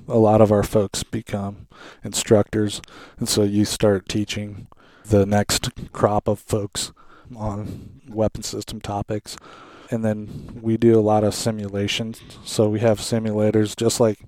a 0.09 0.19
lot 0.19 0.41
of 0.41 0.53
our 0.53 0.63
folks 0.63 1.03
become 1.03 1.67
instructors, 2.05 2.81
and 3.19 3.29
so 3.29 3.43
you 3.43 3.65
start 3.65 4.09
teaching 4.09 4.69
the 5.05 5.27
next 5.27 5.71
crop 5.93 6.29
of 6.29 6.39
folks 6.39 6.93
on 7.37 8.01
weapon 8.09 8.43
system 8.43 8.81
topics. 8.81 9.37
And 9.91 10.05
then 10.05 10.59
we 10.61 10.77
do 10.77 10.99
a 10.99 11.01
lot 11.01 11.23
of 11.23 11.35
simulations. 11.35 12.21
So 12.45 12.69
we 12.69 12.81
have 12.81 12.99
simulators 12.99 13.77
just 13.77 14.01
like 14.01 14.19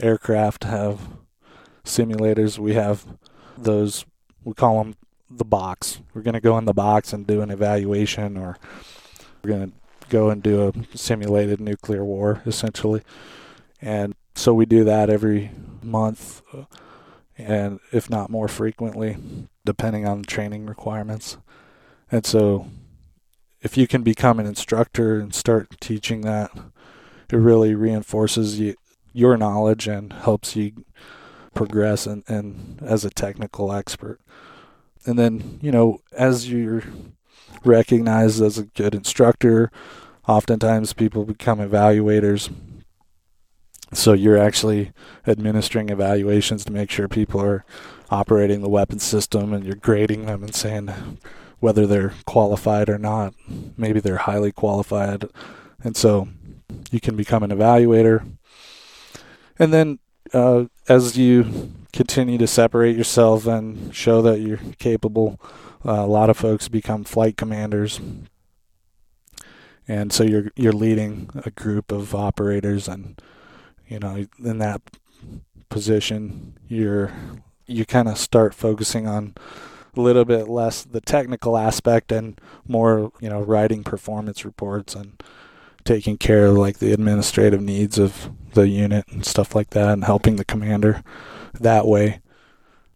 aircraft 0.00 0.64
have 0.64 1.00
simulators. 1.84 2.58
We 2.58 2.74
have 2.74 3.04
those, 3.56 4.06
we 4.44 4.54
call 4.54 4.82
them 4.82 4.96
the 5.30 5.44
box. 5.44 6.00
We're 6.14 6.22
going 6.22 6.34
to 6.34 6.40
go 6.40 6.56
in 6.56 6.64
the 6.64 6.72
box 6.72 7.12
and 7.12 7.26
do 7.26 7.42
an 7.42 7.50
evaluation, 7.50 8.38
or 8.38 8.56
we're 9.42 9.50
going 9.50 9.70
to 9.70 9.77
go 10.08 10.30
and 10.30 10.42
do 10.42 10.68
a 10.68 10.96
simulated 10.96 11.60
nuclear 11.60 12.04
war, 12.04 12.42
essentially. 12.46 13.02
And 13.80 14.14
so 14.34 14.54
we 14.54 14.66
do 14.66 14.84
that 14.84 15.10
every 15.10 15.50
month, 15.82 16.42
uh, 16.52 16.64
and 17.36 17.80
if 17.92 18.10
not 18.10 18.30
more 18.30 18.48
frequently, 18.48 19.16
depending 19.64 20.06
on 20.06 20.22
training 20.22 20.66
requirements. 20.66 21.38
And 22.10 22.24
so, 22.24 22.68
if 23.60 23.76
you 23.76 23.86
can 23.86 24.02
become 24.02 24.38
an 24.38 24.46
instructor 24.46 25.18
and 25.18 25.34
start 25.34 25.80
teaching 25.80 26.22
that, 26.22 26.50
it 27.30 27.36
really 27.36 27.74
reinforces 27.74 28.58
you, 28.58 28.74
your 29.12 29.36
knowledge 29.36 29.88
and 29.88 30.12
helps 30.12 30.56
you 30.56 30.84
progress 31.54 32.06
and, 32.06 32.22
and 32.28 32.80
as 32.82 33.04
a 33.04 33.10
technical 33.10 33.72
expert. 33.72 34.20
And 35.04 35.18
then, 35.18 35.58
you 35.60 35.72
know, 35.72 36.00
as 36.12 36.50
you're 36.50 36.82
recognized 37.68 38.42
as 38.42 38.58
a 38.58 38.64
good 38.64 38.94
instructor, 38.94 39.70
oftentimes 40.26 40.92
people 40.92 41.24
become 41.24 41.58
evaluators. 41.58 42.52
So 43.92 44.12
you're 44.12 44.38
actually 44.38 44.92
administering 45.26 45.88
evaluations 45.88 46.64
to 46.64 46.72
make 46.72 46.90
sure 46.90 47.08
people 47.08 47.40
are 47.40 47.64
operating 48.10 48.60
the 48.60 48.68
weapon 48.68 48.98
system 48.98 49.52
and 49.52 49.64
you're 49.64 49.76
grading 49.76 50.26
them 50.26 50.42
and 50.42 50.54
saying 50.54 50.90
whether 51.60 51.86
they're 51.86 52.14
qualified 52.26 52.88
or 52.88 52.98
not. 52.98 53.34
Maybe 53.76 54.00
they're 54.00 54.16
highly 54.16 54.52
qualified. 54.52 55.28
And 55.82 55.96
so 55.96 56.28
you 56.90 57.00
can 57.00 57.16
become 57.16 57.42
an 57.42 57.50
evaluator. 57.50 58.26
And 59.58 59.72
then 59.72 59.98
uh, 60.34 60.64
as 60.88 61.16
you 61.16 61.72
continue 61.92 62.38
to 62.38 62.46
separate 62.46 62.96
yourself 62.96 63.46
and 63.46 63.94
show 63.94 64.22
that 64.22 64.40
you're 64.40 64.60
capable. 64.78 65.40
Uh, 65.84 66.02
a 66.02 66.06
lot 66.06 66.30
of 66.30 66.36
folks 66.36 66.68
become 66.68 67.04
flight 67.04 67.36
commanders, 67.36 68.00
and 69.86 70.12
so 70.12 70.24
you're 70.24 70.50
you're 70.56 70.72
leading 70.72 71.30
a 71.44 71.50
group 71.50 71.92
of 71.92 72.14
operators, 72.14 72.88
and 72.88 73.20
you 73.86 73.98
know 73.98 74.26
in 74.44 74.58
that 74.58 74.82
position 75.68 76.58
you're 76.66 77.12
you 77.66 77.84
kind 77.84 78.08
of 78.08 78.16
start 78.18 78.54
focusing 78.54 79.06
on 79.06 79.34
a 79.96 80.00
little 80.00 80.24
bit 80.24 80.48
less 80.48 80.82
the 80.82 81.00
technical 81.00 81.56
aspect 81.56 82.10
and 82.10 82.40
more 82.66 83.12
you 83.20 83.28
know 83.28 83.40
writing 83.40 83.84
performance 83.84 84.44
reports 84.44 84.94
and 84.94 85.22
taking 85.84 86.18
care 86.18 86.46
of 86.46 86.56
like 86.56 86.78
the 86.78 86.92
administrative 86.92 87.62
needs 87.62 87.98
of 87.98 88.30
the 88.52 88.68
unit 88.68 89.06
and 89.08 89.24
stuff 89.24 89.54
like 89.54 89.70
that 89.70 89.88
and 89.88 90.04
helping 90.04 90.36
the 90.36 90.44
commander 90.44 91.02
that 91.58 91.86
way. 91.86 92.20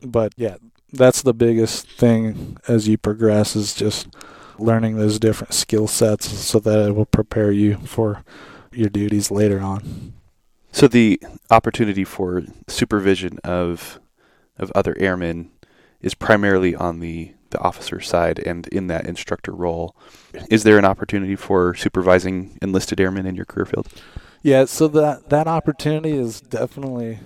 But 0.03 0.33
yeah, 0.37 0.57
that's 0.93 1.22
the 1.22 1.34
biggest 1.34 1.88
thing 1.88 2.57
as 2.68 2.88
you 2.88 2.99
progress 2.99 3.57
is 3.57 3.74
just 3.74 4.09
learning 4.59 4.97
those 4.97 5.18
different 5.18 5.55
skill 5.55 5.88
sets 5.88 6.28
so 6.28 6.59
that 6.61 6.88
it 6.88 6.95
will 6.95 7.07
prepare 7.07 7.51
you 7.51 7.76
for 7.78 8.22
your 8.72 8.88
duties 8.88 9.30
later 9.30 9.61
on. 9.61 10.12
So 10.70 10.88
the 10.88 11.20
opportunity 11.51 12.05
for 12.05 12.43
supervision 12.68 13.38
of 13.45 13.99
of 14.59 14.70
other 14.74 14.95
airmen 14.99 15.51
is 16.01 16.14
primarily 16.14 16.74
on 16.74 17.01
the 17.01 17.32
the 17.51 17.61
officer 17.61 18.01
side 18.01 18.38
and 18.38 18.66
in 18.68 18.86
that 18.88 19.07
instructor 19.07 19.53
role. 19.53 19.95
Is 20.51 20.62
there 20.64 20.78
an 20.78 20.84
opportunity 20.84 21.36
for 21.36 21.74
supervising 21.74 22.59
enlisted 22.62 23.01
airmen 23.01 23.26
in 23.26 23.34
your 23.34 23.45
career 23.45 23.66
field? 23.66 23.88
Yeah, 24.43 24.64
so 24.64 24.88
that 24.88 25.28
that 25.28 25.47
opportunity 25.47 26.16
is 26.16 26.40
definitely 26.40 27.20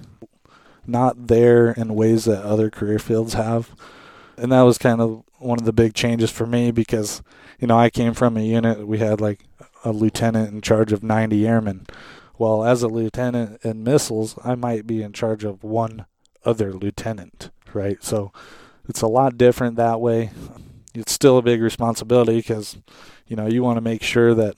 not 0.89 1.29
there 1.29 1.71
in 1.71 1.95
ways 1.95 2.25
that 2.25 2.45
other 2.45 2.71
career 2.71 2.99
fields 2.99 3.35
have. 3.35 3.71
And 4.37 4.53
that 4.53 4.63
was 4.63 4.79
kind 4.79 5.01
of 5.01 5.23
one 5.39 5.59
of 5.59 5.65
the 5.65 5.73
big 5.73 5.95
changes 5.95 6.31
for 6.31 6.47
me 6.47 6.71
because, 6.71 7.23
you 7.59 7.67
know, 7.67 7.79
I 7.79 7.91
came 7.91 8.15
from 8.15 8.37
a 8.37 8.43
unit, 8.43 8.87
we 8.87 8.99
had 8.99 9.21
like 9.21 9.45
a 9.85 9.93
lieutenant 9.93 10.53
in 10.53 10.61
charge 10.61 10.93
of 10.93 11.03
90 11.03 11.47
airmen. 11.47 11.87
Well, 12.39 12.65
as 12.65 12.83
a 12.83 12.89
lieutenant 12.89 13.65
in 13.65 13.83
missiles, 13.83 14.39
I 14.45 14.55
might 14.55 14.87
be 14.87 15.03
in 15.03 15.13
charge 15.13 15.45
of 15.45 15.65
one 15.65 16.07
other 16.45 16.73
lieutenant, 16.73 17.51
right? 17.73 18.03
So 18.03 18.33
it's 18.89 19.03
a 19.03 19.07
lot 19.07 19.39
different 19.39 19.77
that 19.77 20.01
way. 20.01 20.31
It's 20.95 21.13
still 21.13 21.39
a 21.39 21.43
big 21.43 21.63
responsibility 21.63 22.37
because, 22.37 22.77
you 23.27 23.37
know, 23.37 23.47
you 23.47 23.63
want 23.63 23.77
to 23.79 23.83
make 23.83 24.03
sure 24.03 24.35
that 24.35 24.55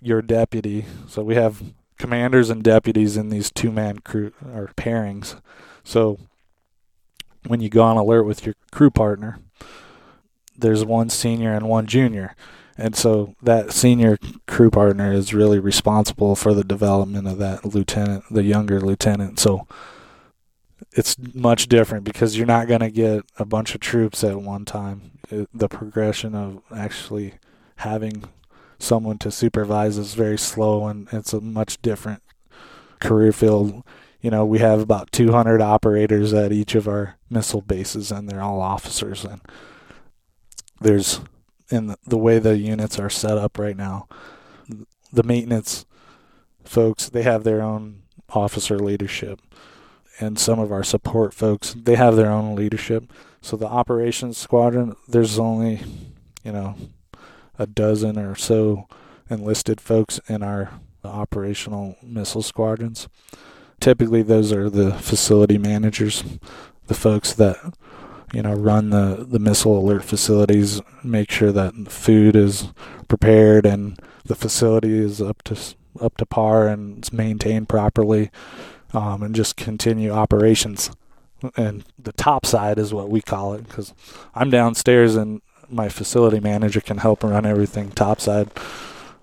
your 0.00 0.22
deputy, 0.22 0.84
so 1.06 1.22
we 1.22 1.34
have 1.34 1.62
commanders 2.00 2.48
and 2.48 2.62
deputies 2.62 3.18
in 3.18 3.28
these 3.28 3.50
two 3.50 3.70
man 3.70 3.98
crew 3.98 4.32
or 4.42 4.70
pairings. 4.76 5.38
So 5.84 6.18
when 7.46 7.60
you 7.60 7.68
go 7.68 7.82
on 7.82 7.98
alert 7.98 8.24
with 8.24 8.46
your 8.46 8.54
crew 8.72 8.90
partner, 8.90 9.38
there's 10.56 10.84
one 10.84 11.10
senior 11.10 11.52
and 11.52 11.68
one 11.68 11.86
junior. 11.86 12.34
And 12.78 12.96
so 12.96 13.34
that 13.42 13.72
senior 13.72 14.16
crew 14.46 14.70
partner 14.70 15.12
is 15.12 15.34
really 15.34 15.58
responsible 15.58 16.34
for 16.34 16.54
the 16.54 16.64
development 16.64 17.28
of 17.28 17.36
that 17.36 17.66
lieutenant, 17.66 18.24
the 18.30 18.44
younger 18.44 18.80
lieutenant. 18.80 19.38
So 19.38 19.66
it's 20.92 21.16
much 21.34 21.68
different 21.68 22.04
because 22.04 22.38
you're 22.38 22.46
not 22.46 22.66
going 22.66 22.80
to 22.80 22.90
get 22.90 23.24
a 23.38 23.44
bunch 23.44 23.74
of 23.74 23.82
troops 23.82 24.24
at 24.24 24.40
one 24.40 24.64
time. 24.64 25.18
It, 25.28 25.50
the 25.52 25.68
progression 25.68 26.34
of 26.34 26.62
actually 26.74 27.34
having 27.76 28.24
someone 28.80 29.18
to 29.18 29.30
supervise 29.30 29.98
is 29.98 30.14
very 30.14 30.38
slow 30.38 30.86
and 30.86 31.08
it's 31.12 31.32
a 31.32 31.40
much 31.40 31.80
different 31.82 32.22
career 32.98 33.32
field. 33.32 33.82
You 34.20 34.30
know, 34.30 34.44
we 34.44 34.58
have 34.58 34.80
about 34.80 35.12
200 35.12 35.60
operators 35.60 36.32
at 36.32 36.52
each 36.52 36.74
of 36.74 36.88
our 36.88 37.16
missile 37.28 37.62
bases 37.62 38.10
and 38.10 38.28
they're 38.28 38.42
all 38.42 38.60
officers 38.60 39.24
and 39.24 39.40
there's 40.80 41.20
in 41.70 41.94
the, 42.04 42.18
way 42.18 42.38
the 42.38 42.58
units 42.58 42.98
are 42.98 43.10
set 43.10 43.38
up 43.38 43.58
right 43.58 43.76
now 43.76 44.08
the 45.12 45.22
maintenance 45.22 45.84
folks 46.64 47.08
they 47.08 47.22
have 47.22 47.44
their 47.44 47.62
own 47.62 48.02
officer 48.30 48.78
leadership 48.78 49.40
and 50.18 50.38
some 50.38 50.58
of 50.58 50.72
our 50.72 50.82
support 50.82 51.32
folks 51.32 51.74
they 51.74 51.96
have 51.96 52.16
their 52.16 52.30
own 52.30 52.54
leadership 52.54 53.12
so 53.40 53.56
the 53.56 53.66
operations 53.66 54.36
squadron 54.36 54.94
there's 55.08 55.38
only 55.38 55.80
you 56.42 56.52
know 56.52 56.74
a 57.60 57.66
dozen 57.66 58.18
or 58.18 58.34
so 58.34 58.88
enlisted 59.28 59.80
folks 59.80 60.18
in 60.28 60.42
our 60.42 60.80
operational 61.04 61.96
missile 62.02 62.42
squadrons. 62.42 63.08
Typically 63.78 64.22
those 64.22 64.52
are 64.52 64.68
the 64.68 64.92
facility 64.94 65.58
managers 65.58 66.24
the 66.88 66.94
folks 66.94 67.32
that 67.34 67.56
you 68.32 68.42
know 68.42 68.52
run 68.52 68.90
the 68.90 69.24
the 69.28 69.38
missile 69.38 69.78
alert 69.78 70.02
facilities 70.02 70.80
make 71.04 71.30
sure 71.30 71.52
that 71.52 71.72
food 71.88 72.34
is 72.34 72.72
prepared 73.06 73.64
and 73.64 73.96
the 74.24 74.34
facility 74.34 74.98
is 74.98 75.22
up 75.22 75.40
to 75.42 75.56
up 76.00 76.16
to 76.16 76.26
par 76.26 76.66
and 76.66 76.98
it's 76.98 77.12
maintained 77.12 77.68
properly 77.68 78.30
um, 78.92 79.22
and 79.22 79.34
just 79.34 79.56
continue 79.56 80.10
operations. 80.10 80.90
And 81.56 81.84
the 81.98 82.12
top 82.12 82.44
side 82.44 82.78
is 82.78 82.92
what 82.92 83.08
we 83.08 83.20
call 83.20 83.54
it 83.54 83.66
because 83.66 83.94
I'm 84.34 84.50
downstairs 84.50 85.16
and 85.16 85.40
my 85.70 85.88
facility 85.88 86.40
manager 86.40 86.80
can 86.80 86.98
help 86.98 87.22
run 87.22 87.46
everything 87.46 87.90
topside 87.90 88.50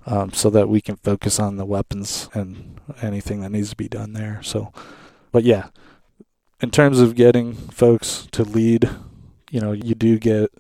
um, 0.06 0.32
so 0.32 0.50
that 0.50 0.70
we 0.70 0.82
can 0.82 0.96
focus 0.96 1.40
on 1.40 1.58
the 1.58 1.66
weapons 1.66 2.30
and 2.34 2.80
anything 3.02 3.42
that 3.42 3.52
needs 3.52 3.72
to 3.72 3.76
be 3.76 3.90
done 3.90 4.14
there. 4.14 4.42
So, 4.44 4.72
but 5.32 5.44
yeah, 5.44 5.68
in 6.62 6.72
terms 6.72 7.00
of 7.00 7.16
getting 7.16 7.54
folks 7.54 8.28
to 8.32 8.44
lead, 8.44 8.90
you 9.52 9.60
know, 9.60 9.74
you 9.74 9.96
do 9.96 10.18
get 10.18 10.52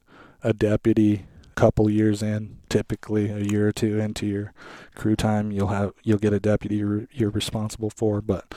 a 0.44 0.54
deputy 0.54 1.26
couple 1.56 1.90
years 1.90 2.22
in, 2.22 2.60
typically 2.70 3.32
a 3.32 3.40
year 3.40 3.70
or 3.70 3.72
two 3.72 3.98
into 4.00 4.28
your 4.28 4.54
crew 4.96 5.16
time, 5.16 5.52
you'll 5.52 5.70
have 5.70 5.94
you'll 6.04 6.20
get 6.20 6.34
a 6.34 6.40
deputy 6.40 6.76
you're, 6.76 7.08
you're 7.12 7.32
responsible 7.32 7.90
for, 7.90 8.22
but 8.22 8.54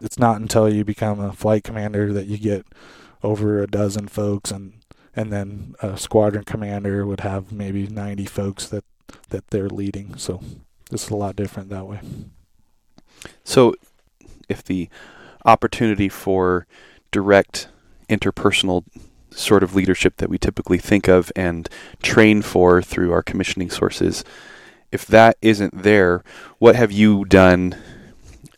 it's 0.00 0.18
not 0.18 0.40
until 0.40 0.68
you 0.68 0.84
become 0.84 1.20
a 1.20 1.32
flight 1.32 1.62
commander 1.62 2.12
that 2.12 2.26
you 2.26 2.36
get 2.36 2.66
over 3.22 3.62
a 3.62 3.68
dozen 3.68 4.08
folks 4.08 4.50
and 4.50 4.72
and 5.14 5.32
then 5.32 5.74
a 5.82 5.96
squadron 5.96 6.44
commander 6.44 7.06
would 7.06 7.20
have 7.20 7.52
maybe 7.52 7.86
90 7.86 8.24
folks 8.26 8.66
that 8.68 8.84
that 9.30 9.48
they're 9.50 9.68
leading. 9.68 10.16
So 10.16 10.40
it's 10.90 11.10
a 11.10 11.16
lot 11.16 11.36
different 11.36 11.68
that 11.70 11.86
way. 11.86 12.00
So 13.44 13.74
if 14.48 14.62
the 14.64 14.88
opportunity 15.44 16.08
for 16.08 16.66
direct 17.10 17.68
interpersonal 18.08 18.84
sort 19.30 19.62
of 19.62 19.74
leadership 19.74 20.16
that 20.18 20.28
we 20.28 20.38
typically 20.38 20.78
think 20.78 21.08
of 21.08 21.32
and 21.34 21.68
train 22.02 22.42
for 22.42 22.82
through 22.82 23.12
our 23.12 23.22
commissioning 23.22 23.70
sources, 23.70 24.24
if 24.90 25.06
that 25.06 25.36
isn't 25.40 25.82
there, 25.82 26.22
what 26.58 26.76
have 26.76 26.92
you 26.92 27.24
done 27.24 27.76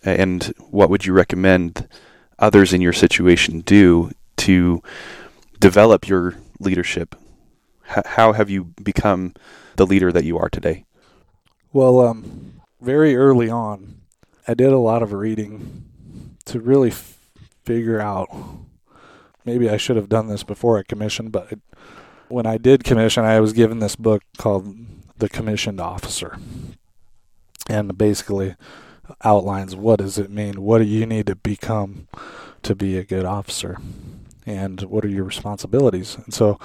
and 0.03 0.53
what 0.71 0.91
would 0.91 1.07
you 1.07 1.13
recommend 1.13 1.89
others 2.39 2.73
in 2.73 2.81
your 2.81 2.93
situation 2.93 3.61
do 3.61 4.11
to 4.37 4.83
develop 5.61 6.09
your 6.09 6.35
leadership? 6.59 7.15
H- 7.97 8.07
how 8.07 8.33
have 8.33 8.51
you 8.51 8.65
become 8.83 9.35
the 9.77 9.87
leader 9.87 10.13
that 10.13 10.25
you 10.25 10.39
are 10.39 10.49
today? 10.49 10.85
Well, 11.73 12.01
um, 12.01 12.61
very 12.81 13.17
early 13.17 13.51
on, 13.51 14.01
I 14.47 14.55
did 14.55 14.73
a 14.73 14.79
lot 14.79 15.03
of 15.03 15.13
reading 15.13 15.85
to 16.47 16.61
really 16.61 16.91
f- 16.91 17.19
figure 17.65 18.01
out. 18.01 18.29
Maybe 19.45 19.69
I 19.69 19.77
should 19.77 19.97
have 19.97 20.09
done 20.09 20.29
this 20.29 20.43
before 20.43 20.79
I 20.79 20.83
commissioned, 20.83 21.33
but 21.33 21.53
it, 21.53 21.61
when 22.29 22.47
I 22.47 22.57
did 22.57 22.85
commission, 22.85 23.25
I 23.25 23.41
was 23.41 23.53
given 23.53 23.79
this 23.79 23.97
book 23.97 24.23
called 24.39 24.75
The 25.19 25.29
Commissioned 25.29 25.81
Officer, 25.81 26.39
and 27.69 27.99
basically 27.99 28.57
outlines 29.23 29.77
what 29.77 29.99
does 29.99 30.19
it 30.19 30.31
mean, 30.31 30.63
what 30.63 30.79
do 30.79 30.85
you 30.85 31.05
need 31.07 31.27
to 31.27 31.37
become 31.37 32.09
to 32.63 32.75
be 32.75 32.97
a 32.97 33.05
good 33.05 33.25
officer, 33.25 33.79
and 34.47 34.81
what 34.83 35.05
are 35.05 35.09
your 35.09 35.25
responsibilities. 35.25 36.17
And 36.17 36.33
so, 36.33 36.59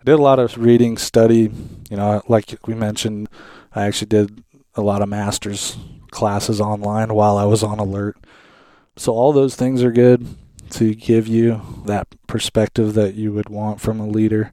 I 0.00 0.04
did 0.04 0.18
a 0.18 0.22
lot 0.22 0.38
of 0.38 0.56
reading, 0.58 0.98
study. 0.98 1.50
You 1.90 1.96
know, 1.96 2.22
like 2.28 2.54
we 2.66 2.74
mentioned, 2.74 3.28
I 3.74 3.86
actually 3.86 4.08
did 4.08 4.44
a 4.74 4.82
lot 4.82 5.02
of 5.02 5.08
master's 5.08 5.76
classes 6.10 6.60
online 6.60 7.14
while 7.14 7.36
I 7.36 7.44
was 7.44 7.62
on 7.62 7.78
alert. 7.78 8.16
So 8.96 9.12
all 9.12 9.32
those 9.32 9.56
things 9.56 9.82
are 9.82 9.90
good 9.90 10.26
to 10.70 10.94
give 10.94 11.26
you 11.28 11.60
that 11.86 12.08
perspective 12.26 12.94
that 12.94 13.14
you 13.14 13.32
would 13.32 13.48
want 13.48 13.80
from 13.80 14.00
a 14.00 14.06
leader 14.06 14.52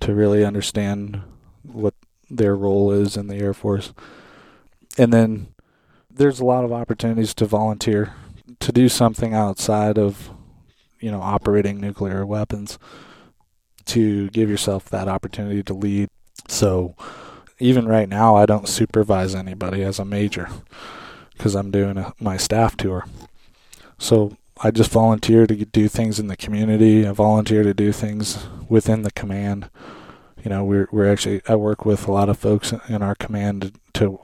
to 0.00 0.14
really 0.14 0.44
understand 0.44 1.22
what 1.62 1.94
their 2.30 2.56
role 2.56 2.92
is 2.92 3.16
in 3.16 3.28
the 3.28 3.36
Air 3.36 3.54
Force. 3.54 3.92
And 4.98 5.12
then 5.12 5.48
there's 6.10 6.40
a 6.40 6.44
lot 6.44 6.64
of 6.64 6.72
opportunities 6.72 7.34
to 7.34 7.46
volunteer 7.46 8.14
to 8.60 8.72
do 8.72 8.88
something 8.88 9.34
outside 9.34 9.98
of 9.98 10.30
you 11.02 11.10
know 11.10 11.20
operating 11.20 11.80
nuclear 11.80 12.24
weapons 12.24 12.78
to 13.84 14.30
give 14.30 14.48
yourself 14.48 14.88
that 14.90 15.08
opportunity 15.08 15.62
to 15.62 15.74
lead. 15.74 16.08
So 16.48 16.94
even 17.58 17.86
right 17.86 18.08
now 18.08 18.36
I 18.36 18.46
don't 18.46 18.68
supervise 18.68 19.34
anybody 19.34 19.82
as 19.82 19.98
a 19.98 20.04
major 20.04 20.48
because 21.32 21.54
I'm 21.54 21.70
doing 21.70 21.98
a, 21.98 22.14
my 22.20 22.36
staff 22.36 22.76
tour. 22.76 23.04
So 23.98 24.36
I 24.62 24.70
just 24.70 24.90
volunteer 24.90 25.46
to 25.46 25.64
do 25.64 25.88
things 25.88 26.20
in 26.20 26.28
the 26.28 26.36
community. 26.36 27.06
I 27.06 27.12
volunteer 27.12 27.64
to 27.64 27.74
do 27.74 27.90
things 27.92 28.46
within 28.68 29.02
the 29.02 29.10
command. 29.10 29.68
You 30.44 30.50
know, 30.50 30.64
we're 30.64 30.88
we're 30.92 31.10
actually 31.10 31.42
I 31.48 31.56
work 31.56 31.84
with 31.84 32.06
a 32.06 32.12
lot 32.12 32.28
of 32.28 32.38
folks 32.38 32.72
in 32.88 33.02
our 33.02 33.14
command 33.16 33.72
to 33.94 34.20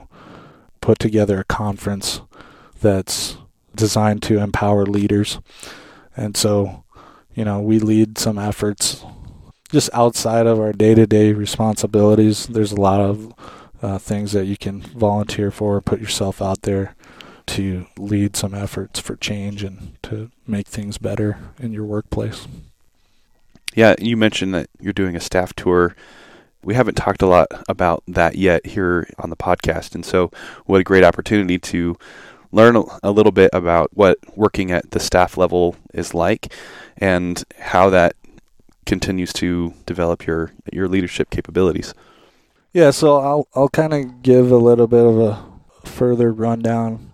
put 0.81 0.99
together 0.99 1.39
a 1.39 1.43
conference 1.43 2.21
that's 2.81 3.37
designed 3.75 4.23
to 4.23 4.39
empower 4.39 4.85
leaders. 4.85 5.39
And 6.19 6.35
so, 6.35 6.83
you 7.33 7.45
know, 7.45 7.61
we 7.61 7.79
lead 7.79 8.17
some 8.17 8.37
efforts 8.37 9.05
just 9.71 9.89
outside 9.93 10.47
of 10.47 10.59
our 10.59 10.73
day-to-day 10.73 11.31
responsibilities. 11.31 12.45
There's 12.47 12.73
a 12.73 12.81
lot 12.81 12.99
of 12.99 13.33
uh, 13.81 13.97
things 13.99 14.33
that 14.33 14.45
you 14.45 14.57
can 14.57 14.81
volunteer 14.81 15.49
for, 15.49 15.79
put 15.79 16.01
yourself 16.01 16.41
out 16.41 16.63
there 16.63 16.93
to 17.47 17.87
lead 17.97 18.35
some 18.35 18.53
efforts 18.53 18.99
for 18.99 19.15
change 19.15 19.63
and 19.63 19.95
to 20.03 20.29
make 20.45 20.67
things 20.67 20.97
better 20.97 21.37
in 21.57 21.71
your 21.71 21.85
workplace. 21.85 22.47
Yeah, 23.73 23.95
you 23.97 24.17
mentioned 24.17 24.53
that 24.53 24.69
you're 24.81 24.91
doing 24.91 25.15
a 25.15 25.21
staff 25.21 25.53
tour. 25.53 25.95
We 26.63 26.73
haven't 26.73 26.95
talked 26.95 27.21
a 27.21 27.27
lot 27.27 27.47
about 27.69 28.03
that 28.09 28.35
yet 28.35 28.65
here 28.65 29.07
on 29.17 29.29
the 29.29 29.37
podcast, 29.37 29.95
and 29.95 30.05
so 30.05 30.31
what 30.65 30.81
a 30.81 30.83
great 30.83 31.05
opportunity 31.05 31.57
to 31.59 31.95
learn 32.51 32.83
a 33.03 33.11
little 33.11 33.31
bit 33.31 33.49
about 33.53 33.89
what 33.93 34.17
working 34.35 34.71
at 34.71 34.91
the 34.91 34.99
staff 34.99 35.37
level 35.37 35.75
is 35.93 36.13
like 36.13 36.53
and 36.97 37.43
how 37.59 37.89
that 37.89 38.15
continues 38.85 39.31
to 39.33 39.73
develop 39.85 40.25
your 40.25 40.51
your 40.73 40.87
leadership 40.87 41.29
capabilities. 41.29 41.93
Yeah, 42.73 42.91
so 42.91 43.17
I'll 43.17 43.47
I'll 43.55 43.69
kind 43.69 43.93
of 43.93 44.21
give 44.21 44.51
a 44.51 44.57
little 44.57 44.87
bit 44.87 45.05
of 45.05 45.19
a 45.19 45.43
further 45.85 46.31
rundown 46.31 47.11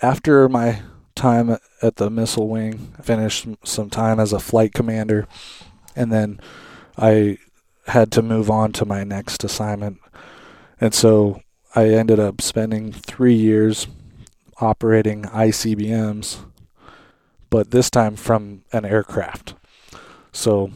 after 0.00 0.48
my 0.48 0.82
time 1.14 1.56
at 1.82 1.96
the 1.96 2.10
missile 2.10 2.48
wing. 2.48 2.92
Finished 3.02 3.46
some 3.64 3.90
time 3.90 4.20
as 4.20 4.32
a 4.32 4.40
flight 4.40 4.72
commander, 4.74 5.26
and 5.96 6.12
then 6.12 6.40
I 6.96 7.38
had 7.88 8.12
to 8.12 8.22
move 8.22 8.50
on 8.50 8.72
to 8.72 8.84
my 8.84 9.02
next 9.02 9.42
assignment, 9.44 9.98
and 10.80 10.94
so 10.94 11.42
I 11.74 11.88
ended 11.88 12.20
up 12.20 12.40
spending 12.40 12.92
three 12.92 13.34
years 13.34 13.88
operating 14.60 15.22
ICBMs, 15.22 16.38
but 17.50 17.70
this 17.70 17.90
time 17.90 18.16
from 18.16 18.62
an 18.72 18.84
aircraft. 18.84 19.54
So 20.32 20.70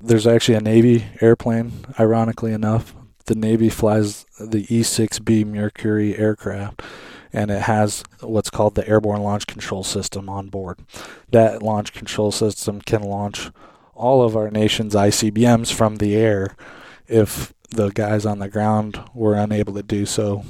there's 0.00 0.26
actually 0.26 0.56
a 0.56 0.60
Navy 0.60 1.06
airplane, 1.20 1.72
ironically 1.98 2.52
enough. 2.52 2.94
The 3.26 3.34
Navy 3.34 3.68
flies 3.68 4.24
the 4.38 4.66
E 4.74 4.82
6B 4.82 5.46
Mercury 5.46 6.16
aircraft, 6.16 6.82
and 7.32 7.50
it 7.50 7.62
has 7.62 8.04
what's 8.20 8.50
called 8.50 8.74
the 8.74 8.88
Airborne 8.88 9.22
Launch 9.22 9.46
Control 9.46 9.82
System 9.82 10.28
on 10.28 10.48
board. 10.48 10.78
That 11.30 11.62
launch 11.62 11.92
control 11.92 12.30
system 12.30 12.80
can 12.80 13.02
launch 13.02 13.50
all 13.94 14.22
of 14.22 14.36
our 14.36 14.50
nation's 14.50 14.94
ICBMs 14.94 15.72
from 15.72 15.96
the 15.96 16.14
air 16.14 16.54
if 17.08 17.52
the 17.70 17.88
guys 17.88 18.24
on 18.26 18.38
the 18.38 18.48
ground 18.48 19.02
were 19.14 19.34
unable 19.34 19.74
to 19.74 19.82
do 19.82 20.06
so 20.06 20.44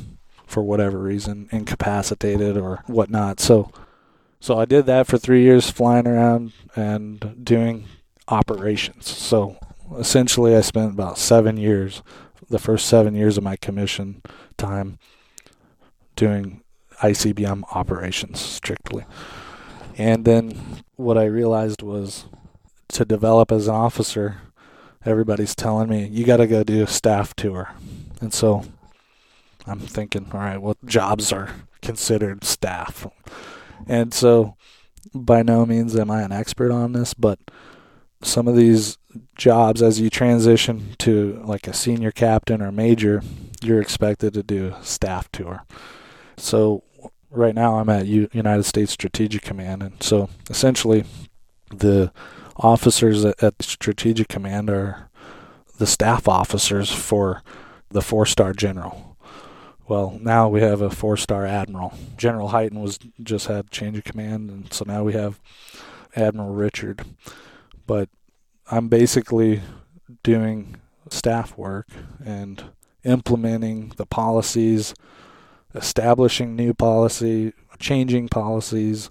for 0.47 0.63
whatever 0.63 0.99
reason, 0.99 1.49
incapacitated 1.51 2.57
or 2.57 2.83
whatnot. 2.87 3.41
So, 3.41 3.71
so 4.41 4.59
I 4.59 4.65
did 4.65 4.87
that 4.87 5.07
for 5.07 5.19
three 5.19 5.43
years, 5.43 5.71
flying 5.71 6.07
around 6.07 6.53
and 6.75 7.45
doing 7.45 7.87
operations. 8.29 9.09
So, 9.09 9.57
essentially, 9.99 10.55
I 10.57 10.61
spent 10.61 10.93
about 10.93 11.19
seven 11.19 11.57
years, 11.57 12.03
the 12.49 12.59
first 12.59 12.87
seven 12.87 13.15
years 13.15 13.37
of 13.37 13.45
my 13.45 13.57
commission 13.57 14.23
time, 14.57 14.99
doing 16.15 16.63
ICBM 17.03 17.65
operations 17.75 18.41
strictly. 18.41 19.05
And 19.99 20.25
then 20.25 20.83
what 20.97 21.19
I 21.19 21.25
realized 21.25 21.83
was 21.83 22.27
to 22.89 23.05
develop 23.05 23.51
as 23.51 23.69
an 23.69 23.75
officer, 23.75 24.39
everybody's 25.05 25.55
telling 25.55 25.89
me, 25.89 26.07
you 26.07 26.25
got 26.25 26.39
to 26.39 26.47
go 26.47 26.63
do 26.63 26.83
a 26.83 26.87
staff 26.87 27.35
tour. 27.35 27.71
And 28.21 28.33
so 28.33 28.65
I'm 29.67 29.81
thinking, 29.81 30.31
all 30.33 30.41
right, 30.41 30.61
what 30.61 30.85
jobs 30.85 31.33
are 31.33 31.51
considered 31.83 32.45
staff? 32.45 33.07
And 33.87 34.15
so 34.15 34.57
by 35.15 35.43
no 35.43 35.67
means 35.67 35.97
am 35.97 36.11
I 36.11 36.23
an 36.23 36.33
expert 36.33 36.71
on 36.73 36.93
this, 36.93 37.15
but 37.15 37.39
some 38.23 38.49
of 38.49 38.57
these 38.57 38.99
jobs, 39.37 39.83
as 39.83 40.01
you 40.01 40.11
transition 40.11 40.95
to 40.99 41.41
like 41.45 41.67
a 41.67 41.75
senior 41.75 42.11
captain 42.11 42.63
or 42.63 42.73
major, 42.73 43.23
you're 43.63 43.81
expected 43.81 44.35
to 44.35 44.43
do 44.43 44.75
a 44.75 44.85
staff 44.85 45.31
tour. 45.33 45.65
So 46.37 46.83
right 47.31 47.55
now 47.55 47.79
I'm 47.79 47.89
at 47.89 48.07
United 48.07 48.65
States 48.65 48.93
Strategic 48.93 49.43
Command, 49.43 49.83
and 49.83 50.03
so 50.03 50.29
essentially 50.49 51.05
the 51.71 52.13
officers 52.57 53.25
at, 53.25 53.43
at 53.43 53.63
Strategic 53.63 54.29
Command 54.29 54.71
are 54.71 55.11
the 55.79 55.87
staff 55.87 56.27
officers 56.27 56.91
for 56.91 57.43
the 57.91 58.03
four-star 58.03 58.53
general. 58.53 59.06
Well, 59.89 60.19
now 60.21 60.49
we 60.49 60.63
have 60.63 60.81
a 60.81 60.91
four-star 60.91 61.47
admiral. 61.47 61.95
General 62.17 62.49
Hyten 62.49 62.81
was 62.81 62.99
just 63.23 63.47
had 63.47 63.71
change 63.71 63.97
of 63.99 64.05
command, 64.05 64.51
and 64.51 64.73
so 64.73 64.85
now 64.87 65.05
we 65.05 65.13
have 65.13 65.41
Admiral 66.17 66.55
Richard. 66.55 67.05
But 67.87 68.09
I'm 68.69 68.89
basically 68.89 69.63
doing 70.25 70.77
staff 71.09 71.57
work 71.57 71.87
and 72.25 72.65
implementing 73.05 73.93
the 73.97 74.07
policies, 74.07 74.93
establishing 75.73 76.57
new 76.57 76.75
policy, 76.75 77.53
changing 77.79 78.29
policies, 78.29 79.09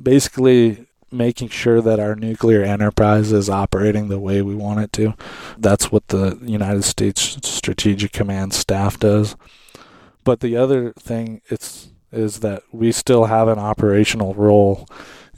basically 0.00 0.86
making 1.10 1.48
sure 1.48 1.80
that 1.80 2.00
our 2.00 2.14
nuclear 2.14 2.62
enterprise 2.62 3.32
is 3.32 3.48
operating 3.48 4.08
the 4.08 4.18
way 4.18 4.42
we 4.42 4.54
want 4.54 4.80
it 4.80 4.92
to. 4.92 5.14
That's 5.56 5.90
what 5.90 6.08
the 6.08 6.38
United 6.42 6.84
States 6.84 7.38
Strategic 7.48 8.12
Command 8.12 8.52
staff 8.52 8.98
does. 8.98 9.36
But 10.24 10.40
the 10.40 10.56
other 10.56 10.92
thing 10.92 11.42
it's 11.48 11.88
is 12.10 12.40
that 12.40 12.62
we 12.70 12.92
still 12.92 13.24
have 13.24 13.48
an 13.48 13.58
operational 13.58 14.34
role 14.34 14.86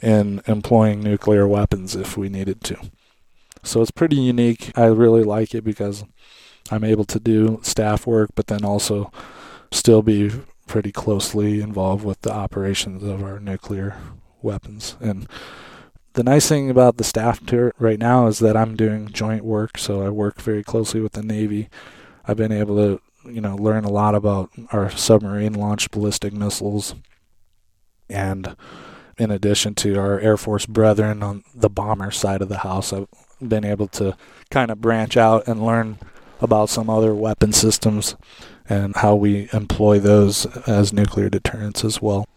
in 0.01 0.41
employing 0.45 1.01
nuclear 1.01 1.47
weapons 1.47 1.95
if 1.95 2.17
we 2.17 2.27
needed 2.27 2.61
to. 2.65 2.77
So 3.63 3.81
it's 3.81 3.91
pretty 3.91 4.17
unique. 4.17 4.71
I 4.75 4.85
really 4.85 5.23
like 5.23 5.55
it 5.55 5.63
because 5.63 6.03
I'm 6.69 6.83
able 6.83 7.05
to 7.05 7.19
do 7.19 7.59
staff 7.63 8.05
work, 8.05 8.31
but 8.35 8.47
then 8.47 8.65
also 8.65 9.11
still 9.71 10.01
be 10.01 10.31
pretty 10.67 10.91
closely 10.91 11.61
involved 11.61 12.03
with 12.03 12.21
the 12.21 12.31
operations 12.31 13.03
of 13.03 13.23
our 13.23 13.39
nuclear 13.39 13.95
weapons. 14.41 14.97
And 14.99 15.27
the 16.13 16.23
nice 16.23 16.47
thing 16.47 16.69
about 16.69 16.97
the 16.97 17.03
staff 17.03 17.45
tour 17.45 17.73
right 17.77 17.99
now 17.99 18.27
is 18.27 18.39
that 18.39 18.57
I'm 18.57 18.75
doing 18.75 19.09
joint 19.09 19.43
work, 19.43 19.77
so 19.77 20.03
I 20.05 20.09
work 20.09 20.41
very 20.41 20.63
closely 20.63 21.01
with 21.01 21.13
the 21.13 21.23
Navy. 21.23 21.69
I've 22.25 22.37
been 22.37 22.51
able 22.51 22.75
to, 22.77 23.01
you 23.27 23.41
know, 23.41 23.55
learn 23.55 23.85
a 23.85 23.91
lot 23.91 24.15
about 24.15 24.49
our 24.71 24.89
submarine 24.89 25.53
launched 25.53 25.91
ballistic 25.91 26.33
missiles 26.33 26.95
and 28.09 28.55
in 29.17 29.31
addition 29.31 29.75
to 29.75 29.97
our 29.97 30.19
Air 30.19 30.37
Force 30.37 30.65
brethren 30.65 31.23
on 31.23 31.43
the 31.53 31.69
bomber 31.69 32.11
side 32.11 32.41
of 32.41 32.49
the 32.49 32.59
house, 32.59 32.91
I've 32.91 33.07
been 33.41 33.65
able 33.65 33.87
to 33.89 34.17
kind 34.49 34.71
of 34.71 34.81
branch 34.81 35.17
out 35.17 35.47
and 35.47 35.65
learn 35.65 35.97
about 36.41 36.69
some 36.69 36.89
other 36.89 37.13
weapon 37.13 37.53
systems 37.53 38.15
and 38.67 38.95
how 38.97 39.15
we 39.15 39.47
employ 39.53 39.99
those 39.99 40.45
as 40.67 40.91
nuclear 40.91 41.29
deterrents 41.29 41.83
as 41.83 42.01
well. 42.01 42.27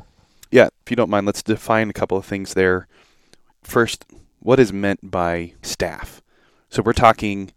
Yeah, 0.51 0.69
if 0.85 0.91
you 0.91 0.97
don't 0.97 1.11
mind, 1.11 1.27
let's 1.27 1.43
define 1.43 1.91
a 1.91 1.95
couple 1.95 2.17
of 2.17 2.25
things 2.25 2.55
there. 2.55 2.87
First, 3.63 4.05
what 4.39 4.61
is 4.61 4.73
meant 4.73 5.11
by 5.11 5.55
staff? 5.63 6.23
So 6.71 6.83
we're 6.83 6.93
talking 6.93 7.51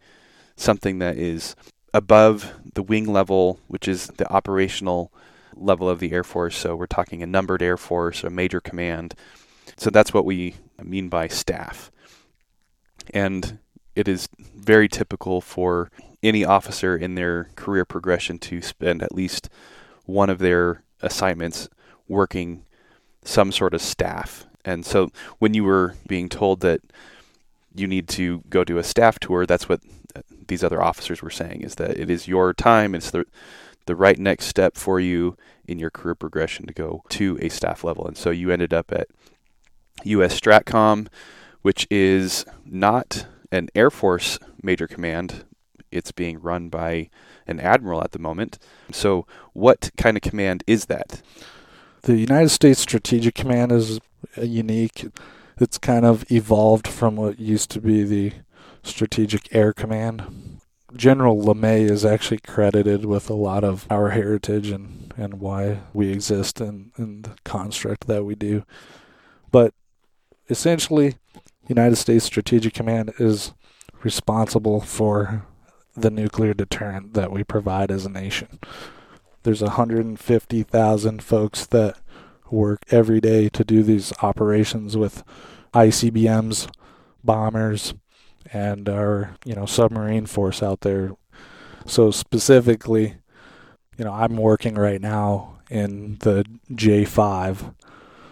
something 0.56 1.00
that 1.00 1.18
is 1.18 1.56
above 1.94 2.54
the 2.74 2.84
wing 2.84 3.12
level, 3.12 3.60
which 3.68 3.88
is 3.88 4.08
the 4.08 4.32
operational 4.32 5.12
level 5.56 5.90
of 5.90 6.00
the 6.00 6.12
Air 6.12 6.24
Force. 6.24 6.58
So 6.58 6.76
we're 6.76 6.88
talking 6.88 7.22
a 7.22 7.28
numbered 7.28 7.62
Air 7.62 7.78
Force, 7.78 8.24
a 8.24 8.30
major 8.30 8.60
command. 8.60 9.16
So 9.78 9.90
that's 9.90 10.14
what 10.14 10.26
we 10.26 10.56
mean 10.82 11.10
by 11.10 11.28
staff. 11.28 11.92
And 13.14 13.60
it 13.96 14.08
is 14.08 14.30
very 14.56 14.88
typical 14.88 15.42
for 15.42 15.92
any 16.24 16.46
officer 16.46 16.96
in 16.96 17.16
their 17.16 17.50
career 17.56 17.84
progression 17.84 18.38
to 18.40 18.62
spend 18.62 19.02
at 19.02 19.14
least 19.14 19.50
one 20.06 20.30
of 20.30 20.40
their 20.40 20.84
assignments 21.02 21.68
working 22.08 22.64
some 23.24 23.52
sort 23.52 23.74
of 23.74 23.82
staff. 23.82 24.46
And 24.64 24.86
so 24.86 25.12
when 25.40 25.54
you 25.54 25.64
were 25.64 25.96
being 26.08 26.30
told 26.30 26.62
that 26.62 26.82
you 27.74 27.88
need 27.88 28.08
to 28.10 28.44
go 28.50 28.64
do 28.64 28.78
a 28.78 28.84
staff 28.84 29.20
tour, 29.20 29.46
that's 29.46 29.68
what 29.68 29.82
these 30.48 30.64
other 30.64 30.82
officers 30.82 31.22
were 31.22 31.30
saying 31.30 31.62
is 31.62 31.76
that 31.76 31.98
it 31.98 32.10
is 32.10 32.28
your 32.28 32.54
time, 32.54 32.96
it's 32.96 33.12
the 33.12 33.26
the 33.86 33.96
right 33.96 34.20
next 34.20 34.46
step 34.46 34.78
for 34.78 35.00
you 35.00 35.36
in 35.68 35.80
your 35.80 35.90
career 35.90 36.16
progression 36.16 36.68
to 36.68 36.74
go 36.74 37.04
to 37.10 37.38
a 37.42 37.50
staff 37.50 37.84
level. 37.84 38.06
And 38.06 38.18
so 38.18 38.30
you 38.30 38.52
ended 38.52 38.74
up 38.74 38.92
at 38.92 39.08
US 40.04 40.40
Stratcom, 40.40 41.08
which 41.62 41.88
is 41.90 42.46
not 42.66 43.26
an 43.52 43.70
Air 43.76 43.90
Force 43.90 44.40
major 44.62 44.88
command. 44.88 45.46
It's 45.92 46.12
being 46.12 46.40
run 46.40 46.70
by 46.70 47.10
an 47.48 47.60
admiral 47.60 48.04
at 48.04 48.12
the 48.12 48.20
moment. 48.20 48.58
So, 48.92 49.26
what 49.54 49.92
kind 49.98 50.16
of 50.16 50.24
command 50.24 50.64
is 50.66 50.86
that? 50.86 51.22
The 52.04 52.18
United 52.18 52.50
States 52.50 52.80
Strategic 52.80 53.36
Command 53.36 53.72
is 53.72 54.00
unique. 54.42 55.08
It's 55.60 55.78
kind 55.78 56.06
of 56.06 56.30
evolved 56.32 56.88
from 56.88 57.16
what 57.16 57.40
used 57.40 57.70
to 57.72 57.82
be 57.82 58.04
the 58.04 58.34
Strategic 58.84 59.54
Air 59.54 59.74
Command. 59.74 60.60
General 60.96 61.42
LeMay 61.42 61.90
is 61.90 62.04
actually 62.04 62.40
credited 62.40 63.06
with 63.06 63.30
a 63.30 63.34
lot 63.34 63.64
of 63.64 63.88
our 63.90 64.10
heritage 64.10 64.70
and, 64.70 65.14
and 65.16 65.40
why 65.40 65.80
we 65.94 66.12
exist 66.12 66.60
and, 66.60 66.92
and 66.98 67.24
the 67.24 67.36
construct 67.46 68.08
that 68.08 68.26
we 68.26 68.36
do. 68.36 68.66
But 69.52 69.74
essentially, 70.50 71.16
United 71.68 71.96
States 71.96 72.26
Strategic 72.26 72.74
Command 72.74 73.14
is 73.20 73.54
responsible 74.04 74.82
for 74.82 75.46
the 75.96 76.10
nuclear 76.10 76.54
deterrent 76.54 77.14
that 77.14 77.32
we 77.32 77.44
provide 77.44 77.92
as 77.92 78.06
a 78.06 78.10
nation. 78.10 78.60
There's 79.44 79.62
150,000 79.62 81.24
folks 81.24 81.66
that 81.68 81.98
work 82.50 82.82
every 82.90 83.22
day 83.22 83.50
to 83.50 83.64
do 83.64 83.84
these 83.84 84.14
operations 84.22 84.98
with 84.98 85.24
ICBMs, 85.74 86.70
bombers, 87.24 87.94
and 88.54 88.90
our, 88.90 89.36
you 89.46 89.56
know, 89.56 89.66
submarine 89.66 90.26
force 90.26 90.62
out 90.62 90.82
there. 90.82 91.12
So 91.86 92.12
specifically, 92.12 93.16
you 93.98 94.06
know, 94.06 94.14
I'm 94.14 94.38
working 94.38 94.76
right 94.76 95.02
now 95.02 95.60
in 95.70 96.18
the 96.20 96.46
J5. 96.72 97.74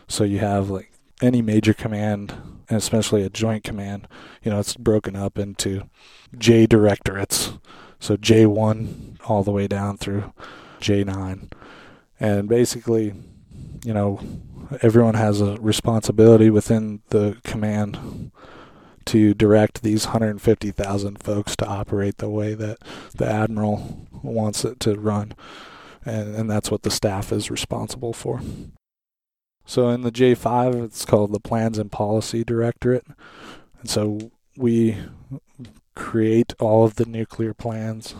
So 0.08 0.24
you 0.24 0.40
have 0.40 0.70
like 0.70 0.92
any 1.22 1.42
major 1.42 1.74
command 1.74 2.34
and 2.70 2.78
especially 2.78 3.24
a 3.24 3.30
joint 3.30 3.64
command, 3.64 4.08
you 4.44 4.52
know, 4.52 4.60
it's 4.60 4.76
broken 4.76 5.16
up 5.16 5.40
into 5.40 5.90
J 6.38 6.68
directorates. 6.68 7.54
So 8.00 8.16
J1 8.16 9.18
all 9.26 9.44
the 9.44 9.52
way 9.52 9.68
down 9.68 9.98
through 9.98 10.34
J9. 10.80 11.52
And 12.20 12.48
basically, 12.48 13.14
you 13.84 13.94
know, 13.94 14.20
everyone 14.82 15.16
has 15.16 15.42
a 15.42 15.58
responsibility 15.58 16.50
within 16.50 17.02
the 17.10 17.38
command 17.44 18.32
to 19.10 19.34
direct 19.34 19.82
these 19.82 20.06
150,000 20.06 21.24
folks 21.24 21.56
to 21.56 21.66
operate 21.66 22.18
the 22.18 22.30
way 22.30 22.54
that 22.54 22.78
the 23.16 23.28
admiral 23.28 24.08
wants 24.22 24.64
it 24.64 24.80
to 24.82 25.00
run. 25.00 25.34
And, 26.06 26.36
and 26.36 26.50
that's 26.50 26.70
what 26.70 26.84
the 26.84 26.92
staff 26.92 27.32
is 27.32 27.50
responsible 27.50 28.14
for. 28.14 28.40
So 29.66 29.90
in 29.90 30.02
the 30.02 30.12
J5, 30.12 30.84
it's 30.84 31.06
called 31.06 31.34
the 31.34 31.40
Plans 31.40 31.80
and 31.80 31.92
Policy 31.92 32.44
Directorate. 32.44 33.08
And 33.80 33.90
so 33.90 34.32
we 34.56 34.98
create 35.96 36.54
all 36.60 36.86
of 36.86 36.96
the 36.96 37.06
nuclear 37.06 37.56
plans. 37.56 38.14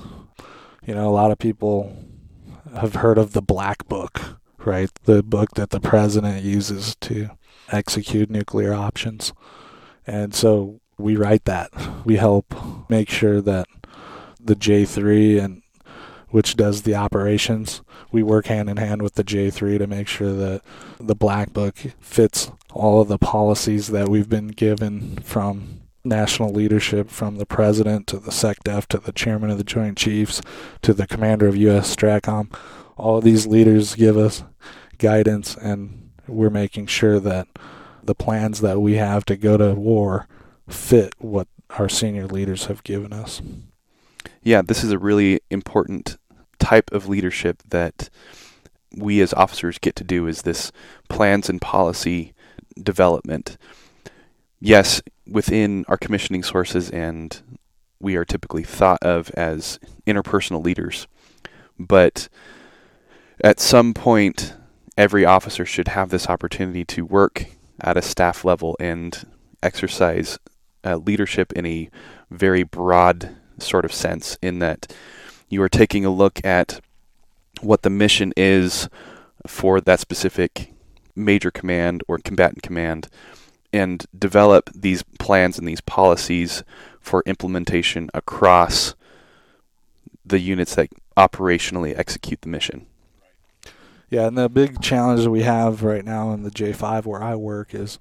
You 0.88 0.96
know, 0.96 1.08
a 1.08 1.14
lot 1.14 1.30
of 1.30 1.38
people 1.38 1.96
have 2.76 2.96
heard 2.96 3.20
of 3.20 3.34
the 3.34 3.44
Black 3.44 3.88
Book, 3.88 4.40
right? 4.58 4.90
The 5.04 5.22
book 5.22 5.52
that 5.52 5.70
the 5.70 5.80
president 5.80 6.44
uses 6.44 6.96
to 7.02 7.30
execute 7.72 8.32
nuclear 8.32 8.74
options. 8.74 9.34
And 10.10 10.34
so 10.34 10.82
we 10.98 11.16
write 11.16 11.46
that. 11.46 11.70
We 12.04 12.16
help 12.16 12.56
make 12.90 13.12
sure 13.12 13.42
that 13.42 13.68
the 14.40 14.56
J3 14.56 15.40
and 15.40 15.62
which 16.30 16.56
does 16.56 16.82
the 16.82 16.96
operations. 16.96 17.82
We 18.12 18.24
work 18.24 18.48
hand 18.48 18.70
in 18.70 18.78
hand 18.78 19.04
with 19.04 19.14
the 19.14 19.24
J3 19.24 19.78
to 19.78 19.86
make 19.88 20.08
sure 20.08 20.34
that 20.34 20.62
the 21.00 21.16
Black 21.16 21.54
Book 21.54 21.76
fits 22.00 22.52
all 22.72 23.02
of 23.02 23.08
the 23.08 23.20
policies 23.20 23.88
that 23.90 24.10
we've 24.10 24.30
been 24.30 24.50
given 24.50 25.18
from 25.18 25.82
national 26.04 26.54
leadership, 26.54 27.10
from 27.10 27.38
the 27.38 27.46
president 27.46 28.08
to 28.08 28.18
the 28.18 28.32
SecDef 28.32 28.88
to 28.88 28.98
the 28.98 29.12
chairman 29.12 29.52
of 29.52 29.60
the 29.60 29.64
Joint 29.64 29.98
Chiefs 29.98 30.42
to 30.82 30.94
the 30.94 31.06
commander 31.06 31.48
of 31.48 31.56
U.S. 31.56 31.96
STRATCOM. 31.96 32.52
All 32.98 33.18
of 33.18 33.24
these 33.24 33.46
leaders 33.46 33.94
give 33.94 34.18
us 34.18 34.44
guidance, 34.98 35.56
and 35.56 36.12
we're 36.28 36.50
making 36.50 36.88
sure 36.88 37.20
that 37.20 37.48
the 38.10 38.16
plans 38.16 38.62
that 38.62 38.82
we 38.82 38.96
have 38.96 39.24
to 39.24 39.38
go 39.38 39.56
to 39.56 39.76
war 39.76 40.28
fit 40.68 41.14
what 41.20 41.48
our 41.78 41.88
senior 41.88 42.26
leaders 42.26 42.66
have 42.66 42.84
given 42.84 43.14
us. 43.14 43.40
Yeah, 44.42 44.64
this 44.64 44.84
is 44.84 44.92
a 44.92 44.98
really 44.98 45.42
important 45.52 46.18
type 46.58 46.92
of 46.92 47.08
leadership 47.08 47.62
that 47.70 48.10
we 48.98 49.22
as 49.22 49.32
officers 49.36 49.78
get 49.78 49.96
to 49.98 50.04
do 50.04 50.26
is 50.26 50.42
this 50.42 50.72
plans 51.08 51.52
and 51.52 51.62
policy 51.62 52.34
development. 52.82 53.60
Yes, 54.60 55.04
within 55.28 55.86
our 55.88 55.98
commissioning 55.98 56.42
sources 56.42 56.90
and 56.90 57.40
we 58.00 58.16
are 58.16 58.26
typically 58.26 58.64
thought 58.64 59.04
of 59.04 59.30
as 59.36 59.80
interpersonal 60.08 60.66
leaders, 60.66 61.06
but 61.78 62.28
at 63.44 63.60
some 63.60 63.94
point 63.94 64.56
every 64.98 65.26
officer 65.26 65.64
should 65.64 65.90
have 65.90 66.10
this 66.10 66.28
opportunity 66.28 66.84
to 66.86 67.06
work 67.06 67.46
at 67.82 67.98
a 67.98 68.02
staff 68.02 68.46
level 68.46 68.76
and 68.80 69.26
exercise 69.62 70.38
uh, 70.84 70.98
leadership 70.98 71.52
in 71.54 71.66
a 71.66 71.90
very 72.30 72.64
broad 72.64 73.36
sort 73.60 73.86
of 73.86 73.94
sense, 73.94 74.38
in 74.42 74.60
that 74.60 74.94
you 75.50 75.62
are 75.62 75.70
taking 75.70 76.06
a 76.06 76.10
look 76.10 76.44
at 76.46 76.80
what 77.62 77.82
the 77.82 77.90
mission 77.90 78.32
is 78.38 78.88
for 79.46 79.82
that 79.82 80.00
specific 80.00 80.74
major 81.16 81.52
command 81.52 82.04
or 82.08 82.18
combatant 82.20 82.64
command 82.64 83.10
and 83.74 84.06
develop 84.18 84.70
these 84.74 85.04
plans 85.20 85.58
and 85.60 85.68
these 85.68 85.82
policies 85.82 86.64
for 87.00 87.24
implementation 87.26 88.10
across 88.14 88.96
the 90.26 90.40
units 90.40 90.76
that 90.76 90.90
operationally 91.18 91.98
execute 91.98 92.42
the 92.42 92.50
mission. 92.50 92.86
Yeah, 94.10 94.28
and 94.28 94.38
the 94.38 94.50
big 94.50 94.82
challenge 94.82 95.24
that 95.24 95.30
we 95.30 95.44
have 95.44 95.84
right 95.84 96.04
now 96.04 96.32
in 96.32 96.44
the 96.44 96.50
J5 96.50 97.06
where 97.06 97.22
I 97.22 97.36
work 97.36 97.76
is 97.76 98.00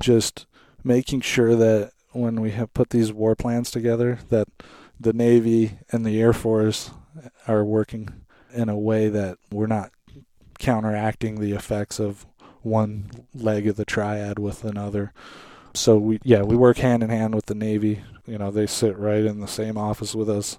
just 0.00 0.46
making 0.82 1.20
sure 1.20 1.54
that 1.54 1.92
when 2.12 2.40
we 2.40 2.50
have 2.52 2.74
put 2.74 2.90
these 2.90 3.12
war 3.12 3.36
plans 3.36 3.70
together 3.70 4.18
that 4.30 4.48
the 4.98 5.12
Navy 5.12 5.78
and 5.92 6.04
the 6.04 6.20
Air 6.20 6.32
Force 6.32 6.90
are 7.46 7.64
working 7.64 8.08
in 8.52 8.68
a 8.68 8.78
way 8.78 9.08
that 9.08 9.38
we're 9.50 9.66
not 9.66 9.90
counteracting 10.58 11.40
the 11.40 11.52
effects 11.52 12.00
of 12.00 12.26
one 12.62 13.10
leg 13.34 13.68
of 13.68 13.76
the 13.76 13.84
triad 13.84 14.38
with 14.38 14.64
another. 14.64 15.12
So 15.74 15.96
we 15.98 16.18
yeah, 16.24 16.42
we 16.42 16.56
work 16.56 16.78
hand 16.78 17.02
in 17.02 17.10
hand 17.10 17.34
with 17.34 17.46
the 17.46 17.54
Navy. 17.54 18.02
You 18.26 18.38
know, 18.38 18.50
they 18.50 18.66
sit 18.66 18.98
right 18.98 19.24
in 19.24 19.40
the 19.40 19.46
same 19.46 19.78
office 19.78 20.14
with 20.14 20.28
us. 20.28 20.58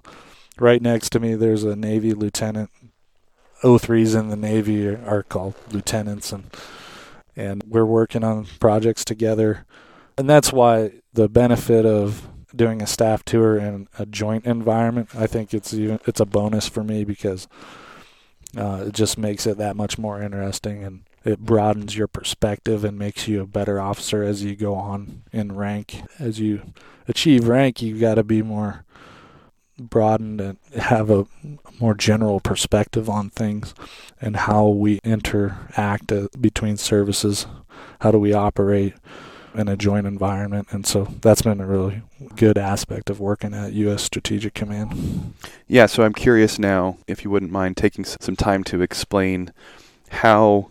Right 0.58 0.80
next 0.80 1.10
to 1.10 1.20
me 1.20 1.34
there's 1.34 1.64
a 1.64 1.76
Navy 1.76 2.14
lieutenant. 2.14 2.70
O3s 3.62 4.18
in 4.18 4.28
the 4.28 4.36
Navy 4.36 4.88
are 4.88 5.22
called 5.22 5.54
lieutenants 5.70 6.32
and 6.32 6.50
and 7.36 7.62
we're 7.66 7.86
working 7.86 8.24
on 8.24 8.46
projects 8.58 9.04
together. 9.04 9.64
And 10.18 10.28
that's 10.28 10.52
why 10.52 10.92
the 11.12 11.28
benefit 11.28 11.86
of 11.86 12.28
doing 12.54 12.82
a 12.82 12.86
staff 12.86 13.24
tour 13.24 13.56
in 13.56 13.88
a 13.98 14.04
joint 14.04 14.44
environment, 14.44 15.10
I 15.14 15.26
think 15.26 15.54
it's 15.54 15.72
even 15.72 16.00
it's 16.06 16.20
a 16.20 16.26
bonus 16.26 16.68
for 16.68 16.82
me 16.82 17.04
because 17.04 17.48
uh, 18.56 18.84
it 18.88 18.94
just 18.94 19.16
makes 19.16 19.46
it 19.46 19.58
that 19.58 19.76
much 19.76 19.98
more 19.98 20.20
interesting 20.20 20.82
and 20.82 21.04
it 21.24 21.38
broadens 21.40 21.96
your 21.96 22.08
perspective 22.08 22.84
and 22.84 22.98
makes 22.98 23.28
you 23.28 23.42
a 23.42 23.46
better 23.46 23.80
officer 23.80 24.22
as 24.22 24.42
you 24.42 24.56
go 24.56 24.74
on 24.74 25.22
in 25.32 25.54
rank. 25.54 26.02
As 26.18 26.40
you 26.40 26.62
achieve 27.06 27.46
rank, 27.46 27.82
you've 27.82 28.00
got 28.00 28.14
to 28.14 28.24
be 28.24 28.42
more 28.42 28.84
broadened 29.88 30.40
and 30.40 30.58
have 30.76 31.10
a 31.10 31.26
more 31.80 31.94
general 31.94 32.40
perspective 32.40 33.08
on 33.08 33.30
things 33.30 33.74
and 34.20 34.36
how 34.36 34.68
we 34.68 35.00
interact 35.02 36.12
uh, 36.12 36.28
between 36.40 36.76
services. 36.76 37.46
How 38.00 38.10
do 38.10 38.18
we 38.18 38.32
operate? 38.32 38.94
in 39.54 39.68
a 39.68 39.76
joint 39.76 40.06
environment. 40.06 40.68
And 40.70 40.86
so 40.86 41.08
that's 41.20 41.42
been 41.42 41.60
a 41.60 41.66
really 41.66 42.02
good 42.36 42.58
aspect 42.58 43.10
of 43.10 43.20
working 43.20 43.54
at 43.54 43.72
U.S. 43.72 44.02
Strategic 44.02 44.54
Command. 44.54 45.34
Yeah, 45.66 45.86
so 45.86 46.04
I'm 46.04 46.12
curious 46.12 46.58
now, 46.58 46.98
if 47.06 47.24
you 47.24 47.30
wouldn't 47.30 47.52
mind 47.52 47.76
taking 47.76 48.04
some 48.04 48.36
time 48.36 48.64
to 48.64 48.82
explain 48.82 49.52
how 50.10 50.70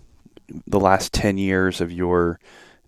the 0.66 0.80
last 0.80 1.14
10 1.14 1.38
years 1.38 1.82
of 1.82 1.92
your 1.92 2.40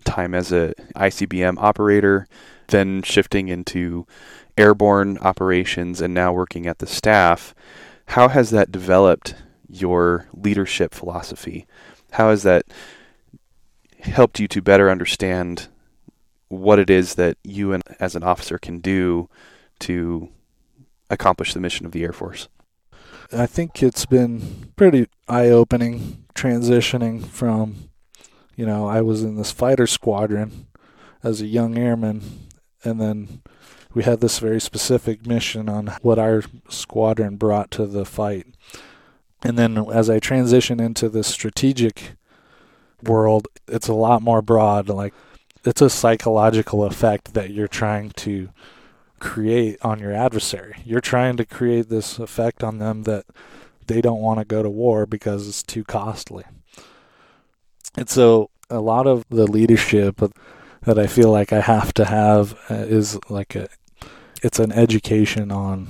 time 0.03 0.33
as 0.33 0.51
a 0.51 0.73
ICBM 0.95 1.57
operator, 1.57 2.27
then 2.67 3.03
shifting 3.03 3.49
into 3.49 4.07
airborne 4.57 5.17
operations 5.19 6.01
and 6.01 6.13
now 6.13 6.33
working 6.33 6.67
at 6.67 6.79
the 6.79 6.87
staff, 6.87 7.53
how 8.07 8.27
has 8.27 8.49
that 8.49 8.71
developed 8.71 9.35
your 9.67 10.27
leadership 10.33 10.93
philosophy? 10.93 11.65
How 12.11 12.29
has 12.29 12.43
that 12.43 12.65
helped 13.99 14.39
you 14.39 14.47
to 14.49 14.61
better 14.61 14.89
understand 14.89 15.67
what 16.49 16.79
it 16.79 16.89
is 16.89 17.15
that 17.15 17.37
you 17.43 17.71
and 17.71 17.83
as 17.99 18.15
an 18.15 18.23
officer 18.23 18.57
can 18.57 18.79
do 18.79 19.29
to 19.79 20.29
accomplish 21.09 21.53
the 21.53 21.59
mission 21.59 21.85
of 21.85 21.91
the 21.91 22.03
Air 22.03 22.13
Force. 22.13 22.47
I 23.31 23.45
think 23.45 23.81
it's 23.81 24.05
been 24.05 24.71
pretty 24.75 25.07
eye-opening 25.27 26.25
transitioning 26.35 27.25
from 27.25 27.89
you 28.55 28.65
know, 28.65 28.85
I 28.85 29.01
was 29.01 29.23
in 29.23 29.37
this 29.37 29.51
fighter 29.51 29.87
squadron 29.87 30.67
as 31.23 31.41
a 31.41 31.47
young 31.47 31.77
airman 31.77 32.49
and 32.83 32.99
then 32.99 33.41
we 33.93 34.03
had 34.03 34.21
this 34.21 34.39
very 34.39 34.61
specific 34.61 35.25
mission 35.25 35.69
on 35.69 35.87
what 36.01 36.19
our 36.19 36.43
squadron 36.69 37.35
brought 37.35 37.71
to 37.71 37.85
the 37.85 38.05
fight. 38.05 38.47
And 39.43 39.57
then 39.57 39.77
as 39.91 40.09
I 40.09 40.19
transition 40.19 40.79
into 40.79 41.09
the 41.09 41.23
strategic 41.23 42.13
world, 43.03 43.47
it's 43.67 43.87
a 43.87 43.93
lot 43.93 44.21
more 44.21 44.41
broad 44.41 44.87
like 44.89 45.13
it's 45.63 45.81
a 45.81 45.89
psychological 45.89 46.83
effect 46.83 47.33
that 47.33 47.51
you're 47.51 47.67
trying 47.67 48.11
to 48.11 48.49
create 49.19 49.77
on 49.83 49.99
your 49.99 50.13
adversary. 50.13 50.75
You're 50.85 51.01
trying 51.01 51.37
to 51.37 51.45
create 51.45 51.89
this 51.89 52.17
effect 52.17 52.63
on 52.63 52.79
them 52.79 53.03
that 53.03 53.25
they 53.87 54.01
don't 54.01 54.21
want 54.21 54.39
to 54.39 54.45
go 54.45 54.63
to 54.63 54.69
war 54.69 55.05
because 55.05 55.47
it's 55.47 55.63
too 55.63 55.83
costly. 55.83 56.43
And 57.95 58.09
so 58.09 58.49
a 58.69 58.79
lot 58.79 59.05
of 59.05 59.25
the 59.29 59.45
leadership 59.45 60.21
that 60.83 60.97
I 60.97 61.07
feel 61.07 61.31
like 61.31 61.53
I 61.53 61.61
have 61.61 61.93
to 61.95 62.05
have 62.05 62.57
uh, 62.69 62.75
is 62.75 63.19
like 63.29 63.55
a 63.55 63.67
it's 64.41 64.59
an 64.59 64.71
education 64.71 65.51
on 65.51 65.87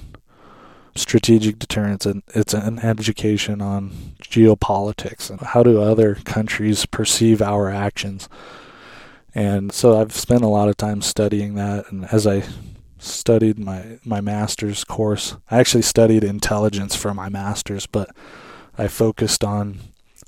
strategic 0.94 1.58
deterrence 1.58 2.06
and 2.06 2.22
it's 2.36 2.54
an 2.54 2.80
education 2.80 3.62
on 3.62 3.92
geopolitics 4.22 5.30
and 5.30 5.40
how 5.40 5.64
do 5.64 5.82
other 5.82 6.16
countries 6.16 6.86
perceive 6.86 7.42
our 7.42 7.70
actions 7.70 8.28
and 9.34 9.72
so 9.72 10.00
I've 10.00 10.14
spent 10.14 10.44
a 10.44 10.48
lot 10.48 10.70
of 10.70 10.78
time 10.78 11.02
studying 11.02 11.56
that. 11.56 11.92
And 11.92 12.06
as 12.12 12.28
I 12.28 12.44
studied 12.98 13.58
my, 13.58 14.00
my 14.04 14.22
master's 14.22 14.84
course, 14.84 15.36
I 15.50 15.60
actually 15.60 15.84
studied 15.84 16.24
intelligence 16.24 16.96
for 16.96 17.14
my 17.14 17.30
master's, 17.30 17.86
but 17.86 18.10
I 18.78 18.88
focused 18.88 19.44
on 19.44 19.80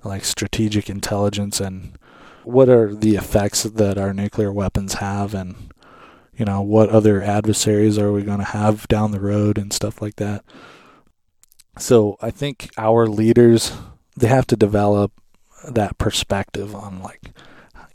like 0.04 0.26
strategic 0.26 0.90
intelligence 0.90 1.60
and 1.60 1.98
what 2.44 2.68
are 2.68 2.94
the 2.94 3.16
effects 3.16 3.64
that 3.64 3.98
our 3.98 4.14
nuclear 4.14 4.52
weapons 4.52 4.96
have 4.96 5.34
and 5.34 5.56
you 6.36 6.46
know 6.46 6.62
what 6.62 6.90
other 6.90 7.22
adversaries 7.22 7.98
are 7.98 8.12
we 8.12 8.24
going 8.24 8.40
to 8.40 8.44
have 8.44 8.88
down 8.88 9.12
the 9.12 9.20
road 9.20 9.58
and 9.58 9.72
stuff 9.74 10.02
like 10.02 10.16
that 10.16 10.44
so 11.78 12.18
i 12.22 12.30
think 12.32 12.70
our 12.78 13.08
leaders 13.08 13.74
they 14.16 14.28
have 14.28 14.48
to 14.48 14.56
develop 14.56 15.12
that 15.68 15.98
perspective 15.98 16.76
on 16.76 17.02
like 17.02 17.34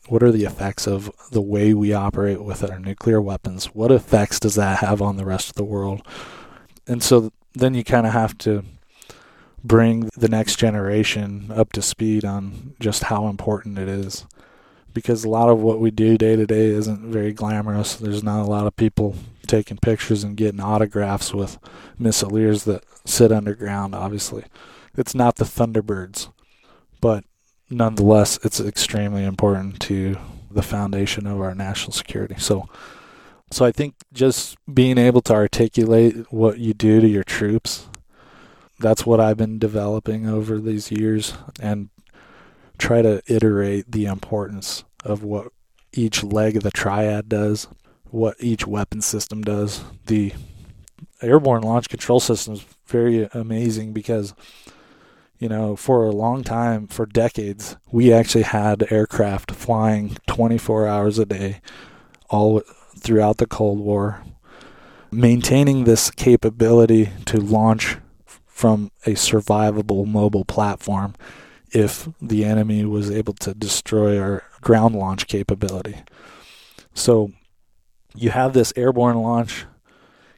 what 0.09 0.23
are 0.23 0.33
the 0.33 0.45
effects 0.45 0.87
of 0.87 1.11
the 1.31 1.43
way 1.43 1.75
we 1.75 1.93
operate 1.93 2.43
with 2.43 2.69
our 2.69 2.79
nuclear 2.79 3.21
weapons? 3.21 3.67
What 3.67 3.93
effects 3.93 4.41
does 4.41 4.55
that 4.55 4.79
have 4.79 5.03
on 5.03 5.17
the 5.17 5.27
rest 5.27 5.51
of 5.51 5.57
the 5.57 5.65
world? 5.65 6.01
And 6.87 7.03
so 7.03 7.31
then 7.53 7.75
you 7.75 7.85
kind 7.85 8.07
of 8.07 8.13
have 8.15 8.37
to 8.39 8.65
bring 9.63 10.09
the 10.17 10.29
next 10.29 10.57
generation 10.57 11.51
up 11.55 11.73
to 11.75 11.83
speed 11.83 12.25
on 12.25 12.75
just 12.81 13.05
how 13.05 13.29
important 13.29 13.79
it 13.79 13.89
is. 13.89 14.25
Because 14.95 15.25
a 15.25 15.29
lot 15.29 15.49
of 15.49 15.61
what 15.61 15.81
we 15.81 15.91
do 15.91 16.19
day 16.19 16.35
to 16.37 16.47
day 16.47 16.67
isn't 16.67 17.13
very 17.13 17.33
glamorous. 17.33 17.95
There's 17.97 18.23
not 18.23 18.43
a 18.43 18.51
lot 18.51 18.67
of 18.67 18.77
people 18.77 19.15
taking 19.47 19.79
pictures 19.79 20.25
and 20.25 20.37
getting 20.37 20.61
autographs 20.61 21.33
with 21.33 21.59
missileers 22.01 22.65
that 22.65 22.85
sit 23.05 23.31
underground, 23.33 23.95
obviously. 23.95 24.45
It's 24.97 25.15
not 25.15 25.37
the 25.37 25.45
Thunderbirds. 25.45 26.31
But 27.01 27.25
nonetheless, 27.71 28.39
it's 28.43 28.61
extremely 28.61 29.25
important 29.25 29.81
to 29.81 30.17
the 30.51 30.63
foundation 30.63 31.27
of 31.27 31.41
our 31.41 31.55
national 31.55 31.93
security. 31.93 32.35
So 32.39 32.69
So 33.51 33.65
I 33.65 33.73
think 33.73 33.95
just 34.13 34.57
being 34.73 34.99
able 34.99 35.23
to 35.23 35.35
articulate 35.35 36.31
what 36.31 36.59
you 36.59 36.75
do 36.75 37.01
to 37.01 37.09
your 37.09 37.25
troops, 37.25 37.87
that's 38.79 39.07
what 39.07 39.21
I've 39.21 39.37
been 39.37 39.59
developing 39.59 40.29
over 40.29 40.59
these 40.59 40.91
years 40.91 41.35
and 41.61 41.89
try 42.79 43.03
to 43.03 43.23
iterate 43.27 43.91
the 43.91 44.07
importance 44.07 44.85
of 45.05 45.23
what 45.23 45.49
each 45.93 46.23
leg 46.23 46.57
of 46.57 46.63
the 46.63 46.71
triad 46.71 47.29
does, 47.29 47.69
what 48.11 48.37
each 48.41 48.67
weapon 48.67 49.01
system 49.01 49.43
does. 49.43 49.83
The 50.07 50.33
airborne 51.21 51.63
launch 51.63 51.89
control 51.89 52.21
system 52.21 52.55
is 52.55 52.65
very 52.87 53.29
amazing 53.33 53.93
because 53.93 54.35
you 55.39 55.49
know, 55.49 55.77
for 55.77 56.05
a 56.05 56.11
long 56.11 56.43
time, 56.43 56.89
for 56.89 57.07
decades, 57.07 57.77
we 57.93 58.13
actually 58.13 58.43
had 58.43 58.91
aircraft 58.91 59.53
flying 59.53 60.17
24 60.27 60.89
hours 60.89 61.19
a 61.19 61.25
day 61.25 61.61
all 62.29 62.63
throughout 62.99 63.37
the 63.37 63.47
Cold 63.47 63.79
War, 63.79 64.21
maintaining 65.13 65.85
this 65.85 66.11
capability 66.11 67.11
to 67.27 67.37
launch 67.39 67.99
from 68.47 68.91
a 69.07 69.11
survivable 69.11 70.05
mobile 70.05 70.45
platform 70.45 71.15
if 71.73 72.09
the 72.21 72.45
enemy 72.45 72.85
was 72.85 73.11
able 73.11 73.35
to 73.35 73.55
destroy 73.55 74.19
our 74.19 74.45
ground 74.61 74.95
launch 74.95 75.27
capability. 75.27 75.97
So 76.95 77.33
you 78.15 78.31
have 78.31 78.53
this 78.53 78.73
airborne 78.77 79.19
launch 79.19 79.67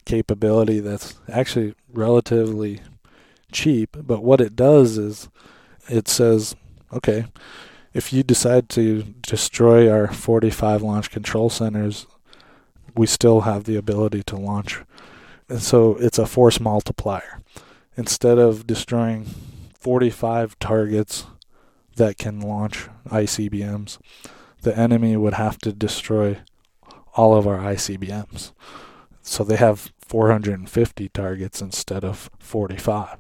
capability 0.05 0.81
that's 0.81 1.19
actually 1.29 1.75
relatively 1.93 2.81
cheap, 3.53 3.97
but 4.03 4.23
what 4.23 4.41
it 4.41 4.57
does 4.57 4.99
is 4.99 5.29
it 5.89 6.09
says, 6.09 6.55
okay, 6.93 7.27
if 7.93 8.13
you 8.13 8.23
decide 8.23 8.69
to 8.71 9.03
destroy 9.23 9.91
our 9.91 10.09
45 10.09 10.83
launch 10.83 11.11
control 11.11 11.51
centers, 11.51 12.07
we 12.97 13.07
still 13.07 13.43
have 13.43 13.65
the 13.65 13.77
ability 13.77 14.23
to 14.25 14.37
launch. 14.37 14.81
And 15.49 15.61
so 15.61 15.97
it's 15.97 16.19
a 16.19 16.27
force 16.27 16.61
multiplier. 16.61 17.41
Instead 17.97 18.39
of 18.39 18.67
destroying 18.67 19.27
45 19.81 20.59
targets 20.59 21.27
that 21.97 22.19
can 22.19 22.41
launch 22.41 22.89
ICBMs, 23.09 23.99
the 24.63 24.77
enemy 24.77 25.17
would 25.17 25.35
have 25.35 25.59
to 25.59 25.73
destroy 25.73 26.39
all 27.15 27.35
of 27.35 27.47
our 27.47 27.59
ICBMs. 27.59 28.53
So 29.23 29.45
they 29.45 29.57
have 29.57 29.93
450 30.07 31.09
targets 31.11 31.63
instead 31.63 32.05
of 32.05 32.31
45. 32.39 33.19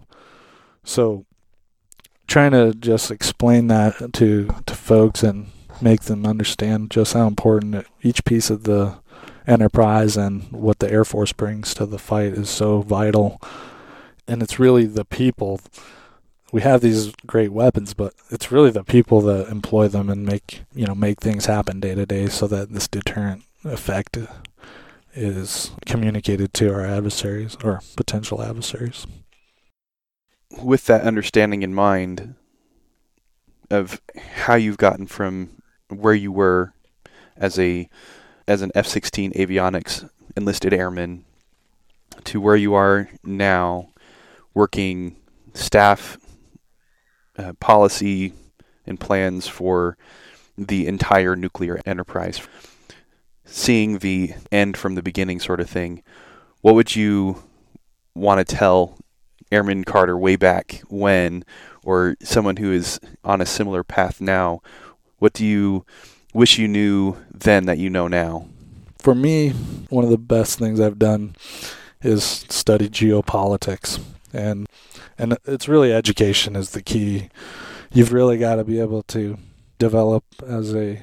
So 0.84 1.26
trying 2.26 2.52
to 2.52 2.72
just 2.74 3.11
explain 3.11 3.66
that 3.68 4.12
to 4.14 4.48
to 4.66 4.74
folks 4.74 5.22
and 5.22 5.50
make 5.82 6.02
them 6.02 6.26
understand 6.26 6.90
just 6.90 7.14
how 7.14 7.26
important 7.26 7.86
each 8.02 8.24
piece 8.24 8.50
of 8.50 8.64
the 8.64 8.98
enterprise 9.46 10.16
and 10.16 10.50
what 10.52 10.78
the 10.78 10.90
Air 10.90 11.04
Force 11.04 11.32
brings 11.32 11.74
to 11.74 11.86
the 11.86 11.98
fight 11.98 12.32
is 12.32 12.48
so 12.48 12.82
vital. 12.82 13.40
And 14.28 14.42
it's 14.42 14.58
really 14.58 14.86
the 14.86 15.04
people. 15.04 15.61
We 16.53 16.62
have 16.62 16.80
these 16.80 17.12
great 17.26 17.53
weapons, 17.53 17.94
but 17.94 18.14
it's 18.30 18.51
really 18.51 18.70
the 18.70 18.84
people 18.84 19.20
that 19.22 19.48
employ 19.48 19.88
them 19.88 20.11
and 20.11 20.26
make 20.26 20.62
you 20.74 20.86
know 20.86 20.94
make 20.94 21.20
things 21.20 21.46
happen 21.46 21.80
day 21.80 21.94
to 21.94 22.07
day, 22.07 22.28
so 22.28 22.46
that 22.48 22.72
this 22.72 22.88
deterrent 22.88 23.44
effect 23.64 24.18
is 25.14 25.70
communicated 25.86 26.53
to 26.55 26.72
our 26.72 26.84
adversaries 26.84 27.57
or 27.62 27.80
potential 27.96 28.42
adversaries. 28.42 29.07
With 30.61 30.86
that 30.86 31.03
understanding 31.03 31.62
in 31.62 31.74
mind 31.74 32.34
of 33.70 34.01
how 34.16 34.55
you've 34.57 34.78
gotten 34.78 35.07
from 35.07 35.62
where 35.88 36.14
you 36.14 36.32
were 36.32 36.72
as 37.36 37.59
a 37.59 37.88
as 38.48 38.62
an 38.62 38.72
F-16 38.74 39.32
avionics 39.34 40.09
enlisted 40.36 40.72
airman 40.72 41.24
to 42.24 42.40
where 42.40 42.57
you 42.57 42.74
are 42.74 43.09
now 43.22 43.90
working 44.55 45.16
staff 45.55 46.18
uh, 47.41 47.53
policy 47.55 48.32
and 48.86 49.01
plans 49.01 49.47
for 49.47 49.97
the 50.59 50.86
entire 50.86 51.34
nuclear 51.34 51.80
enterprise. 51.86 52.41
Seeing 53.45 53.99
the 53.99 54.34
end 54.53 54.76
from 54.76 54.95
the 54.95 55.03
beginning 55.03 55.41
sort 55.41 55.61
of 55.61 55.68
thing 55.68 56.03
what 56.61 56.74
would 56.74 56.95
you 56.95 57.43
want 58.14 58.47
to 58.47 58.57
tell 58.57 58.99
Airman 59.51 59.84
Carter 59.84 60.16
way 60.16 60.36
back 60.36 60.82
when, 60.88 61.45
or 61.84 62.16
someone 62.22 62.57
who 62.57 62.70
is 62.70 63.01
on 63.24 63.41
a 63.41 63.47
similar 63.47 63.82
path 63.82 64.20
now, 64.20 64.61
what 65.18 65.32
do 65.32 65.45
you 65.45 65.84
wish 66.34 66.59
you 66.59 66.68
knew 66.68 67.16
then 67.32 67.66
that 67.66 67.78
you 67.78 67.91
know 67.91 68.09
now? 68.09 68.47
For 68.99 69.14
me, 69.14 69.51
one 69.88 70.05
of 70.05 70.11
the 70.11 70.18
best 70.18 70.59
things 70.59 70.80
I've 70.80 70.99
done 70.99 71.34
is 72.03 72.22
study 72.22 72.88
geopolitics, 72.88 74.01
and 74.33 74.68
and 75.18 75.39
it's 75.45 75.68
really 75.68 75.93
education 75.93 76.57
is 76.57 76.70
the 76.70 76.83
key. 76.83 77.28
You've 77.93 78.12
really 78.12 78.39
got 78.39 78.57
to 78.57 78.64
be 78.64 78.81
able 78.81 79.03
to 79.05 79.39
develop 79.78 80.24
as 80.47 80.74
a 80.74 81.03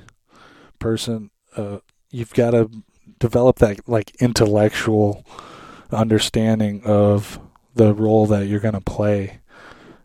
person. 0.79 1.31
Uh, 1.55 1.79
you've 2.11 2.33
got 2.33 2.51
to 2.51 2.69
develop 3.19 3.59
that 3.59 3.87
like 3.87 4.15
intellectual 4.21 5.25
understanding 5.91 6.81
of 6.83 7.39
the 7.75 7.93
role 7.93 8.25
that 8.27 8.47
you're 8.47 8.59
going 8.59 8.73
to 8.73 8.81
play 8.81 9.39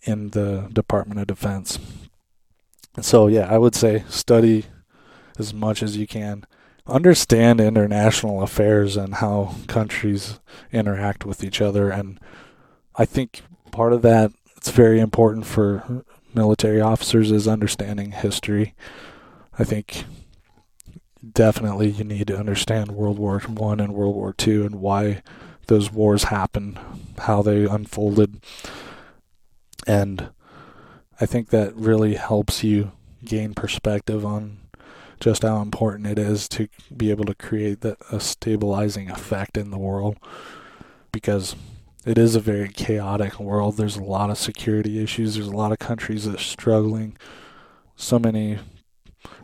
in 0.03 0.31
the 0.31 0.69
Department 0.73 1.21
of 1.21 1.27
Defense. 1.27 1.79
So, 3.01 3.27
yeah, 3.27 3.53
I 3.53 3.59
would 3.59 3.75
say 3.75 4.05
study 4.09 4.67
as 5.39 5.55
much 5.55 5.83
as 5.83 5.97
you 5.97 6.07
can. 6.07 6.45
Understand 6.87 7.61
international 7.61 8.43
affairs 8.43 8.97
and 8.97 9.15
how 9.15 9.55
countries 9.69 10.41
interact 10.73 11.25
with 11.25 11.43
each 11.43 11.61
other. 11.61 11.91
And 11.91 12.21
I 12.97 13.05
think 13.05 13.43
part 13.71 13.93
of 13.93 14.03
that, 14.03 14.33
it's 14.57 14.71
very 14.71 15.01
important 15.01 15.47
for 15.47 16.05
military 16.35 16.81
officers, 16.81 17.31
is 17.31 17.49
understanding 17.49 18.13
history. 18.13 18.75
I 19.59 19.65
think 19.65 20.05
definitely 21.33 21.91
you 21.91 22.05
need 22.05 22.27
to 22.29 22.39
understand 22.39 22.93
World 22.93 23.19
War 23.19 23.41
One 23.41 23.81
and 23.81 23.95
World 23.95 24.15
War 24.15 24.33
Two 24.33 24.65
and 24.65 24.77
why 24.77 25.23
those 25.69 25.93
wars 25.93 26.25
happened, 26.25 26.79
how 27.19 27.43
they 27.43 27.65
unfolded. 27.65 28.43
And 29.87 30.31
I 31.21 31.27
think 31.27 31.51
that 31.51 31.75
really 31.75 32.15
helps 32.15 32.65
you 32.65 32.93
gain 33.25 33.55
perspective 33.55 34.27
on 34.27 34.59
just 35.21 35.43
how 35.43 35.63
important 35.63 36.09
it 36.09 36.19
is 36.19 36.49
to 36.49 36.69
be 36.95 37.11
able 37.11 37.25
to 37.25 37.35
create 37.35 37.85
a 37.85 38.19
stabilizing 38.19 39.09
effect 39.09 39.57
in 39.57 39.71
the 39.71 39.79
world 39.79 40.17
because 41.13 41.55
it 42.05 42.19
is 42.19 42.35
a 42.35 42.41
very 42.41 42.69
chaotic 42.69 43.39
world. 43.39 43.77
There's 43.77 43.97
a 43.97 44.03
lot 44.03 44.31
of 44.31 44.39
security 44.39 45.03
issues. 45.03 45.35
There's 45.35 45.47
a 45.47 45.57
lot 45.57 45.73
of 45.73 45.79
countries 45.79 46.25
that 46.25 46.37
are 46.37 46.43
struggling. 46.43 47.17
So 47.97 48.19
many 48.19 48.59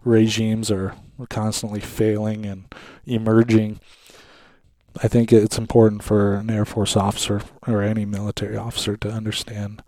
regimes 0.05 0.71
are 0.71 0.95
constantly 1.29 1.81
failing 1.81 2.47
and 2.47 2.73
emerging 3.07 3.81
I 5.01 5.07
think 5.07 5.33
it's 5.33 5.59
important 5.59 6.03
for 6.03 6.35
an 6.35 6.51
Air 6.51 6.65
Force 6.65 6.97
officer 6.97 7.43
or 7.67 7.83
any 7.83 8.05
military 8.05 8.57
officer 8.57 8.97
to 8.97 9.11
understand 9.11 9.83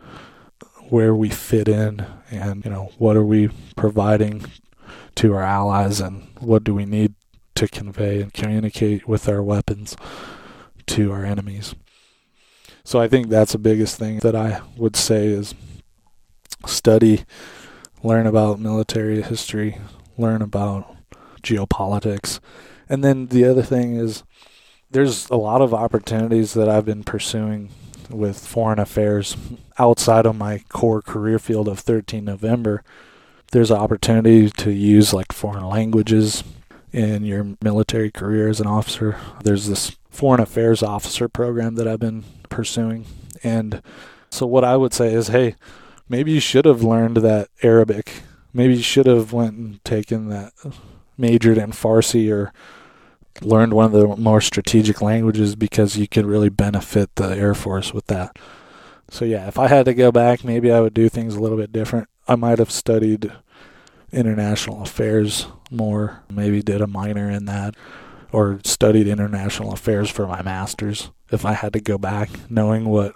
where 0.88 1.14
we 1.14 1.28
fit 1.30 1.68
in 1.68 2.06
and, 2.30 2.64
you 2.64 2.70
know, 2.70 2.92
what 2.98 3.16
are 3.16 3.24
we 3.24 3.50
providing 3.76 4.44
to 5.16 5.34
our 5.34 5.42
allies 5.42 6.00
and 6.00 6.28
what 6.38 6.62
do 6.62 6.74
we 6.74 6.84
need 6.84 7.14
to 7.56 7.66
convey 7.66 8.20
and 8.22 8.32
communicate 8.32 9.08
with 9.08 9.28
our 9.28 9.42
weapons 9.42 9.96
to 10.86 11.10
our 11.12 11.24
enemies. 11.24 11.74
So 12.90 13.00
I 13.00 13.06
think 13.06 13.28
that's 13.28 13.52
the 13.52 13.58
biggest 13.58 14.00
thing 14.00 14.18
that 14.18 14.34
I 14.34 14.62
would 14.76 14.96
say 14.96 15.26
is 15.26 15.54
study, 16.66 17.22
learn 18.02 18.26
about 18.26 18.58
military 18.58 19.22
history, 19.22 19.78
learn 20.18 20.42
about 20.42 20.96
geopolitics. 21.40 22.40
And 22.88 23.04
then 23.04 23.28
the 23.28 23.44
other 23.44 23.62
thing 23.62 23.94
is 23.94 24.24
there's 24.90 25.30
a 25.30 25.36
lot 25.36 25.62
of 25.62 25.72
opportunities 25.72 26.54
that 26.54 26.68
I've 26.68 26.84
been 26.84 27.04
pursuing 27.04 27.70
with 28.08 28.44
foreign 28.44 28.80
affairs 28.80 29.36
outside 29.78 30.26
of 30.26 30.34
my 30.34 30.64
core 30.68 31.00
career 31.00 31.38
field 31.38 31.68
of 31.68 31.78
13 31.78 32.24
November. 32.24 32.82
There's 33.52 33.70
an 33.70 33.78
opportunity 33.78 34.50
to 34.50 34.72
use 34.72 35.14
like 35.14 35.32
foreign 35.32 35.68
languages 35.68 36.42
in 36.90 37.24
your 37.24 37.56
military 37.62 38.10
career 38.10 38.48
as 38.48 38.58
an 38.58 38.66
officer. 38.66 39.16
There's 39.44 39.68
this 39.68 39.96
foreign 40.10 40.40
affairs 40.40 40.82
officer 40.82 41.28
program 41.28 41.76
that 41.76 41.86
I've 41.86 42.00
been 42.00 42.24
pursuing. 42.50 43.06
And 43.42 43.82
so 44.28 44.46
what 44.46 44.64
I 44.64 44.76
would 44.76 44.92
say 44.92 45.14
is, 45.14 45.28
hey, 45.28 45.54
maybe 46.08 46.32
you 46.32 46.40
should 46.40 46.66
have 46.66 46.82
learned 46.82 47.18
that 47.18 47.48
Arabic. 47.62 48.22
Maybe 48.52 48.76
you 48.76 48.82
should 48.82 49.06
have 49.06 49.32
went 49.32 49.54
and 49.54 49.84
taken 49.84 50.28
that 50.28 50.52
majored 51.16 51.58
in 51.58 51.70
Farsi 51.72 52.30
or 52.30 52.52
learned 53.42 53.72
one 53.72 53.86
of 53.86 53.92
the 53.92 54.16
more 54.16 54.40
strategic 54.40 55.00
languages 55.00 55.54
because 55.56 55.96
you 55.96 56.08
could 56.08 56.26
really 56.26 56.48
benefit 56.48 57.14
the 57.14 57.28
Air 57.28 57.54
Force 57.54 57.94
with 57.94 58.06
that. 58.08 58.36
So 59.08 59.24
yeah, 59.24 59.48
if 59.48 59.58
I 59.58 59.68
had 59.68 59.86
to 59.86 59.94
go 59.94 60.12
back, 60.12 60.44
maybe 60.44 60.70
I 60.70 60.80
would 60.80 60.94
do 60.94 61.08
things 61.08 61.34
a 61.34 61.40
little 61.40 61.58
bit 61.58 61.72
different. 61.72 62.08
I 62.28 62.36
might 62.36 62.58
have 62.58 62.70
studied 62.70 63.32
international 64.12 64.82
affairs 64.82 65.46
more, 65.70 66.22
maybe 66.28 66.62
did 66.62 66.80
a 66.80 66.86
minor 66.86 67.30
in 67.30 67.44
that, 67.46 67.74
or 68.32 68.60
studied 68.64 69.08
international 69.08 69.72
affairs 69.72 70.10
for 70.10 70.26
my 70.26 70.42
master's 70.42 71.10
if 71.30 71.44
I 71.44 71.52
had 71.52 71.72
to 71.74 71.80
go 71.80 71.98
back, 71.98 72.30
knowing 72.48 72.86
what 72.86 73.14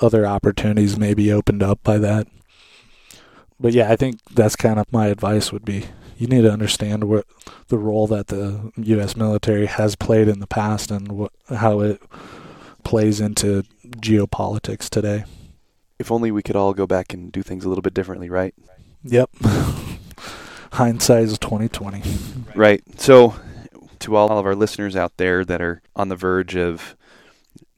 other 0.00 0.26
opportunities 0.26 0.98
may 0.98 1.14
be 1.14 1.32
opened 1.32 1.62
up 1.62 1.82
by 1.82 1.98
that. 1.98 2.26
But 3.60 3.72
yeah, 3.72 3.90
I 3.90 3.96
think 3.96 4.20
that's 4.30 4.56
kind 4.56 4.78
of 4.78 4.92
my 4.92 5.06
advice 5.06 5.52
would 5.52 5.64
be 5.64 5.86
you 6.18 6.26
need 6.26 6.42
to 6.42 6.52
understand 6.52 7.04
what 7.04 7.26
the 7.68 7.78
role 7.78 8.06
that 8.08 8.26
the 8.26 8.72
U.S. 8.76 9.16
military 9.16 9.66
has 9.66 9.94
played 9.94 10.28
in 10.28 10.40
the 10.40 10.46
past 10.46 10.90
and 10.90 11.12
what 11.12 11.32
how 11.48 11.80
it 11.80 12.02
plays 12.84 13.20
into 13.20 13.62
geopolitics 13.96 14.88
today. 14.88 15.24
If 15.98 16.10
only 16.10 16.30
we 16.30 16.42
could 16.42 16.56
all 16.56 16.74
go 16.74 16.86
back 16.86 17.12
and 17.12 17.30
do 17.30 17.42
things 17.42 17.64
a 17.64 17.68
little 17.68 17.82
bit 17.82 17.94
differently, 17.94 18.28
right? 18.28 18.54
Yep. 19.04 19.30
Hindsight 20.72 21.24
is 21.24 21.38
twenty 21.38 21.68
twenty. 21.68 22.02
Right. 22.54 22.82
So, 23.00 23.36
to 24.00 24.16
all 24.16 24.36
of 24.36 24.44
our 24.44 24.54
listeners 24.56 24.96
out 24.96 25.16
there 25.16 25.44
that 25.44 25.62
are 25.62 25.82
on 25.94 26.08
the 26.08 26.16
verge 26.16 26.56
of 26.56 26.96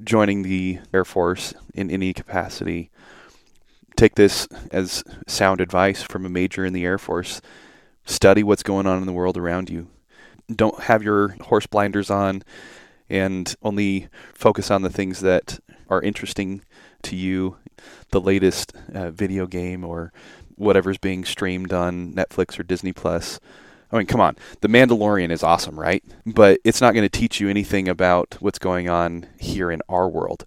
joining 0.03 0.43
the 0.43 0.81
Air 0.93 1.05
Force 1.05 1.55
in 1.75 1.91
any 1.91 2.13
capacity, 2.13 2.91
take 3.97 4.15
this 4.15 4.49
as 4.71 5.05
sound 5.27 5.61
advice 5.61 6.03
from 6.03 6.25
a 6.25 6.31
major 6.31 6.65
in 6.65 6.73
the 6.73 6.85
Air 6.85 6.99
Force. 6.99 7.41
Study 8.05 8.43
what's 8.43 8.63
going 8.63 8.87
on 8.87 8.99
in 8.99 9.07
the 9.07 9.13
world 9.13 9.37
around 9.37 9.71
you. 9.71 9.89
Don't 10.55 10.81
have 10.85 11.03
your 11.03 11.37
horse 11.43 11.67
blinders 11.67 12.11
on 12.11 12.43
and 13.09 13.55
only 13.63 14.09
focus 14.35 14.71
on 14.71 14.83
the 14.83 14.91
things 14.91 15.21
that 15.21 15.61
are 15.89 16.01
interesting 16.01 16.63
to 17.03 17.17
you, 17.17 17.57
the 18.11 18.21
latest 18.21 18.73
uh, 18.95 19.11
video 19.11 19.47
game 19.47 19.85
or 19.85 20.13
whatever's 20.57 20.99
being 20.99 21.25
streamed 21.25 21.73
on 21.73 22.13
Netflix 22.13 22.59
or 22.59 22.63
Disney 22.63 22.93
Plus. 22.93 23.41
I 23.93 23.99
mean, 23.99 24.07
come 24.07 24.21
on. 24.21 24.37
The 24.61 24.69
Mandalorian 24.69 25.31
is 25.31 25.43
awesome, 25.43 25.79
right? 25.79 26.05
But 26.25 26.61
it's 26.65 26.81
not 26.81 26.95
going 26.95 27.09
to 27.09 27.19
teach 27.19 27.41
you 27.41 27.49
anything 27.49 27.89
about 27.89 28.37
what's 28.41 28.59
going 28.59 28.89
on 28.89 29.27
here 29.39 29.71
in 29.71 29.83
our 29.89 30.09
world. 30.09 30.47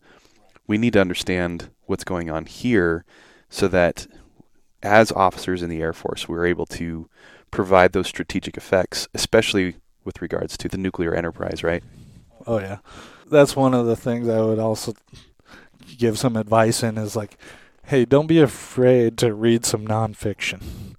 We 0.66 0.78
need 0.78 0.94
to 0.94 1.02
understand 1.02 1.70
what's 1.86 2.06
going 2.06 2.30
on 2.30 2.46
here 2.46 3.04
so 3.50 3.68
that 3.68 4.08
as 4.82 5.12
officers 5.12 5.62
in 5.62 5.70
the 5.70 5.82
Air 5.82 5.94
Force, 5.94 6.28
we're 6.28 6.46
able 6.46 6.66
to 6.68 7.10
provide 7.52 7.94
those 7.94 8.08
strategic 8.08 8.58
effects, 8.58 9.08
especially 9.14 9.76
with 10.04 10.22
regards 10.22 10.58
to 10.58 10.70
the 10.70 10.78
nuclear 10.78 11.14
enterprise, 11.14 11.64
right? 11.64 11.84
Oh 12.48 12.60
yeah, 12.60 12.80
that's 13.30 13.56
one 13.56 13.74
of 13.74 13.86
the 13.86 13.96
things 13.96 14.28
I 14.28 14.42
would 14.42 14.60
also 14.60 14.94
give 15.98 16.18
some 16.18 16.36
advice 16.36 16.84
in 16.84 16.98
is 16.98 17.16
like, 17.16 17.38
hey, 17.86 18.06
don't 18.06 18.28
be 18.28 18.40
afraid 18.40 19.18
to 19.20 19.34
read 19.34 19.66
some 19.66 19.88
nonfiction. 19.88 20.93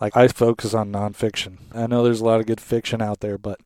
Like 0.00 0.16
I 0.16 0.28
focus 0.28 0.74
on 0.74 0.92
nonfiction. 0.92 1.58
I 1.74 1.86
know 1.86 2.02
there's 2.02 2.20
a 2.20 2.24
lot 2.24 2.40
of 2.40 2.46
good 2.46 2.60
fiction 2.60 3.02
out 3.02 3.20
there, 3.20 3.38
but 3.38 3.60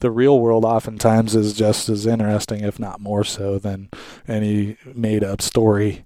the 0.00 0.10
real 0.10 0.38
world 0.38 0.64
oftentimes 0.64 1.34
is 1.34 1.54
just 1.54 1.88
as 1.88 2.06
interesting, 2.06 2.62
if 2.62 2.78
not 2.78 3.00
more 3.00 3.24
so, 3.24 3.58
than 3.58 3.88
any 4.26 4.76
made 4.94 5.24
up 5.24 5.42
story. 5.42 6.04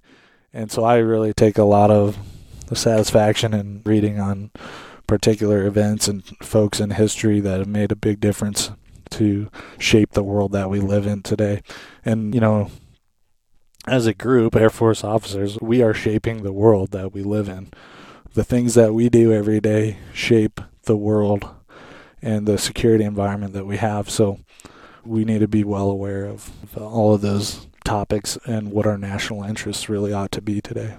And 0.53 0.71
so 0.71 0.83
I 0.83 0.97
really 0.97 1.33
take 1.33 1.57
a 1.57 1.63
lot 1.63 1.91
of 1.91 2.17
satisfaction 2.73 3.53
in 3.53 3.81
reading 3.85 4.19
on 4.19 4.51
particular 5.05 5.65
events 5.65 6.07
and 6.07 6.25
folks 6.41 6.79
in 6.79 6.91
history 6.91 7.39
that 7.39 7.59
have 7.59 7.67
made 7.67 7.91
a 7.91 7.95
big 7.95 8.19
difference 8.19 8.71
to 9.11 9.49
shape 9.77 10.13
the 10.13 10.23
world 10.23 10.51
that 10.53 10.69
we 10.69 10.79
live 10.79 11.05
in 11.05 11.21
today. 11.21 11.61
And, 12.03 12.33
you 12.33 12.41
know, 12.41 12.71
as 13.85 14.07
a 14.07 14.13
group, 14.13 14.55
Air 14.55 14.69
Force 14.69 15.03
officers, 15.03 15.59
we 15.61 15.83
are 15.83 15.93
shaping 15.93 16.41
the 16.41 16.53
world 16.53 16.91
that 16.91 17.13
we 17.13 17.21
live 17.21 17.49
in. 17.49 17.69
The 18.33 18.43
things 18.43 18.73
that 18.73 18.93
we 18.93 19.09
do 19.09 19.31
every 19.31 19.59
day 19.59 19.97
shape 20.13 20.59
the 20.83 20.97
world 20.97 21.49
and 22.21 22.47
the 22.47 22.57
security 22.57 23.03
environment 23.03 23.53
that 23.53 23.65
we 23.65 23.77
have. 23.77 24.09
So 24.09 24.39
we 25.05 25.25
need 25.25 25.39
to 25.39 25.47
be 25.47 25.63
well 25.63 25.89
aware 25.89 26.25
of 26.25 26.51
all 26.77 27.13
of 27.13 27.21
those 27.21 27.67
topics 27.83 28.37
and 28.45 28.71
what 28.71 28.87
our 28.87 28.97
national 28.97 29.43
interests 29.43 29.89
really 29.89 30.13
ought 30.13 30.31
to 30.31 30.41
be 30.41 30.61
today. 30.61 30.95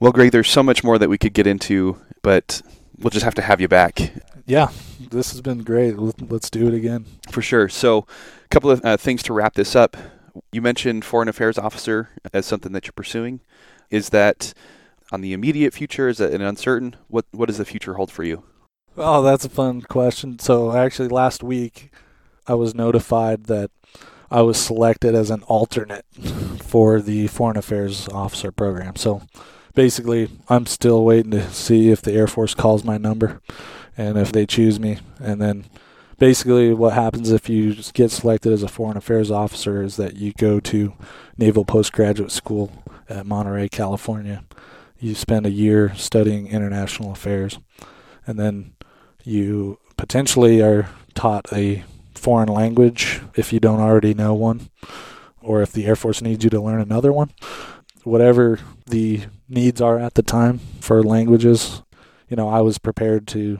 Well, 0.00 0.12
Greg, 0.12 0.32
there's 0.32 0.50
so 0.50 0.62
much 0.62 0.84
more 0.84 0.98
that 0.98 1.08
we 1.08 1.18
could 1.18 1.34
get 1.34 1.46
into, 1.46 2.00
but 2.22 2.62
we'll 2.98 3.10
just 3.10 3.24
have 3.24 3.34
to 3.34 3.42
have 3.42 3.60
you 3.60 3.68
back. 3.68 4.12
Yeah, 4.46 4.70
this 5.10 5.32
has 5.32 5.40
been 5.40 5.62
great. 5.62 5.98
Let's 5.98 6.50
do 6.50 6.68
it 6.68 6.74
again. 6.74 7.06
For 7.30 7.42
sure. 7.42 7.68
So, 7.68 8.06
a 8.44 8.48
couple 8.48 8.70
of 8.70 8.84
uh, 8.84 8.96
things 8.96 9.22
to 9.24 9.32
wrap 9.32 9.54
this 9.54 9.74
up. 9.74 9.96
You 10.52 10.60
mentioned 10.60 11.04
foreign 11.04 11.28
affairs 11.28 11.58
officer 11.58 12.10
as 12.32 12.44
something 12.44 12.72
that 12.72 12.86
you're 12.86 12.92
pursuing. 12.92 13.40
Is 13.90 14.10
that 14.10 14.52
on 15.14 15.20
the 15.20 15.32
immediate 15.32 15.72
future? 15.72 16.08
Is 16.08 16.20
it 16.20 16.40
uncertain? 16.40 16.96
What 17.08 17.24
What 17.30 17.46
does 17.46 17.58
the 17.58 17.64
future 17.64 17.94
hold 17.94 18.10
for 18.10 18.24
you? 18.24 18.42
Oh, 18.96 19.22
that's 19.22 19.44
a 19.44 19.48
fun 19.48 19.82
question. 19.82 20.38
So, 20.38 20.72
actually, 20.76 21.08
last 21.08 21.42
week 21.42 21.90
I 22.46 22.54
was 22.54 22.74
notified 22.74 23.44
that 23.44 23.70
I 24.30 24.42
was 24.42 24.58
selected 24.58 25.14
as 25.14 25.30
an 25.30 25.42
alternate 25.44 26.04
for 26.62 27.00
the 27.00 27.28
foreign 27.28 27.56
affairs 27.56 28.08
officer 28.08 28.52
program. 28.52 28.96
So, 28.96 29.22
basically, 29.74 30.28
I'm 30.48 30.66
still 30.66 31.04
waiting 31.04 31.30
to 31.30 31.50
see 31.50 31.90
if 31.90 32.02
the 32.02 32.12
Air 32.12 32.26
Force 32.26 32.54
calls 32.54 32.84
my 32.84 32.98
number 32.98 33.40
and 33.96 34.18
if 34.18 34.32
they 34.32 34.46
choose 34.46 34.78
me. 34.80 34.98
And 35.20 35.40
then 35.40 35.66
basically, 36.18 36.74
what 36.74 36.94
happens 36.94 37.30
if 37.30 37.48
you 37.48 37.74
get 37.94 38.10
selected 38.10 38.52
as 38.52 38.62
a 38.62 38.68
foreign 38.68 38.96
affairs 38.96 39.30
officer 39.30 39.82
is 39.82 39.96
that 39.96 40.16
you 40.16 40.32
go 40.38 40.58
to 40.60 40.94
Naval 41.36 41.64
Postgraduate 41.64 42.32
School 42.32 42.70
at 43.08 43.26
Monterey, 43.26 43.68
California. 43.68 44.44
You 44.98 45.14
spend 45.14 45.46
a 45.46 45.50
year 45.50 45.94
studying 45.96 46.46
international 46.46 47.12
affairs, 47.12 47.58
and 48.26 48.38
then 48.38 48.74
you 49.24 49.78
potentially 49.96 50.62
are 50.62 50.88
taught 51.14 51.52
a 51.52 51.84
foreign 52.14 52.48
language 52.48 53.20
if 53.36 53.52
you 53.52 53.60
don't 53.60 53.80
already 53.80 54.14
know 54.14 54.34
one, 54.34 54.70
or 55.40 55.62
if 55.62 55.72
the 55.72 55.86
Air 55.86 55.96
Force 55.96 56.22
needs 56.22 56.44
you 56.44 56.50
to 56.50 56.60
learn 56.60 56.80
another 56.80 57.12
one. 57.12 57.30
Whatever 58.02 58.58
the 58.86 59.24
needs 59.48 59.80
are 59.80 59.98
at 59.98 60.14
the 60.14 60.22
time 60.22 60.58
for 60.80 61.02
languages, 61.02 61.82
you 62.28 62.36
know, 62.36 62.48
I 62.48 62.60
was 62.60 62.78
prepared 62.78 63.26
to 63.28 63.58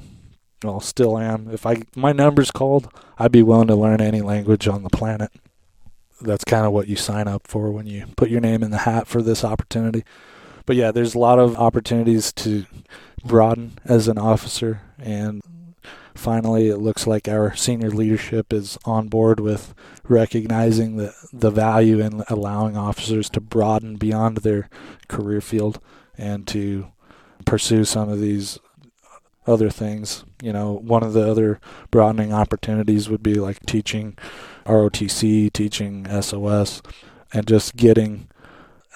well, 0.64 0.80
still 0.80 1.18
am. 1.18 1.51
If 1.51 1.66
I 1.66 1.82
my 1.95 2.12
number's 2.12 2.51
called, 2.51 2.89
I'd 3.18 3.32
be 3.32 3.43
willing 3.43 3.68
to 3.68 3.74
learn 3.74 4.01
any 4.01 4.22
language 4.22 4.66
on 4.66 4.82
the 4.82 4.91
planet. 4.91 5.30
That's 6.20 6.45
kind 6.45 6.64
of 6.64 6.72
what 6.72 6.89
you 6.89 6.97
sign 6.97 7.28
up 7.28 7.47
for 7.47 7.70
when 7.70 7.87
you 7.87 8.07
put 8.16 8.30
your 8.30 8.41
name 8.41 8.62
in 8.62 8.70
the 8.70 8.78
hat 8.78 9.07
for 9.07 9.20
this 9.20 9.45
opportunity. 9.45 10.05
But 10.66 10.76
yeah, 10.76 10.90
there's 10.92 11.14
a 11.14 11.18
lot 11.18 11.38
of 11.38 11.56
opportunities 11.56 12.32
to 12.34 12.66
broaden 13.24 13.78
as 13.84 14.08
an 14.08 14.18
officer 14.18 14.82
and 14.98 15.42
finally 16.14 16.68
it 16.68 16.78
looks 16.78 17.06
like 17.06 17.26
our 17.26 17.54
senior 17.56 17.90
leadership 17.90 18.52
is 18.52 18.78
on 18.84 19.08
board 19.08 19.40
with 19.40 19.74
recognizing 20.04 20.96
the 20.96 21.14
the 21.32 21.50
value 21.50 22.00
in 22.00 22.22
allowing 22.28 22.76
officers 22.76 23.28
to 23.30 23.40
broaden 23.40 23.96
beyond 23.96 24.39
their 24.39 24.68
career 25.09 25.40
field 25.40 25.80
and 26.16 26.47
to 26.47 26.86
pursue 27.44 27.84
some 27.84 28.09
of 28.09 28.20
these 28.20 28.59
other 29.47 29.70
things. 29.70 30.24
You 30.43 30.52
know, 30.52 30.72
one 30.72 31.02
of 31.02 31.12
the 31.12 31.28
other 31.28 31.60
broadening 31.90 32.32
opportunities 32.32 33.09
would 33.09 33.22
be 33.22 33.34
like 33.34 33.64
teaching 33.66 34.16
ROTC, 34.66 35.52
teaching 35.52 36.06
SOS, 36.22 36.82
and 37.32 37.47
just 37.47 37.76
getting 37.76 38.28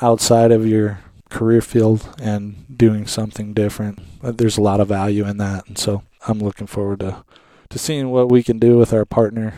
outside 0.01 0.52
of 0.52 0.66
your 0.66 1.01
career 1.28 1.60
field 1.60 2.09
and 2.20 2.64
doing 2.76 3.06
something 3.06 3.52
different. 3.52 3.98
Uh, 4.22 4.32
there's 4.32 4.59
a 4.59 4.62
lot 4.62 4.80
of 4.80 4.88
value 4.88 5.26
in 5.26 5.36
that, 5.38 5.66
and 5.66 5.78
so 5.78 6.02
I'm 6.26 6.38
looking 6.38 6.66
forward 6.66 7.00
to 7.00 7.24
to 7.70 7.78
seeing 7.78 8.09
what 8.10 8.30
we 8.30 8.42
can 8.42 8.59
do 8.59 8.78
with 8.78 8.94
our 8.94 9.05
partner 9.05 9.52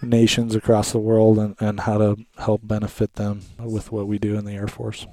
nations 0.00 0.54
across 0.54 0.92
the 0.92 0.98
world 0.98 1.38
and, 1.38 1.56
and 1.58 1.80
how 1.80 1.98
to 1.98 2.16
help 2.38 2.60
benefit 2.62 3.14
them 3.14 3.42
with 3.58 3.90
what 3.90 4.06
we 4.06 4.16
do 4.16 4.36
in 4.36 4.44
the 4.44 4.52
Air 4.52 4.68
Force. 4.68 5.06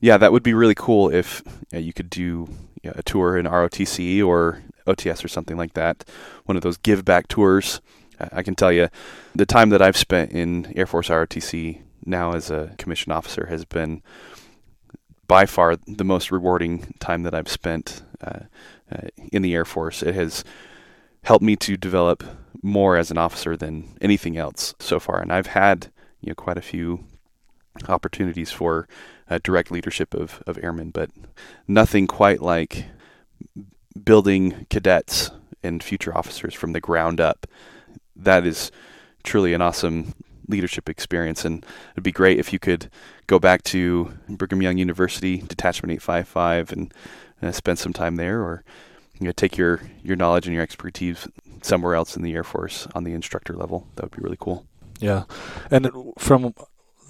Yeah, 0.00 0.16
that 0.16 0.32
would 0.32 0.42
be 0.42 0.52
really 0.52 0.74
cool 0.74 1.10
if 1.10 1.44
you 1.70 1.92
could 1.92 2.10
do 2.10 2.48
a 2.84 3.04
tour 3.04 3.36
in 3.36 3.46
ROTC 3.46 4.24
or 4.26 4.62
OTS 4.86 5.24
or 5.24 5.28
something 5.28 5.56
like 5.56 5.74
that, 5.74 6.04
one 6.44 6.56
of 6.56 6.62
those 6.62 6.76
give 6.76 7.04
back 7.04 7.28
tours. 7.28 7.80
I 8.32 8.42
can 8.42 8.54
tell 8.54 8.72
you, 8.72 8.88
the 9.34 9.46
time 9.46 9.70
that 9.70 9.82
I've 9.82 9.96
spent 9.96 10.32
in 10.32 10.72
Air 10.76 10.86
Force 10.86 11.08
ROTC 11.08 11.82
now 12.04 12.32
as 12.34 12.50
a 12.50 12.74
commissioned 12.78 13.12
officer 13.12 13.46
has 13.46 13.64
been 13.64 14.02
by 15.32 15.46
far 15.46 15.76
the 15.86 16.04
most 16.04 16.30
rewarding 16.30 16.92
time 17.00 17.22
that 17.22 17.34
I've 17.34 17.48
spent 17.48 18.02
uh, 18.20 18.40
uh, 18.94 19.08
in 19.32 19.40
the 19.40 19.54
Air 19.54 19.64
Force. 19.64 20.02
It 20.02 20.14
has 20.14 20.44
helped 21.24 21.42
me 21.42 21.56
to 21.56 21.78
develop 21.78 22.22
more 22.62 22.98
as 22.98 23.10
an 23.10 23.16
officer 23.16 23.56
than 23.56 23.96
anything 24.02 24.36
else 24.36 24.74
so 24.78 25.00
far, 25.00 25.22
and 25.22 25.32
I've 25.32 25.46
had 25.46 25.90
you 26.20 26.28
know 26.28 26.34
quite 26.34 26.58
a 26.58 26.60
few 26.60 27.04
opportunities 27.88 28.52
for 28.52 28.86
uh, 29.30 29.38
direct 29.42 29.70
leadership 29.70 30.12
of, 30.12 30.42
of 30.46 30.58
airmen, 30.62 30.90
but 30.90 31.08
nothing 31.66 32.06
quite 32.06 32.42
like 32.42 32.84
building 34.04 34.66
cadets 34.68 35.30
and 35.62 35.82
future 35.82 36.14
officers 36.14 36.52
from 36.52 36.74
the 36.74 36.80
ground 36.80 37.22
up. 37.22 37.46
That 38.14 38.44
is 38.44 38.70
truly 39.22 39.54
an 39.54 39.62
awesome 39.62 40.12
leadership 40.48 40.88
experience, 40.88 41.44
and 41.44 41.64
it'd 41.92 42.04
be 42.04 42.12
great 42.12 42.38
if 42.38 42.52
you 42.52 42.58
could 42.58 42.90
go 43.26 43.38
back 43.38 43.62
to 43.64 44.12
Brigham 44.28 44.62
Young 44.62 44.78
University, 44.78 45.38
Detachment 45.38 45.92
855, 45.92 46.72
and 46.72 46.94
uh, 47.42 47.52
spend 47.52 47.78
some 47.78 47.92
time 47.92 48.16
there, 48.16 48.40
or 48.40 48.64
you 49.18 49.26
know, 49.26 49.32
take 49.32 49.56
your, 49.56 49.80
your 50.02 50.16
knowledge 50.16 50.46
and 50.46 50.54
your 50.54 50.62
expertise 50.62 51.28
somewhere 51.62 51.94
else 51.94 52.16
in 52.16 52.22
the 52.22 52.34
Air 52.34 52.44
Force 52.44 52.88
on 52.94 53.04
the 53.04 53.12
instructor 53.12 53.54
level. 53.54 53.86
That 53.96 54.04
would 54.04 54.16
be 54.16 54.22
really 54.22 54.38
cool. 54.38 54.66
Yeah, 55.00 55.24
and 55.70 55.90
from 56.18 56.54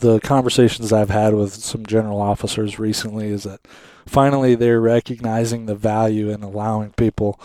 the 0.00 0.20
conversations 0.20 0.92
I've 0.92 1.10
had 1.10 1.34
with 1.34 1.54
some 1.54 1.86
general 1.86 2.20
officers 2.20 2.78
recently 2.78 3.28
is 3.28 3.44
that 3.44 3.60
finally 4.06 4.54
they're 4.54 4.80
recognizing 4.80 5.66
the 5.66 5.74
value 5.74 6.28
in 6.28 6.42
allowing 6.42 6.90
people 6.92 7.40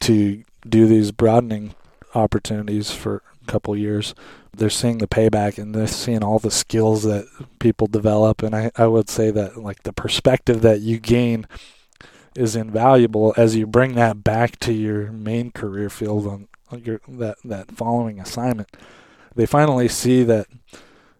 to 0.00 0.44
do 0.68 0.86
these 0.86 1.10
broadening 1.10 1.74
opportunities 2.14 2.90
for 2.90 3.22
couple 3.46 3.76
years. 3.76 4.14
They're 4.56 4.70
seeing 4.70 4.98
the 4.98 5.08
payback 5.08 5.58
and 5.58 5.74
they're 5.74 5.86
seeing 5.86 6.22
all 6.22 6.38
the 6.38 6.50
skills 6.50 7.02
that 7.04 7.26
people 7.58 7.86
develop. 7.86 8.42
And 8.42 8.54
I, 8.54 8.70
I 8.76 8.86
would 8.86 9.08
say 9.08 9.30
that 9.30 9.56
like 9.56 9.82
the 9.82 9.92
perspective 9.92 10.62
that 10.62 10.80
you 10.80 10.98
gain 10.98 11.46
is 12.34 12.56
invaluable 12.56 13.34
as 13.36 13.56
you 13.56 13.66
bring 13.66 13.94
that 13.94 14.22
back 14.22 14.58
to 14.60 14.72
your 14.72 15.10
main 15.10 15.50
career 15.50 15.88
field 15.88 16.26
on 16.26 16.48
your 16.84 17.00
that 17.08 17.36
that 17.44 17.72
following 17.72 18.20
assignment. 18.20 18.68
They 19.34 19.46
finally 19.46 19.88
see 19.88 20.22
that 20.24 20.46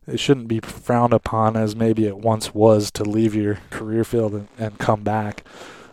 it 0.07 0.21
shouldn't 0.21 0.49
be 0.49 0.61
frowned 0.61 1.13
upon 1.13 1.57
as 1.57 1.75
maybe 1.75 2.07
it 2.07 2.19
once 2.19 2.55
was 2.55 2.91
to 2.93 3.05
leave 3.05 3.35
your 3.35 3.59
career 3.71 4.05
field 4.05 4.35
and, 4.35 4.49
and 4.59 4.79
come 4.79 5.03
back. 5.03 5.45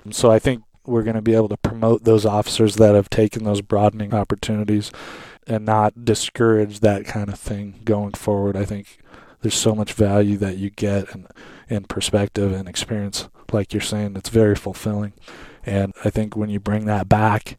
And 0.04 0.16
so 0.16 0.32
I 0.32 0.40
think 0.40 0.64
we're 0.86 1.04
going 1.04 1.16
to 1.16 1.22
be 1.22 1.34
able 1.34 1.50
to 1.50 1.58
promote 1.58 2.04
those 2.04 2.26
officers 2.26 2.76
that 2.76 2.94
have 2.94 3.10
taken 3.10 3.44
those 3.44 3.62
broadening 3.62 4.14
opportunities 4.14 4.92
and 5.48 5.66
not 5.66 6.06
discourage 6.06 6.80
that 6.80 7.06
kind 7.06 7.30
of 7.30 7.40
thing 7.40 7.82
going 7.84 8.14
forward. 8.14 8.56
I 8.56 8.66
think 8.66 9.00
there's 9.42 9.56
so 9.56 9.76
much 9.76 9.94
value 9.94 10.38
that 10.38 10.58
you 10.58 10.70
get 10.70 11.14
in, 11.14 11.28
in 11.70 11.84
perspective 11.84 12.52
and 12.54 12.68
experience. 12.68 13.28
Like 13.52 13.74
you're 13.74 13.82
saying, 13.82 14.16
it's 14.16 14.30
very 14.30 14.56
fulfilling. 14.56 15.14
And 15.66 15.94
I 16.04 16.10
think 16.10 16.36
when 16.36 16.50
you 16.50 16.60
bring 16.60 16.86
that 16.86 17.08
back, 17.08 17.58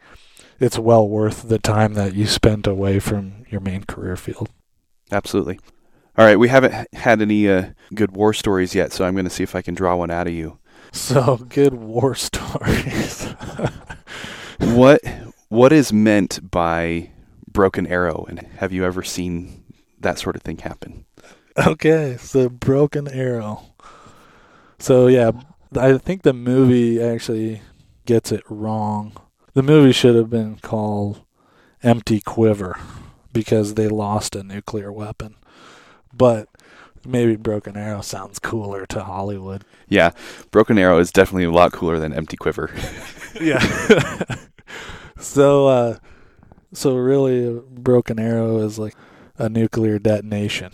it's 0.59 0.79
well 0.79 1.09
worth 1.09 1.49
the 1.49 1.59
time 1.59 1.95
that 1.95 2.15
you 2.15 2.27
spent 2.27 2.67
away 2.67 2.99
from 2.99 3.45
your 3.49 3.61
main 3.61 3.85
career 3.85 4.17
field. 4.17 4.51
Absolutely. 5.13 5.59
All 6.17 6.25
right, 6.25 6.39
we 6.39 6.49
haven't 6.49 6.89
had 6.95 7.21
any 7.21 7.49
uh, 7.49 7.71
good 7.95 8.17
war 8.17 8.33
stories 8.33 8.75
yet, 8.75 8.93
so 8.93 9.05
I'm 9.05 9.15
going 9.15 9.25
to 9.25 9.31
see 9.31 9.43
if 9.43 9.57
I 9.57 9.63
can 9.63 9.75
draw 9.75 9.97
one 9.97 10.11
out 10.11 10.29
of 10.29 10.33
you. 10.33 10.59
So 10.93 11.39
good 11.49 11.75
war 11.75 12.15
stories. 12.15 13.25
what 14.61 15.01
what 15.49 15.73
is 15.73 15.93
meant 15.93 16.51
by 16.51 17.11
broken 17.55 17.87
arrow, 17.87 18.27
and 18.29 18.41
have 18.59 18.73
you 18.73 18.85
ever 18.85 19.03
seen 19.03 19.65
that 20.01 20.19
sort 20.19 20.37
of 20.37 20.43
thing 20.43 20.59
happen? 20.59 21.07
Okay, 21.57 22.19
so 22.19 22.51
broken 22.51 23.09
arrow. 23.09 23.63
So 24.79 25.07
yeah, 25.07 25.31
I 25.75 25.97
think 25.97 26.23
the 26.23 26.35
movie 26.35 27.03
actually 27.03 27.63
gets 28.05 28.31
it 28.31 28.43
wrong. 28.51 29.17
The 29.55 29.63
movie 29.63 29.93
should 29.93 30.17
have 30.17 30.29
been 30.29 30.57
called 30.57 31.25
Empty 31.83 32.21
Quiver 32.21 32.79
because 33.33 33.75
they 33.75 33.89
lost 33.89 34.37
a 34.37 34.43
nuclear 34.43 34.93
weapon 34.93 35.37
but 36.17 36.49
maybe 37.07 37.37
Broken 37.37 37.77
Arrow 37.77 38.01
sounds 38.01 38.39
cooler 38.39 38.87
to 38.87 39.05
Hollywood. 39.05 39.65
Yeah, 39.89 40.11
Broken 40.51 40.79
Arrow 40.79 40.99
is 40.99 41.13
definitely 41.13 41.45
a 41.45 41.51
lot 41.51 41.73
cooler 41.73 41.99
than 41.99 42.13
Empty 42.13 42.37
Quiver. 42.37 42.71
yeah. 43.41 43.63
so, 45.19 45.67
uh, 45.69 45.99
so 46.75 46.97
really, 46.97 47.47
a 47.47 47.61
Broken 47.61 48.19
Arrow 48.19 48.59
is 48.59 48.79
like 48.79 48.95
a 49.37 49.49
nuclear 49.49 49.99
detonation 49.99 50.73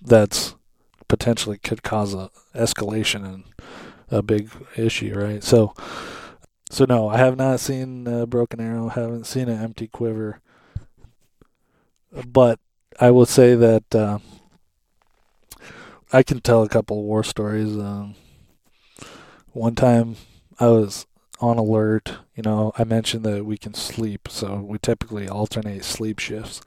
that's 0.00 0.54
potentially 1.08 1.58
could 1.58 1.82
cause 1.82 2.14
a 2.14 2.30
escalation 2.54 3.24
and 3.24 3.44
a 4.10 4.22
big 4.22 4.50
issue, 4.76 5.14
right? 5.18 5.42
So, 5.42 5.74
so 6.70 6.84
no, 6.88 7.08
I 7.08 7.18
have 7.18 7.36
not 7.36 7.60
seen 7.60 8.06
uh, 8.06 8.26
Broken 8.26 8.60
Arrow. 8.60 8.88
Haven't 8.88 9.26
seen 9.26 9.48
an 9.48 9.62
Empty 9.62 9.88
Quiver, 9.88 10.40
but 12.26 12.60
I 13.00 13.10
will 13.10 13.26
say 13.26 13.54
that. 13.54 13.94
Uh, 13.94 14.18
I 16.12 16.22
can 16.22 16.40
tell 16.40 16.62
a 16.62 16.68
couple 16.68 17.02
war 17.02 17.24
stories. 17.24 17.76
Um, 17.76 18.14
one 19.52 19.74
time 19.74 20.16
I 20.60 20.68
was 20.68 21.05
on 21.40 21.58
alert. 21.58 22.14
You 22.34 22.42
know, 22.42 22.72
I 22.78 22.84
mentioned 22.84 23.24
that 23.24 23.44
we 23.44 23.56
can 23.56 23.74
sleep, 23.74 24.28
so 24.30 24.56
we 24.56 24.78
typically 24.78 25.28
alternate 25.28 25.84
sleep 25.84 26.18
shifts. 26.18 26.60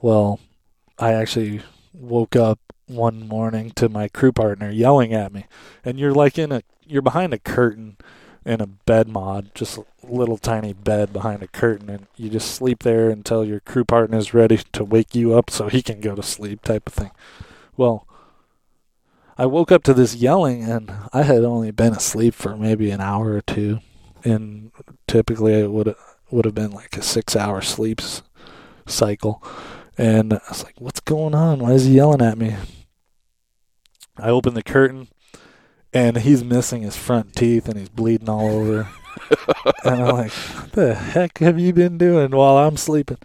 Well, 0.00 0.40
I 0.98 1.12
actually 1.12 1.62
woke 1.92 2.36
up 2.36 2.58
one 2.86 3.26
morning 3.26 3.70
to 3.72 3.88
my 3.88 4.08
crew 4.08 4.32
partner 4.32 4.70
yelling 4.70 5.12
at 5.14 5.32
me, 5.32 5.46
and 5.84 5.98
you're 5.98 6.14
like 6.14 6.38
in 6.38 6.52
a 6.52 6.62
you're 6.86 7.02
behind 7.02 7.32
a 7.32 7.38
curtain 7.38 7.96
in 8.44 8.60
a 8.60 8.66
bed 8.66 9.08
mod, 9.08 9.54
just 9.54 9.78
a 9.78 9.84
little 10.02 10.36
tiny 10.36 10.72
bed 10.72 11.12
behind 11.12 11.42
a 11.42 11.48
curtain, 11.48 11.88
and 11.88 12.06
you 12.16 12.28
just 12.28 12.50
sleep 12.50 12.82
there 12.82 13.08
until 13.08 13.44
your 13.44 13.60
crew 13.60 13.84
partner 13.84 14.18
is 14.18 14.34
ready 14.34 14.58
to 14.72 14.84
wake 14.84 15.14
you 15.14 15.34
up 15.34 15.48
so 15.48 15.68
he 15.68 15.80
can 15.82 16.00
go 16.00 16.14
to 16.14 16.22
sleep, 16.22 16.62
type 16.62 16.86
of 16.86 16.92
thing. 16.92 17.12
Well, 17.76 18.06
I 19.38 19.46
woke 19.46 19.72
up 19.72 19.82
to 19.84 19.94
this 19.94 20.14
yelling, 20.14 20.64
and 20.64 20.92
I 21.12 21.22
had 21.22 21.44
only 21.44 21.70
been 21.70 21.94
asleep 21.94 22.34
for 22.34 22.56
maybe 22.56 22.90
an 22.90 23.00
hour 23.00 23.32
or 23.32 23.40
two, 23.40 23.80
and 24.24 24.70
typically 25.06 25.54
it 25.54 25.70
would 25.70 25.94
would 26.30 26.44
have 26.44 26.54
been 26.54 26.70
like 26.70 26.96
a 26.96 27.02
six 27.02 27.36
hour 27.36 27.60
sleep 27.60 28.00
cycle. 28.86 29.42
And 29.98 30.34
I 30.34 30.40
was 30.48 30.64
like, 30.64 30.80
"What's 30.80 31.00
going 31.00 31.34
on? 31.34 31.60
Why 31.60 31.72
is 31.72 31.84
he 31.84 31.94
yelling 31.96 32.22
at 32.22 32.38
me?" 32.38 32.56
I 34.18 34.28
opened 34.28 34.56
the 34.56 34.62
curtain, 34.62 35.08
and 35.92 36.18
he's 36.18 36.44
missing 36.44 36.82
his 36.82 36.96
front 36.96 37.34
teeth, 37.34 37.68
and 37.68 37.78
he's 37.78 37.88
bleeding 37.88 38.28
all 38.28 38.48
over. 38.48 38.88
and 39.84 40.02
I'm 40.02 40.16
like, 40.16 40.32
"What 40.32 40.72
the 40.72 40.94
heck 40.94 41.38
have 41.38 41.58
you 41.58 41.72
been 41.72 41.98
doing 41.98 42.30
while 42.32 42.58
I'm 42.58 42.76
sleeping?" 42.76 43.18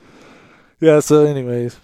Yeah. 0.80 1.00
So, 1.02 1.26
anyways, 1.26 1.80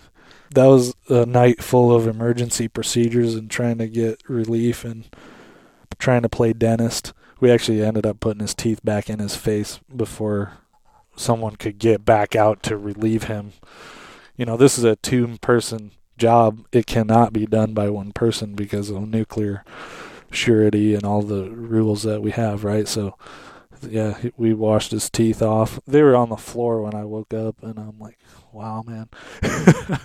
that 0.53 0.65
was 0.65 0.95
a 1.09 1.25
night 1.25 1.63
full 1.63 1.93
of 1.93 2.07
emergency 2.07 2.67
procedures 2.67 3.35
and 3.35 3.49
trying 3.49 3.77
to 3.79 3.87
get 3.87 4.21
relief 4.27 4.85
and 4.85 5.05
trying 5.97 6.21
to 6.21 6.29
play 6.29 6.53
dentist. 6.53 7.13
We 7.39 7.51
actually 7.51 7.83
ended 7.83 8.05
up 8.05 8.19
putting 8.19 8.41
his 8.41 8.53
teeth 8.53 8.83
back 8.83 9.09
in 9.09 9.19
his 9.19 9.35
face 9.35 9.79
before 9.93 10.53
someone 11.15 11.55
could 11.55 11.77
get 11.77 12.05
back 12.05 12.35
out 12.35 12.63
to 12.63 12.77
relieve 12.77 13.23
him. 13.23 13.53
You 14.35 14.45
know, 14.45 14.57
this 14.57 14.77
is 14.77 14.83
a 14.83 14.95
two 14.95 15.37
person 15.39 15.91
job. 16.17 16.65
It 16.71 16.85
cannot 16.85 17.33
be 17.33 17.45
done 17.45 17.73
by 17.73 17.89
one 17.89 18.11
person 18.11 18.55
because 18.55 18.89
of 18.89 19.07
nuclear 19.07 19.63
surety 20.31 20.95
and 20.95 21.03
all 21.03 21.21
the 21.21 21.49
rules 21.51 22.03
that 22.03 22.21
we 22.21 22.31
have, 22.31 22.63
right? 22.63 22.87
So, 22.87 23.17
yeah, 23.89 24.17
we 24.37 24.53
washed 24.53 24.91
his 24.91 25.09
teeth 25.09 25.41
off. 25.41 25.79
They 25.85 26.01
were 26.01 26.15
on 26.15 26.29
the 26.29 26.37
floor 26.37 26.81
when 26.81 26.95
I 26.95 27.05
woke 27.05 27.33
up, 27.33 27.61
and 27.61 27.77
I'm 27.77 27.99
like, 27.99 28.17
wow, 28.51 28.83
man. 28.85 29.09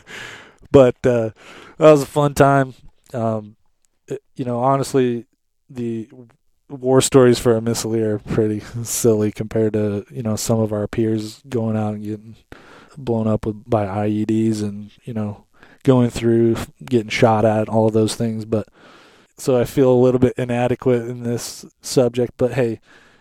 but 0.71 0.97
uh, 1.05 1.31
that 1.77 1.91
was 1.91 2.03
a 2.03 2.07
fun 2.07 2.35
time. 2.35 2.75
Um, 3.13 3.57
it, 4.07 4.23
you 4.37 4.45
know, 4.45 4.61
honestly, 4.61 5.27
the 5.71 6.09
war 6.69 7.01
stories 7.01 7.39
for 7.39 7.57
a 7.57 7.61
Missileer 7.61 8.15
are 8.15 8.19
pretty 8.19 8.61
silly 8.85 9.33
compared 9.33 9.73
to 9.73 10.05
you 10.11 10.23
know 10.23 10.37
some 10.37 10.61
of 10.61 10.73
our 10.73 10.87
peers 10.87 11.43
going 11.49 11.77
out 11.77 11.95
and 11.95 12.05
getting 12.05 12.37
blown 12.97 13.27
up 13.27 13.47
with, 13.47 13.69
by 13.69 13.87
IEDs 13.87 14.63
and 14.63 14.91
you 15.05 15.15
know 15.15 15.45
going 15.85 16.11
through 16.11 16.57
getting 16.85 17.09
shot 17.09 17.45
at 17.45 17.69
all 17.69 17.87
of 17.87 17.95
those 17.95 18.15
things. 18.15 18.45
But 18.45 18.69
so 19.37 19.59
I 19.59 19.65
feel 19.65 19.91
a 19.91 19.95
little 19.95 20.19
bit 20.19 20.35
inadequate 20.37 21.09
in 21.09 21.23
this 21.23 21.65
subject. 21.81 22.35
But 22.37 22.53
hey, 22.53 22.81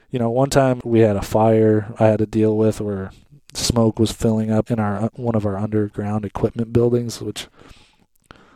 you 0.10 0.20
know, 0.20 0.30
one 0.30 0.50
time 0.50 0.82
we 0.84 1.02
had 1.02 1.16
a 1.16 1.22
fire 1.22 1.94
I 2.00 2.08
had 2.08 2.20
to 2.20 2.26
deal 2.26 2.56
with 2.56 2.80
where 2.80 3.12
smoke 3.54 4.00
was 4.00 4.12
filling 4.12 4.52
up 4.52 4.72
in 4.72 4.80
our 4.80 4.98
uh, 4.98 5.10
one 5.14 5.36
of 5.36 5.46
our 5.46 5.58
underground 5.58 6.26
equipment 6.26 6.74
buildings, 6.74 7.22
which 7.22 7.48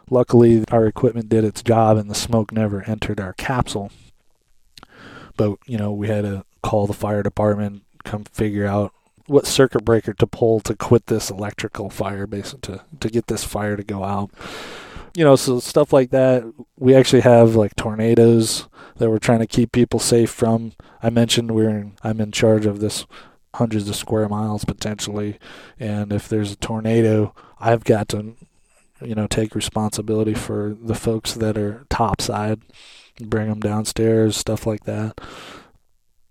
luckily 0.10 0.64
our 0.72 0.86
equipment 0.86 1.30
did 1.30 1.44
its 1.44 1.64
job 1.64 1.98
and 1.98 2.10
the 2.10 2.16
smoke 2.16 2.52
never 2.52 2.84
entered 2.84 3.20
our 3.20 3.34
capsule. 3.34 3.92
But 5.38 5.58
you 5.66 5.78
know, 5.78 5.92
we 5.92 6.08
had 6.08 6.24
to 6.24 6.46
call 6.64 6.88
the 6.88 6.94
fire 6.94 7.24
department, 7.24 7.84
come 8.04 8.24
figure 8.26 8.66
out 8.66 8.94
what 9.28 9.46
circuit 9.46 9.86
breaker 9.86 10.14
to 10.14 10.28
pull 10.28 10.60
to 10.62 10.76
quit 10.76 11.08
this 11.08 11.30
electrical 11.30 11.90
fire, 11.90 12.28
basically 12.28 12.78
to 12.78 12.84
to 13.00 13.10
get 13.10 13.28
this 13.28 13.44
fire 13.44 13.76
to 13.76 13.84
go 13.84 14.04
out. 14.04 14.32
You 15.16 15.26
know, 15.26 15.36
so 15.36 15.60
stuff 15.60 15.92
like 15.92 16.12
that. 16.12 16.44
We 16.78 16.96
actually 16.96 17.22
have 17.22 17.56
like 17.56 17.76
tornadoes 17.76 18.70
that 19.02 19.10
we're 19.10 19.20
trying 19.20 19.40
to 19.40 19.48
keep 19.48 19.72
people 19.72 20.00
safe 20.00 20.30
from. 20.30 20.74
I 21.02 21.10
mentioned 21.10 21.52
we're 21.52 21.70
in, 21.70 21.94
I'm 22.04 22.22
in 22.22 22.32
charge 22.32 22.68
of 22.68 22.80
this 22.80 23.06
hundreds 23.56 23.90
of 23.90 23.96
square 23.96 24.30
miles 24.30 24.64
potentially. 24.64 25.40
And 25.80 26.14
if 26.14 26.30
there's 26.30 26.52
a 26.52 26.56
tornado, 26.56 27.34
I've 27.60 27.84
got 27.84 28.08
to, 28.10 28.36
you 29.02 29.16
know, 29.16 29.28
take 29.28 29.56
responsibility 29.56 30.36
for 30.36 30.78
the 30.80 30.94
folks 30.94 31.34
that 31.34 31.58
are 31.58 31.86
topside, 31.90 32.62
bring 33.20 33.50
them 33.50 33.60
downstairs, 33.60 34.38
stuff 34.38 34.68
like 34.68 34.84
that. 34.84 35.20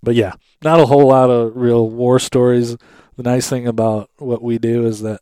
But 0.00 0.14
yeah, 0.14 0.34
not 0.62 0.80
a 0.80 0.86
whole 0.86 1.08
lot 1.08 1.28
of 1.28 1.56
real 1.56 1.90
war 1.90 2.20
stories. 2.20 2.76
The 3.16 3.22
nice 3.24 3.50
thing 3.50 3.66
about 3.66 4.10
what 4.16 4.42
we 4.42 4.58
do 4.58 4.86
is 4.86 5.02
that 5.02 5.20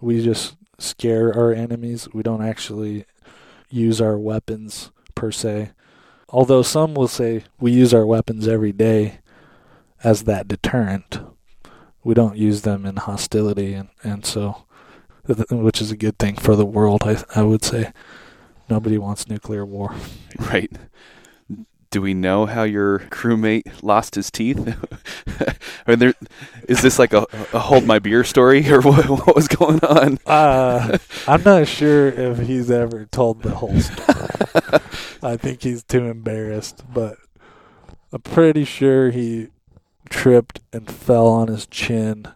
we 0.00 0.24
just 0.24 0.56
scare 0.78 1.34
our 1.36 1.52
enemies. 1.52 2.08
We 2.14 2.22
don't 2.22 2.44
actually 2.44 3.04
use 3.68 4.00
our 4.00 4.16
weapons 4.16 4.92
per 5.16 5.32
se. 5.32 5.72
Although 6.30 6.62
some 6.62 6.94
will 6.94 7.08
say 7.08 7.44
we 7.58 7.72
use 7.72 7.94
our 7.94 8.06
weapons 8.06 8.46
every 8.46 8.72
day 8.72 9.20
as 10.04 10.24
that 10.24 10.46
deterrent. 10.48 11.20
we 12.04 12.14
don't 12.14 12.36
use 12.36 12.62
them 12.62 12.86
in 12.86 12.96
hostility, 12.96 13.74
and 13.74 13.88
and 14.02 14.24
so, 14.24 14.64
which 15.50 15.80
is 15.82 15.90
a 15.90 15.96
good 15.96 16.18
thing 16.18 16.36
for 16.36 16.56
the 16.56 16.64
world. 16.66 17.02
I 17.04 17.22
I 17.34 17.42
would 17.42 17.64
say 17.64 17.92
nobody 18.68 18.98
wants 18.98 19.28
nuclear 19.28 19.64
war. 19.66 19.94
Right. 20.38 20.70
Do 21.90 22.02
we 22.02 22.12
know 22.12 22.44
how 22.44 22.64
your 22.64 22.98
crewmate 22.98 23.82
lost 23.82 24.14
his 24.14 24.30
teeth? 24.30 24.58
I 25.86 25.90
mean, 25.90 25.98
there, 25.98 26.14
is 26.68 26.82
this 26.82 26.98
like 26.98 27.14
a, 27.14 27.26
a 27.52 27.58
hold 27.58 27.86
my 27.86 27.98
beer 27.98 28.24
story, 28.24 28.70
or 28.70 28.80
what, 28.82 29.08
what 29.08 29.34
was 29.34 29.48
going 29.48 29.80
on? 29.80 30.18
Uh, 30.26 30.98
I'm 31.26 31.42
not 31.42 31.66
sure 31.66 32.08
if 32.08 32.40
he's 32.40 32.70
ever 32.70 33.06
told 33.06 33.42
the 33.42 33.54
whole 33.54 33.80
story. 33.80 34.80
I 35.22 35.36
think 35.36 35.62
he's 35.62 35.82
too 35.82 36.04
embarrassed, 36.06 36.84
but 36.92 37.16
I'm 38.12 38.20
pretty 38.20 38.64
sure 38.64 39.10
he 39.10 39.48
tripped 40.10 40.60
and 40.72 40.90
fell 40.90 41.26
on 41.26 41.48
his 41.48 41.66
chin, 41.66 42.26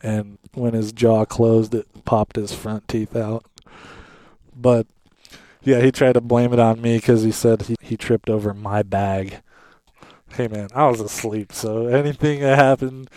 and 0.00 0.38
when 0.54 0.74
his 0.74 0.92
jaw 0.92 1.24
closed, 1.24 1.74
it 1.74 2.04
popped 2.04 2.36
his 2.36 2.54
front 2.54 2.86
teeth 2.86 3.16
out. 3.16 3.44
But 4.54 4.86
yeah, 5.62 5.80
he 5.80 5.92
tried 5.92 6.14
to 6.14 6.20
blame 6.20 6.52
it 6.52 6.58
on 6.58 6.80
me 6.80 6.96
because 6.96 7.22
he 7.22 7.32
said 7.32 7.62
he, 7.62 7.76
he 7.80 7.96
tripped 7.96 8.30
over 8.30 8.54
my 8.54 8.82
bag. 8.82 9.42
Hey 10.32 10.48
man, 10.48 10.68
I 10.74 10.86
was 10.88 11.00
asleep, 11.00 11.52
so 11.52 11.88
anything 11.88 12.40
that 12.40 12.56
happened, 12.56 13.10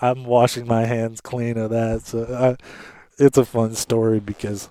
I'm 0.00 0.24
washing 0.24 0.66
my 0.66 0.84
hands 0.86 1.20
clean 1.20 1.58
of 1.58 1.70
that. 1.70 2.02
So 2.02 2.24
I, 2.24 2.56
it's 3.18 3.36
a 3.36 3.44
fun 3.44 3.74
story 3.74 4.20
because 4.20 4.68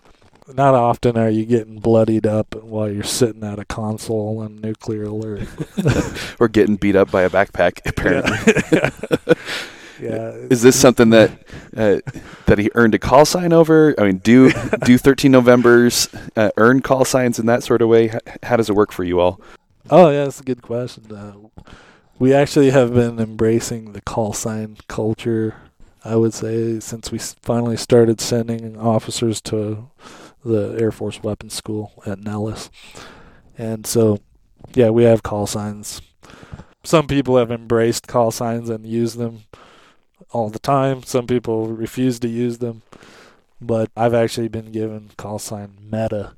not 0.53 0.73
often 0.73 1.17
are 1.17 1.29
you 1.29 1.45
getting 1.45 1.79
bloodied 1.79 2.25
up 2.25 2.55
while 2.55 2.89
you're 2.89 3.03
sitting 3.03 3.43
at 3.43 3.59
a 3.59 3.65
console 3.65 4.39
on 4.39 4.59
nuclear 4.61 5.03
alert. 5.03 5.47
or 6.39 6.47
getting 6.47 6.75
beat 6.75 6.95
up 6.95 7.11
by 7.11 7.23
a 7.23 7.29
backpack, 7.29 7.81
apparently. 7.85 8.37
Yeah. 8.71 9.33
yeah. 10.01 10.31
Is 10.49 10.61
this 10.61 10.79
something 10.79 11.09
that 11.11 11.31
uh, 11.75 11.99
that 12.45 12.57
he 12.57 12.69
earned 12.75 12.95
a 12.95 12.99
call 12.99 13.25
sign 13.25 13.53
over? 13.53 13.95
I 13.97 14.03
mean, 14.05 14.17
do 14.17 14.51
do 14.85 14.97
13 14.97 15.31
Novembers 15.31 16.09
uh, 16.35 16.51
earn 16.57 16.81
call 16.81 17.05
signs 17.05 17.39
in 17.39 17.45
that 17.47 17.63
sort 17.63 17.81
of 17.81 17.89
way? 17.89 18.05
H- 18.11 18.37
how 18.43 18.57
does 18.57 18.69
it 18.69 18.75
work 18.75 18.91
for 18.91 19.03
you 19.03 19.19
all? 19.19 19.39
Oh, 19.89 20.09
yeah, 20.09 20.25
that's 20.25 20.39
a 20.39 20.43
good 20.43 20.61
question. 20.61 21.11
Uh, 21.11 21.33
we 22.19 22.33
actually 22.33 22.69
have 22.69 22.93
been 22.93 23.19
embracing 23.19 23.93
the 23.93 24.01
call 24.01 24.33
sign 24.33 24.77
culture, 24.87 25.55
I 26.03 26.15
would 26.15 26.33
say, 26.33 26.79
since 26.79 27.11
we 27.11 27.17
finally 27.17 27.77
started 27.77 28.21
sending 28.21 28.77
officers 28.77 29.41
to 29.41 29.89
the 30.43 30.77
Air 30.79 30.91
Force 30.91 31.23
Weapons 31.23 31.53
School 31.53 31.93
at 32.05 32.19
Nellis. 32.19 32.69
And 33.57 33.87
so, 33.87 34.19
yeah, 34.73 34.89
we 34.89 35.03
have 35.03 35.23
call 35.23 35.47
signs. 35.47 36.01
Some 36.83 37.07
people 37.07 37.37
have 37.37 37.51
embraced 37.51 38.07
call 38.07 38.31
signs 38.31 38.69
and 38.69 38.85
use 38.85 39.15
them 39.15 39.43
all 40.31 40.49
the 40.49 40.59
time. 40.59 41.03
Some 41.03 41.27
people 41.27 41.67
refuse 41.67 42.19
to 42.19 42.27
use 42.27 42.59
them. 42.59 42.81
But 43.61 43.91
I've 43.95 44.13
actually 44.13 44.47
been 44.47 44.71
given 44.71 45.11
call 45.17 45.39
sign 45.39 45.73
meta. 45.81 46.33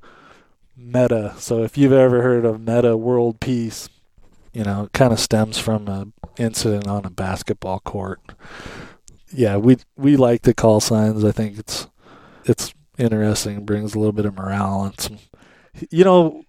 Meta. 0.76 1.36
So 1.38 1.64
if 1.64 1.78
you've 1.78 1.92
ever 1.92 2.22
heard 2.22 2.46
of 2.46 2.60
Metta 2.60 2.98
World 2.98 3.40
Peace, 3.40 3.90
you 4.54 4.64
know, 4.64 4.86
it 4.86 4.94
kind 4.94 5.14
of 5.14 5.20
stems 5.20 5.58
from 5.58 5.88
an 5.88 6.14
incident 6.38 6.88
on 6.88 7.06
a 7.06 7.10
basketball 7.10 7.80
court. 7.82 8.20
Yeah, 9.34 9.58
we 9.58 9.78
we 9.96 10.18
like 10.18 10.42
the 10.42 10.54
call 10.54 10.80
signs. 10.80 11.24
I 11.24 11.32
think 11.32 11.60
it's 11.60 11.88
it's 12.46 12.74
interesting, 12.98 13.66
brings 13.66 13.94
a 13.94 14.00
little 14.00 14.12
bit 14.12 14.26
of 14.26 14.36
morale 14.36 14.84
and 14.84 15.00
some 15.00 15.20
you 15.90 16.04
know, 16.04 16.44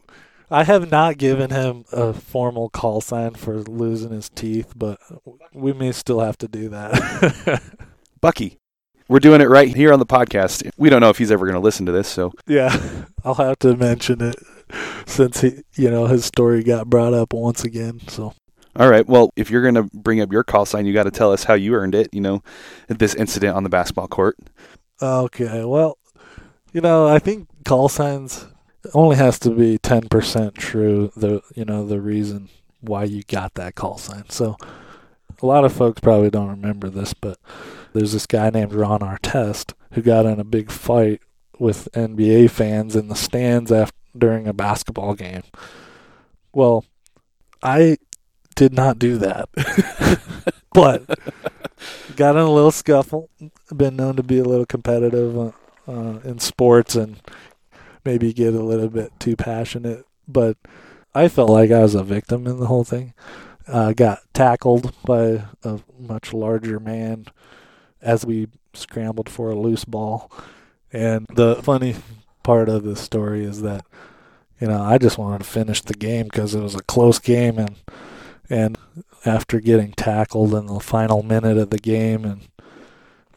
I 0.53 0.65
have 0.65 0.91
not 0.91 1.17
given 1.17 1.49
him 1.49 1.87
a 1.93 2.13
formal 2.13 2.69
call 2.69 3.01
sign 3.01 3.33
for 3.35 3.63
losing 3.63 4.11
his 4.11 4.29
teeth, 4.29 4.75
but 4.77 5.01
we 5.55 5.73
may 5.73 5.93
still 5.93 6.21
have 6.21 6.37
to 6.39 6.49
do 6.49 6.69
that. 6.69 7.63
Bucky, 8.21 8.59
we're 9.09 9.19
doing 9.19 9.41
it 9.41 9.49
right 9.49 9.75
here 9.75 9.95
on 9.95 9.99
the 9.99 10.05
podcast. 10.05 10.71
We 10.77 10.91
don't 10.91 11.01
know 11.01 11.09
if 11.09 11.17
he's 11.17 11.31
ever 11.31 11.47
going 11.47 11.55
to 11.55 11.61
listen 11.61 11.87
to 11.87 11.93
this, 11.93 12.07
so 12.07 12.35
yeah, 12.47 12.79
I'll 13.25 13.35
have 13.35 13.61
to 13.61 13.75
mention 13.75 14.21
it 14.21 14.37
since 15.07 15.41
he, 15.41 15.63
you 15.75 15.91
know, 15.91 16.07
his 16.07 16.27
story 16.27 16.63
got 16.63 16.87
brought 16.87 17.15
up 17.15 17.33
once 17.33 17.65
again. 17.65 18.01
So 18.09 18.35
all 18.77 18.91
right. 18.91 19.09
Well, 19.09 19.31
if 19.37 19.51
you're 19.51 19.63
going 19.63 19.75
to 19.77 19.85
bring 19.95 20.21
up 20.21 20.31
your 20.31 20.45
call 20.45 20.67
sign, 20.67 20.85
you 20.85 20.93
got 20.93 21.05
to 21.05 21.11
tell 21.11 21.33
us 21.33 21.45
how 21.45 21.55
you 21.55 21.75
earned 21.75 21.95
it. 21.95 22.11
You 22.13 22.21
know, 22.21 22.43
this 22.89 23.15
incident 23.15 23.57
on 23.57 23.63
the 23.63 23.71
basketball 23.71 24.09
court. 24.09 24.37
Okay. 25.01 25.65
Well, 25.65 25.97
you 26.75 26.83
know, 26.83 27.09
I 27.09 27.19
think 27.21 27.49
call 27.65 27.89
signs 27.89 28.47
only 28.95 29.17
has 29.17 29.39
to 29.41 29.51
be 29.51 29.79
10% 29.79 30.55
true 30.55 31.13
the 31.17 31.43
you 31.55 31.65
know 31.65 31.87
the 31.87 32.01
reason 32.01 32.49
why 32.81 33.05
you 33.05 33.23
got 33.23 33.55
that 33.55 33.75
call 33.75 33.99
sign. 33.99 34.29
So 34.29 34.57
a 35.41 35.47
lot 35.47 35.65
of 35.65 35.73
folks 35.73 36.01
probably 36.01 36.31
don't 36.31 36.49
remember 36.49 36.91
this, 36.91 37.15
but 37.15 37.39
there's 37.93 38.13
this 38.13 38.27
guy 38.27 38.51
named 38.51 38.75
Ron 38.75 39.01
Artest 39.01 39.75
who 39.93 40.03
got 40.03 40.27
in 40.27 40.41
a 40.41 40.45
big 40.45 40.71
fight 40.71 41.21
with 41.59 41.89
NBA 41.93 42.51
fans 42.51 42.97
in 42.97 43.09
the 43.09 43.15
stands 43.15 43.71
after 43.71 43.97
during 44.17 44.47
a 44.47 44.53
basketball 44.53 45.15
game. 45.15 45.43
Well, 46.53 46.85
I 47.63 47.99
did 48.55 48.73
not 48.73 48.99
do 48.99 49.17
that. 49.19 49.49
but 50.75 51.05
got 52.17 52.37
in 52.37 52.43
a 52.43 52.51
little 52.51 52.71
scuffle. 52.71 53.31
Been 53.75 53.97
known 53.97 54.17
to 54.17 54.23
be 54.23 54.39
a 54.39 54.45
little 54.45 54.67
competitive 54.67 55.39
uh, 55.39 55.53
uh, 55.89 56.21
in 56.25 56.39
sports 56.39 56.95
and 56.95 57.21
maybe 58.05 58.33
get 58.33 58.55
a 58.55 58.63
little 58.63 58.89
bit 58.89 59.13
too 59.19 59.37
passionate. 59.37 60.05
But 60.27 60.57
I 61.15 61.29
felt 61.29 61.51
like 61.51 61.71
I 61.71 61.81
was 61.81 61.95
a 61.95 62.05
victim 62.05 62.47
in 62.47 62.59
the 62.59 62.67
whole 62.67 62.85
thing. 62.85 63.15
Uh, 63.69 63.93
got 63.93 64.21
tackled 64.33 64.93
by 65.05 65.45
a 65.63 65.81
much 65.99 66.33
larger 66.33 66.81
man 66.81 67.27
as 68.01 68.27
we 68.27 68.49
scrambled 68.75 69.29
for 69.29 69.51
a 69.51 69.59
loose 69.59 69.85
ball. 69.85 70.31
And 70.93 71.27
the 71.35 71.57
funny 71.57 71.97
part 72.43 72.69
of 72.69 72.83
the 72.83 72.97
story 72.97 73.45
is 73.45 73.63
that, 73.63 73.85
you 74.61 74.67
know, 74.67 74.83
I 74.83 74.99
just 74.99 75.19
wanted 75.19 75.39
to 75.39 75.45
finish 75.45 75.81
the 75.81 75.95
game 75.95 76.25
because 76.25 76.55
it 76.55 76.61
was 76.61 76.75
a 76.75 76.83
close 76.83 77.19
game. 77.19 77.59
And, 77.59 77.77
and 78.51 78.79
after 79.25 79.61
getting 79.61 79.93
tackled 79.93 80.55
in 80.55 80.67
the 80.67 80.81
final 80.81 81.23
minute 81.23 81.57
of 81.57 81.71
the 81.71 81.79
game, 81.79 82.25
and 82.25 82.49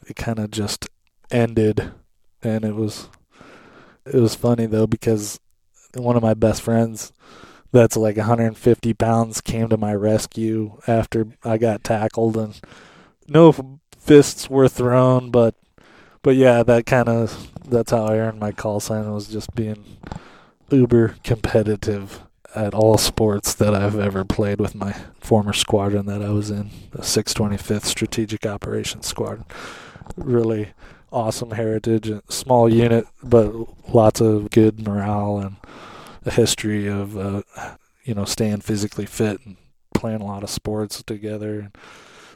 it 0.06 0.16
kind 0.16 0.38
of 0.38 0.50
just 0.50 0.88
ended. 1.30 1.92
And 2.42 2.64
it 2.64 2.74
was 2.74 3.08
it 4.06 4.20
was 4.20 4.34
funny 4.34 4.66
though 4.66 4.86
because 4.86 5.40
one 5.94 6.16
of 6.16 6.22
my 6.22 6.34
best 6.34 6.62
friends 6.62 7.12
that's 7.72 7.96
like 7.96 8.16
150 8.16 8.94
pounds 8.94 9.40
came 9.40 9.68
to 9.68 9.76
my 9.76 9.94
rescue 9.94 10.78
after 10.86 11.26
I 11.44 11.58
got 11.58 11.84
tackled 11.84 12.36
and 12.36 12.60
no 13.28 13.52
fists 13.98 14.48
were 14.48 14.68
thrown 14.68 15.30
but 15.30 15.54
but 16.22 16.36
yeah 16.36 16.62
that 16.62 16.86
kind 16.86 17.08
of 17.08 17.50
that's 17.68 17.90
how 17.90 18.06
I 18.06 18.18
earned 18.18 18.38
my 18.38 18.52
call 18.52 18.80
sign 18.80 19.10
was 19.12 19.28
just 19.28 19.54
being 19.54 19.84
uber 20.70 21.16
competitive 21.24 22.22
at 22.54 22.72
all 22.72 22.96
sports 22.96 23.52
that 23.54 23.74
I've 23.74 23.98
ever 23.98 24.24
played 24.24 24.60
with 24.60 24.74
my 24.74 24.92
former 25.20 25.52
squadron 25.52 26.06
that 26.06 26.22
I 26.22 26.30
was 26.30 26.50
in 26.50 26.70
the 26.92 27.02
625th 27.02 27.84
Strategic 27.84 28.46
Operations 28.46 29.06
Squadron. 29.06 29.44
Really 30.16 30.70
awesome 31.12 31.52
heritage, 31.52 32.10
small 32.28 32.72
unit, 32.72 33.06
but 33.22 33.52
lots 33.92 34.20
of 34.20 34.50
good 34.50 34.86
morale 34.86 35.38
and 35.38 35.56
a 36.24 36.30
history 36.30 36.88
of 36.88 37.16
uh, 37.16 37.42
you 38.04 38.14
know 38.14 38.24
staying 38.24 38.60
physically 38.60 39.06
fit 39.06 39.40
and 39.44 39.56
playing 39.94 40.20
a 40.20 40.26
lot 40.26 40.42
of 40.42 40.50
sports 40.50 41.02
together. 41.02 41.70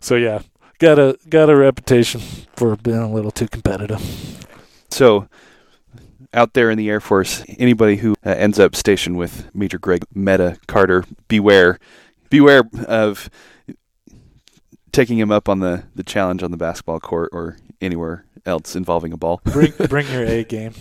So 0.00 0.16
yeah, 0.16 0.42
got 0.78 0.98
a 0.98 1.18
got 1.28 1.50
a 1.50 1.56
reputation 1.56 2.20
for 2.56 2.76
being 2.76 2.98
a 2.98 3.12
little 3.12 3.30
too 3.30 3.48
competitive. 3.48 4.46
So 4.90 5.28
out 6.32 6.54
there 6.54 6.70
in 6.70 6.78
the 6.78 6.88
Air 6.88 7.00
Force, 7.00 7.44
anybody 7.58 7.96
who 7.96 8.14
uh, 8.24 8.30
ends 8.30 8.58
up 8.58 8.76
stationed 8.76 9.16
with 9.16 9.54
Major 9.54 9.78
Greg 9.78 10.04
Meta 10.14 10.58
Carter, 10.66 11.04
beware, 11.28 11.78
beware 12.28 12.62
of 12.86 13.28
taking 14.92 15.18
him 15.18 15.30
up 15.30 15.48
on 15.48 15.60
the, 15.60 15.84
the 15.94 16.02
challenge 16.02 16.42
on 16.42 16.50
the 16.50 16.56
basketball 16.56 17.00
court 17.00 17.30
or 17.32 17.56
anywhere 17.80 18.24
else 18.46 18.76
involving 18.76 19.12
a 19.12 19.16
ball. 19.16 19.40
bring 19.44 19.72
bring 19.88 20.06
your 20.08 20.24
A 20.24 20.44
game. 20.44 20.74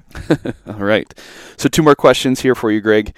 All 0.66 0.74
right. 0.74 1.12
So 1.56 1.68
two 1.68 1.82
more 1.82 1.94
questions 1.94 2.40
here 2.40 2.54
for 2.54 2.70
you, 2.70 2.80
Greg. 2.80 3.14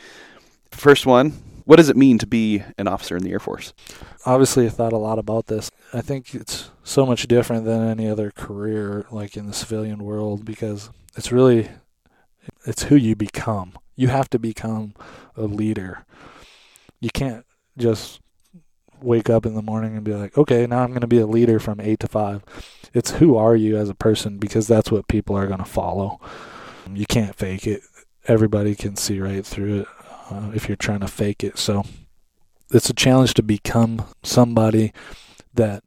First 0.71 1.07
one, 1.07 1.31
what 1.65 1.77
does 1.77 1.89
it 1.89 1.97
mean 1.97 2.19
to 2.19 2.27
be 2.27 2.63
an 2.79 2.89
officer 2.89 3.17
in 3.17 3.23
the 3.23 3.33
Air 3.33 3.39
Force? 3.39 3.73
Obviously, 4.27 4.67
I 4.67 4.71
thought 4.71 4.93
a 4.93 4.99
lot 4.99 5.19
about 5.19 5.47
this. 5.47 5.71
I 5.93 6.01
think 6.01 6.35
it's 6.35 6.71
so 6.83 7.07
much 7.07 7.27
different 7.29 7.65
than 7.65 7.87
any 7.87 8.09
other 8.09 8.31
career 8.31 9.07
like 9.11 9.37
in 9.37 9.47
the 9.47 9.53
civilian 9.53 10.05
world 10.05 10.45
because 10.45 10.91
it's 11.17 11.33
really 11.33 11.69
it's 12.67 12.85
who 12.85 12.97
you 12.97 13.17
become. 13.17 13.75
You 13.97 14.09
have 14.09 14.31
to 14.31 14.39
become 14.39 14.95
a 15.37 15.43
leader. 15.43 16.05
You 17.01 17.11
can't 17.11 17.45
just 17.77 18.21
wake 19.03 19.31
up 19.31 19.47
in 19.47 19.55
the 19.55 19.63
morning 19.63 19.95
and 19.95 20.05
be 20.05 20.15
like, 20.15 20.37
okay, 20.37 20.67
now 20.67 20.83
I'm 20.83 20.91
going 20.91 21.01
to 21.01 21.07
be 21.07 21.19
a 21.19 21.27
leader 21.27 21.59
from 21.59 21.81
eight 21.81 22.01
to 22.01 22.09
five. 22.09 22.43
It's 22.93 23.13
who 23.13 23.37
are 23.37 23.57
you 23.57 23.77
as 23.77 23.89
a 23.89 23.95
person 23.95 24.39
because 24.39 24.67
that's 24.67 24.91
what 24.91 25.09
people 25.09 25.37
are 25.37 25.47
going 25.47 25.59
to 25.59 25.65
follow. 25.65 26.21
You 26.93 27.07
can't 27.07 27.37
fake 27.37 27.67
it. 27.67 27.83
Everybody 28.27 28.75
can 28.75 28.97
see 28.97 29.21
right 29.21 29.45
through 29.45 29.81
it 29.81 29.89
uh, 30.31 30.51
if 30.55 30.69
you're 30.69 30.77
trying 30.77 31.01
to 31.01 31.09
fake 31.09 31.45
it. 31.45 31.59
So 31.59 31.85
it's 32.71 32.91
a 32.91 32.95
challenge 32.95 33.35
to 33.35 33.43
become 33.43 34.05
somebody 34.23 34.93
that 35.55 35.85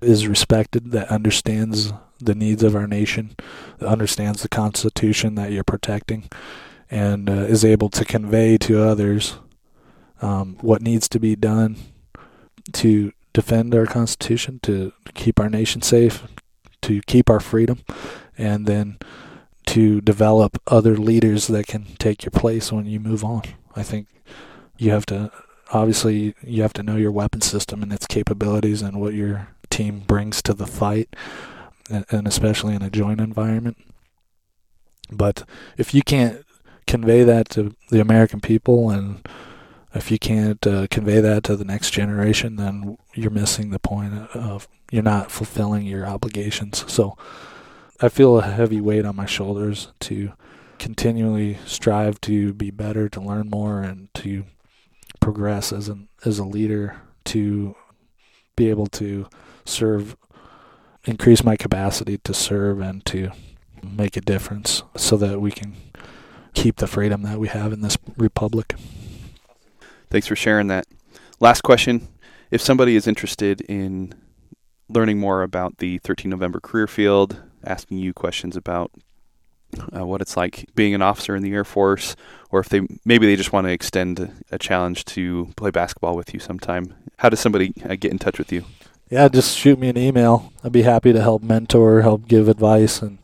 is 0.00 0.28
respected, 0.28 0.92
that 0.92 1.08
understands 1.08 1.92
the 2.18 2.34
needs 2.34 2.62
of 2.62 2.74
our 2.74 2.86
nation, 2.86 3.34
that 3.78 3.88
understands 3.88 4.42
the 4.42 4.48
Constitution 4.48 5.34
that 5.34 5.52
you're 5.52 5.64
protecting, 5.64 6.28
and 6.90 7.28
uh, 7.28 7.32
is 7.32 7.64
able 7.64 7.90
to 7.90 8.04
convey 8.04 8.56
to 8.58 8.82
others 8.82 9.36
um, 10.22 10.56
what 10.60 10.82
needs 10.82 11.08
to 11.08 11.20
be 11.20 11.36
done 11.36 11.76
to 12.72 13.12
defend 13.32 13.74
our 13.74 13.86
Constitution, 13.86 14.60
to 14.62 14.92
keep 15.14 15.38
our 15.38 15.48
nation 15.48 15.82
safe, 15.82 16.24
to 16.82 17.00
keep 17.06 17.28
our 17.28 17.40
freedom, 17.40 17.80
and 18.38 18.66
then 18.66 18.98
to 19.66 20.00
develop 20.00 20.60
other 20.66 20.96
leaders 20.96 21.48
that 21.48 21.66
can 21.66 21.84
take 21.98 22.24
your 22.24 22.30
place 22.30 22.72
when 22.72 22.86
you 22.86 23.00
move 23.00 23.24
on. 23.24 23.42
I 23.74 23.82
think 23.82 24.08
you 24.78 24.90
have 24.90 25.06
to 25.06 25.30
obviously 25.72 26.34
you 26.42 26.62
have 26.62 26.72
to 26.74 26.82
know 26.82 26.96
your 26.96 27.10
weapon 27.10 27.40
system 27.40 27.82
and 27.82 27.92
its 27.92 28.06
capabilities 28.06 28.82
and 28.82 29.00
what 29.00 29.14
your 29.14 29.48
team 29.70 30.00
brings 30.06 30.40
to 30.42 30.54
the 30.54 30.66
fight 30.66 31.14
and 31.88 32.26
especially 32.26 32.74
in 32.74 32.82
a 32.82 32.90
joint 32.90 33.20
environment. 33.20 33.76
But 35.10 35.44
if 35.76 35.94
you 35.94 36.02
can't 36.02 36.44
convey 36.86 37.22
that 37.24 37.48
to 37.50 37.74
the 37.90 38.00
American 38.00 38.40
people 38.40 38.90
and 38.90 39.26
if 39.96 40.10
you 40.10 40.18
can't 40.18 40.64
uh, 40.66 40.86
convey 40.90 41.20
that 41.20 41.42
to 41.44 41.56
the 41.56 41.64
next 41.64 41.90
generation, 41.90 42.56
then 42.56 42.98
you're 43.14 43.30
missing 43.30 43.70
the 43.70 43.78
point 43.78 44.14
of 44.34 44.68
you're 44.90 45.02
not 45.02 45.30
fulfilling 45.30 45.86
your 45.86 46.06
obligations. 46.06 46.84
So 46.90 47.16
I 48.00 48.08
feel 48.08 48.38
a 48.38 48.42
heavy 48.42 48.80
weight 48.80 49.06
on 49.06 49.16
my 49.16 49.26
shoulders 49.26 49.88
to 50.00 50.32
continually 50.78 51.58
strive 51.64 52.20
to 52.22 52.52
be 52.52 52.70
better, 52.70 53.08
to 53.08 53.20
learn 53.20 53.48
more, 53.48 53.82
and 53.82 54.12
to 54.14 54.44
progress 55.20 55.72
as 55.72 55.88
an 55.88 56.08
as 56.24 56.38
a 56.38 56.44
leader 56.44 57.00
to 57.24 57.74
be 58.54 58.70
able 58.70 58.86
to 58.86 59.26
serve 59.64 60.16
increase 61.04 61.42
my 61.42 61.56
capacity 61.56 62.18
to 62.18 62.34
serve 62.34 62.80
and 62.80 63.04
to 63.06 63.30
make 63.82 64.16
a 64.16 64.20
difference 64.20 64.82
so 64.96 65.16
that 65.16 65.40
we 65.40 65.50
can 65.50 65.74
keep 66.54 66.76
the 66.76 66.86
freedom 66.86 67.22
that 67.22 67.38
we 67.38 67.48
have 67.48 67.72
in 67.72 67.80
this 67.80 67.96
republic. 68.16 68.74
Thanks 70.16 70.28
for 70.28 70.34
sharing 70.34 70.68
that. 70.68 70.86
Last 71.40 71.60
question. 71.60 72.08
If 72.50 72.62
somebody 72.62 72.96
is 72.96 73.06
interested 73.06 73.60
in 73.60 74.14
learning 74.88 75.18
more 75.18 75.42
about 75.42 75.76
the 75.76 75.98
13 75.98 76.30
November 76.30 76.58
career 76.58 76.86
field, 76.86 77.42
asking 77.62 77.98
you 77.98 78.14
questions 78.14 78.56
about 78.56 78.90
uh, 79.94 80.06
what 80.06 80.22
it's 80.22 80.34
like 80.34 80.70
being 80.74 80.94
an 80.94 81.02
officer 81.02 81.36
in 81.36 81.42
the 81.42 81.52
Air 81.52 81.64
Force, 81.64 82.16
or 82.50 82.60
if 82.60 82.70
they 82.70 82.80
maybe 83.04 83.26
they 83.26 83.36
just 83.36 83.52
want 83.52 83.66
to 83.66 83.70
extend 83.70 84.42
a 84.50 84.56
challenge 84.56 85.04
to 85.04 85.52
play 85.54 85.70
basketball 85.70 86.16
with 86.16 86.32
you 86.32 86.40
sometime, 86.40 86.94
how 87.18 87.28
does 87.28 87.40
somebody 87.40 87.74
uh, 87.84 87.94
get 87.94 88.10
in 88.10 88.18
touch 88.18 88.38
with 88.38 88.50
you? 88.50 88.64
Yeah, 89.10 89.28
just 89.28 89.54
shoot 89.54 89.78
me 89.78 89.90
an 89.90 89.98
email. 89.98 90.50
I'd 90.64 90.72
be 90.72 90.80
happy 90.80 91.12
to 91.12 91.20
help 91.20 91.42
mentor, 91.42 92.00
help 92.00 92.26
give 92.26 92.48
advice, 92.48 93.02
and 93.02 93.18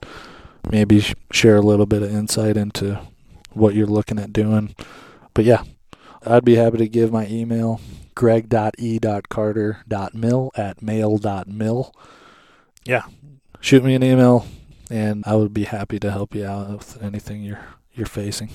maybe 0.70 1.00
sh- 1.00 1.14
share 1.30 1.56
a 1.56 1.62
little 1.62 1.86
bit 1.86 2.02
of 2.02 2.14
insight 2.14 2.58
into 2.58 3.00
what 3.52 3.74
you're 3.74 3.86
looking 3.86 4.18
at 4.18 4.34
doing. 4.34 4.74
But 5.32 5.46
yeah, 5.46 5.62
I'd 6.24 6.44
be 6.44 6.54
happy 6.56 6.78
to 6.78 6.88
give 6.88 7.12
my 7.12 7.26
email 7.26 7.80
greg.e.carter.mil 8.14 10.50
at 10.54 10.82
mail.mil. 10.82 11.94
Yeah, 12.84 13.02
shoot 13.60 13.84
me 13.84 13.94
an 13.94 14.02
email, 14.02 14.46
and 14.90 15.22
I 15.26 15.36
would 15.36 15.54
be 15.54 15.64
happy 15.64 15.98
to 16.00 16.10
help 16.10 16.34
you 16.34 16.46
out 16.46 16.70
with 16.70 17.02
anything 17.02 17.42
you're 17.42 17.64
you're 17.94 18.06
facing. 18.06 18.48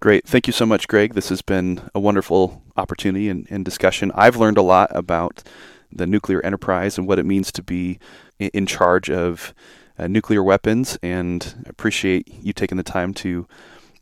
Great. 0.00 0.26
Thank 0.26 0.46
you 0.46 0.52
so 0.52 0.66
much, 0.66 0.86
Greg. 0.86 1.14
This 1.14 1.30
has 1.30 1.40
been 1.40 1.88
a 1.94 2.00
wonderful 2.00 2.62
opportunity 2.76 3.30
and, 3.30 3.46
and, 3.48 3.64
discussion. 3.64 4.12
I've 4.14 4.36
learned 4.36 4.58
a 4.58 4.62
lot 4.62 4.94
about 4.94 5.42
the 5.90 6.06
nuclear 6.06 6.44
enterprise 6.44 6.98
and 6.98 7.08
what 7.08 7.18
it 7.18 7.24
means 7.24 7.50
to 7.52 7.62
be 7.62 7.98
in 8.38 8.66
charge 8.66 9.08
of 9.08 9.54
uh, 9.98 10.06
nuclear 10.06 10.42
weapons, 10.42 10.98
and 11.02 11.64
appreciate 11.66 12.28
you 12.42 12.52
taking 12.52 12.76
the 12.76 12.82
time 12.82 13.14
to 13.14 13.46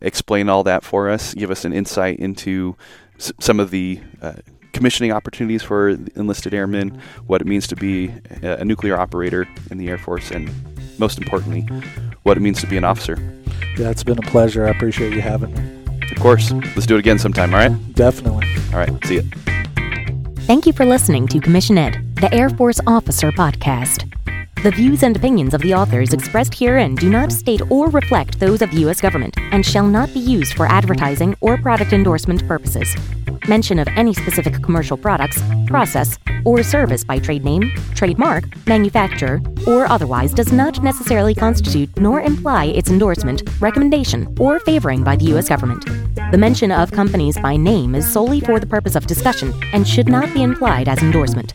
explain 0.03 0.49
all 0.49 0.63
that 0.65 0.85
for 0.85 1.09
us, 1.09 1.35
give 1.35 1.51
us 1.51 1.65
an 1.65 1.73
insight 1.73 2.19
into 2.19 2.77
s- 3.19 3.33
some 3.41 3.59
of 3.61 3.71
the 3.71 4.01
uh, 4.21 4.35
commissioning 4.73 5.13
opportunities 5.13 5.63
for 5.63 5.91
enlisted 6.17 6.53
airmen, 6.55 7.01
what 7.27 7.41
it 7.41 7.47
means 7.47 7.67
to 7.69 7.77
be 7.77 8.13
a, 8.43 8.59
a 8.59 8.65
nuclear 8.65 8.99
operator 8.99 9.47
in 9.71 9.79
the 9.79 9.89
Air 9.89 9.99
Force, 9.99 10.31
and 10.31 10.51
most 10.99 11.19
importantly, 11.19 11.63
what 12.23 12.37
it 12.37 12.41
means 12.41 12.61
to 12.61 12.67
be 12.67 12.77
an 12.77 12.85
officer. 12.85 13.17
Yeah, 13.79 13.91
it's 13.91 14.05
been 14.05 14.19
a 14.19 14.23
pleasure. 14.23 14.67
I 14.67 14.71
appreciate 14.71 15.13
you 15.15 15.21
having 15.23 15.53
me. 15.55 15.83
Of 16.11 16.19
course. 16.21 16.53
Let's 16.53 16.87
do 16.87 16.97
it 16.97 16.99
again 16.99 17.19
sometime, 17.19 17.55
all 17.55 17.61
right? 17.61 17.95
Definitely. 17.95 18.47
All 18.73 18.79
right. 18.79 19.05
See 19.07 19.15
you. 19.15 19.23
Thank 20.43 20.67
you 20.67 20.73
for 20.73 20.85
listening 20.85 21.27
to 21.29 21.41
Commission 21.41 21.79
Ed, 21.79 21.97
the 22.17 22.33
Air 22.35 22.51
Force 22.51 22.81
Officer 22.87 23.31
Podcast. 23.33 24.09
The 24.57 24.71
views 24.71 25.03
and 25.03 25.17
opinions 25.17 25.55
of 25.55 25.61
the 25.61 25.75
authors 25.75 26.13
expressed 26.13 26.55
herein 26.55 26.95
do 26.95 27.11
not 27.11 27.33
state 27.33 27.61
or 27.69 27.89
reflect 27.89 28.39
those 28.39 28.63
of 28.63 28.71
the 28.71 28.79
U.S. 28.83 29.01
government 29.01 29.37
and 29.51 29.67
shall 29.67 29.89
not 29.89 30.15
be 30.15 30.21
used 30.21 30.55
for 30.55 30.67
advertising 30.67 31.35
or 31.41 31.59
product 31.59 31.93
endorsement 31.93 32.47
purposes. 32.47 32.95
Mention 33.49 33.81
of 33.81 33.89
any 33.97 34.15
specific 34.15 34.63
commercial 34.63 34.97
products, 34.97 35.43
process, 35.67 36.17
or 36.45 36.63
service 36.63 37.03
by 37.03 37.19
trade 37.19 37.45
name, 37.45 37.73
trademark, 37.95 38.45
manufacturer, 38.69 39.41
or 39.67 39.87
otherwise 39.87 40.33
does 40.33 40.53
not 40.53 40.81
necessarily 40.81 41.35
constitute 41.35 41.91
nor 41.99 42.21
imply 42.21 42.67
its 42.67 42.89
endorsement, 42.89 43.43
recommendation, 43.61 44.33
or 44.39 44.61
favoring 44.61 45.03
by 45.03 45.17
the 45.17 45.25
U.S. 45.27 45.49
government. 45.49 45.85
The 46.31 46.39
mention 46.39 46.71
of 46.71 46.93
companies 46.93 47.37
by 47.37 47.57
name 47.57 47.97
is 47.97 48.11
solely 48.11 48.39
for 48.39 48.61
the 48.61 48.67
purpose 48.67 48.95
of 48.95 49.09
discussion 49.09 49.53
and 49.73 49.89
should 49.89 50.09
not 50.09 50.33
be 50.33 50.45
implied 50.45 50.89
as 50.89 51.03
endorsement. 51.03 51.53